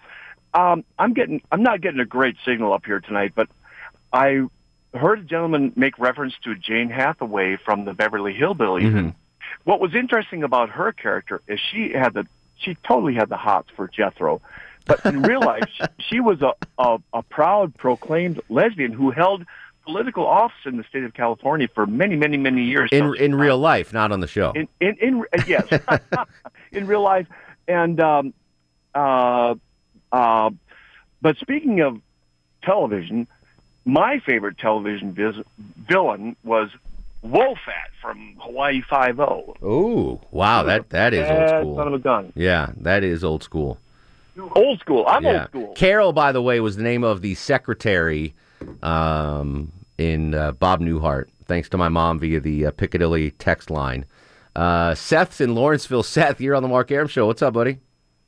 um, 0.56 0.84
I'm 0.97 1.13
getting, 1.13 1.43
I'm 1.51 1.62
not 1.62 1.82
getting 1.82 1.99
a 1.99 2.06
great 2.06 2.36
signal 2.43 2.73
up 2.73 2.86
here 2.88 2.99
tonight. 2.99 3.34
But 3.36 3.49
I 4.12 4.47
heard 4.95 5.19
a 5.19 5.23
gentleman 5.23 5.73
make 5.75 5.99
reference 5.99 6.34
to 6.43 6.56
Jane 6.56 6.89
Hathaway 6.89 7.58
from 7.63 7.86
the 7.86 7.93
Beverly 7.93 8.34
Hillbillies. 8.34 8.91
Mm-hmm. 8.91 9.10
What 9.63 9.80
was 9.80 9.93
interesting 9.93 10.43
about 10.43 10.69
her 10.69 10.91
character 10.91 11.41
is 11.47 11.60
she 11.60 11.91
had 11.91 12.13
the, 12.13 12.25
she 12.57 12.75
totally 12.87 13.13
had 13.13 13.29
the 13.29 13.37
hots 13.37 13.69
for 13.75 13.87
Jethro. 13.87 14.41
But 14.85 15.05
in 15.05 15.21
real 15.21 15.39
life, 15.45 15.63
she, 15.75 15.83
she 16.09 16.19
was 16.19 16.41
a, 16.41 16.53
a, 16.77 16.97
a 17.13 17.23
proud, 17.23 17.75
proclaimed 17.75 18.41
lesbian 18.49 18.91
who 18.91 19.11
held 19.11 19.45
political 19.83 20.25
office 20.25 20.57
in 20.65 20.77
the 20.77 20.83
state 20.83 21.03
of 21.03 21.13
California 21.13 21.67
for 21.73 21.85
many, 21.85 22.15
many, 22.15 22.37
many 22.37 22.63
years. 22.63 22.89
So 22.91 22.97
in 22.97 23.15
in 23.15 23.35
real 23.35 23.57
life, 23.57 23.93
not 23.93 24.11
on 24.11 24.19
the 24.19 24.27
show. 24.27 24.51
in 24.55 24.67
in, 24.79 24.95
in 24.99 25.25
yes, 25.47 25.67
in 26.71 26.87
real 26.87 27.01
life, 27.01 27.27
and 27.67 27.99
um, 27.99 28.33
uh, 28.93 29.55
uh, 30.11 30.49
but 31.21 31.37
speaking 31.37 31.81
of 31.81 32.01
television, 32.63 33.27
my 33.85 34.19
favorite 34.25 34.57
television 34.57 35.13
vis- 35.13 35.45
villain 35.87 36.35
was 36.43 36.69
Wo 37.25 37.55
Fat 37.65 37.89
from 38.01 38.35
Hawaii 38.39 38.81
Five 38.88 39.19
O. 39.19 39.55
Ooh, 39.63 40.21
wow, 40.31 40.63
that 40.63 40.89
that 40.91 41.13
is 41.13 41.29
old 41.29 41.49
school. 41.49 41.75
Son 41.77 41.88
of 41.88 41.93
a 41.93 41.99
gun. 41.99 42.33
Yeah, 42.35 42.71
that 42.77 43.03
is 43.03 43.23
old 43.23 43.43
school. 43.43 43.79
Old 44.55 44.79
school. 44.79 45.05
I'm 45.07 45.23
yeah. 45.23 45.41
old 45.41 45.49
school. 45.49 45.73
Carol, 45.75 46.13
by 46.13 46.31
the 46.31 46.41
way, 46.41 46.59
was 46.59 46.75
the 46.77 46.83
name 46.83 47.03
of 47.03 47.21
the 47.21 47.35
secretary 47.35 48.35
um, 48.83 49.71
in 49.97 50.35
uh, 50.35 50.51
Bob 50.51 50.81
Newhart. 50.81 51.29
Thanks 51.45 51.69
to 51.69 51.77
my 51.77 51.89
mom 51.89 52.19
via 52.19 52.39
the 52.39 52.67
uh, 52.67 52.71
Piccadilly 52.71 53.31
text 53.31 53.69
line. 53.69 54.05
Uh, 54.55 54.93
Seth's 54.93 55.41
in 55.41 55.55
Lawrenceville. 55.55 56.03
Seth, 56.03 56.39
you're 56.39 56.55
on 56.55 56.63
the 56.63 56.69
Mark 56.69 56.91
Arum 56.91 57.07
show. 57.07 57.25
What's 57.25 57.41
up, 57.41 57.53
buddy? 57.53 57.79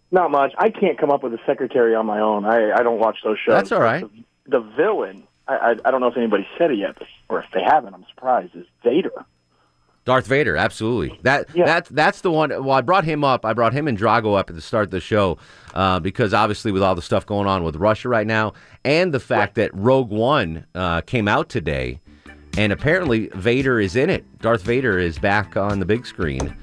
Not 0.09 0.31
much. 0.31 0.53
I 0.57 0.69
can't 0.69 0.97
come 0.97 1.11
up 1.11 1.21
with 1.21 1.33
a 1.33 1.39
secretary 1.45 1.93
on 1.93 2.05
my 2.05 2.19
own. 2.19 2.45
I, 2.45 2.71
I 2.71 2.83
don't 2.83 2.99
watch 2.99 3.17
those 3.23 3.37
shows. 3.45 3.53
That's 3.53 3.71
all 3.71 3.81
right. 3.81 4.05
The, 4.45 4.59
the 4.59 4.59
villain, 4.75 5.26
I, 5.47 5.55
I 5.55 5.75
I 5.85 5.91
don't 5.91 6.01
know 6.01 6.07
if 6.07 6.17
anybody 6.17 6.47
said 6.57 6.71
it 6.71 6.77
yet, 6.77 6.97
or 7.29 7.39
if 7.41 7.45
they 7.53 7.61
haven't. 7.61 7.93
I'm 7.93 8.05
surprised. 8.13 8.55
Is 8.55 8.65
Vader? 8.83 9.25
Darth 10.07 10.25
Vader, 10.25 10.55
absolutely. 10.55 11.19
That 11.23 11.49
that 11.49 11.85
that's 11.87 12.21
the 12.21 12.31
one. 12.31 12.49
Well, 12.49 12.71
I 12.71 12.79
brought 12.79 13.03
him 13.03 13.25
up. 13.25 13.45
I 13.45 13.51
brought 13.51 13.73
him 13.73 13.89
and 13.89 13.97
Drago 13.97 14.37
up 14.39 14.49
at 14.49 14.55
the 14.55 14.61
start 14.61 14.85
of 14.85 14.91
the 14.91 15.01
show 15.01 15.37
uh, 15.73 15.99
because 15.99 16.33
obviously 16.33 16.71
with 16.71 16.81
all 16.81 16.95
the 16.95 17.01
stuff 17.01 17.25
going 17.25 17.45
on 17.45 17.63
with 17.65 17.75
Russia 17.75 18.07
right 18.07 18.25
now, 18.25 18.53
and 18.85 19.13
the 19.13 19.19
fact 19.19 19.55
that 19.55 19.69
Rogue 19.73 20.09
One 20.09 20.65
uh, 20.75 21.01
came 21.01 21.27
out 21.27 21.49
today, 21.49 21.99
and 22.57 22.71
apparently 22.71 23.27
Vader 23.35 23.81
is 23.81 23.97
in 23.97 24.09
it. 24.09 24.23
Darth 24.39 24.61
Vader 24.61 24.97
is 24.97 25.19
back 25.19 25.57
on 25.57 25.79
the 25.79 25.85
big 25.85 26.05
screen 26.05 26.55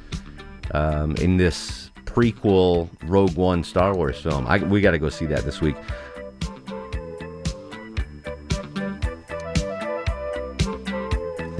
um, 0.72 1.14
in 1.16 1.36
this 1.36 1.90
prequel 2.06 2.88
Rogue 3.02 3.36
One 3.36 3.62
Star 3.62 3.94
Wars 3.94 4.18
film. 4.18 4.46
I, 4.46 4.56
we 4.56 4.80
got 4.80 4.92
to 4.92 4.98
go 4.98 5.10
see 5.10 5.26
that 5.26 5.44
this 5.44 5.60
week. 5.60 5.76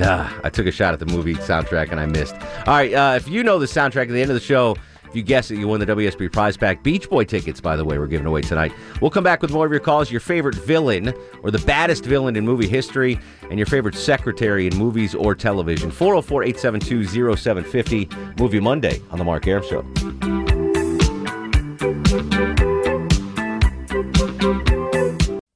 Ah, 0.01 0.41
I 0.43 0.51
took 0.51 0.67
a 0.67 0.73
shot 0.73 0.93
at 0.93 1.01
the 1.01 1.07
movie 1.07 1.35
soundtrack 1.35 1.91
and 1.91 2.01
I 2.01 2.07
missed. 2.07 2.35
All 2.35 2.75
right, 2.75 2.93
uh, 2.93 3.15
if 3.17 3.29
you 3.29 3.45
know 3.45 3.59
the 3.59 3.67
soundtrack 3.67 4.03
at 4.03 4.09
the 4.09 4.21
end 4.21 4.31
of 4.31 4.35
the 4.35 4.41
show, 4.41 4.77
if 5.07 5.15
you 5.15 5.23
guess 5.23 5.53
it, 5.53 5.59
you 5.59 5.69
win 5.69 5.79
the 5.79 5.87
WSB 5.87 6.33
prize 6.33 6.57
pack. 6.57 6.83
Beach 6.83 7.09
Boy 7.09 7.23
tickets, 7.23 7.61
by 7.61 7.77
the 7.77 7.85
way, 7.85 7.99
we're 7.99 8.09
giving 8.09 8.27
away 8.27 8.43
tonight. 8.43 8.73
We'll 9.01 9.13
come 9.13 9.23
back 9.23 9.43
with 9.43 9.53
more 9.53 9.65
of 9.65 9.71
your 9.71 9.81
calls, 9.81 10.11
your 10.11 10.21
favorite 10.21 10.57
villain 10.57 11.15
or 11.45 11.53
the 11.53 11.61
baddest 11.61 12.05
villain 12.05 12.35
in 12.35 12.45
movie 12.45 12.67
history, 12.67 13.21
and 13.49 13.57
your 13.57 13.67
favorite 13.67 13.95
secretary 13.95 14.67
in 14.67 14.77
movies 14.77 15.15
or 15.15 15.37
television. 15.37 15.93
404 15.93 16.43
872 16.43 17.37
0750, 17.37 18.09
Movie 18.43 18.61
Monday 18.61 19.01
on 19.13 19.19
The 19.19 19.25
Mark 19.25 19.47
Arum 19.47 19.63
Show. 19.63 20.34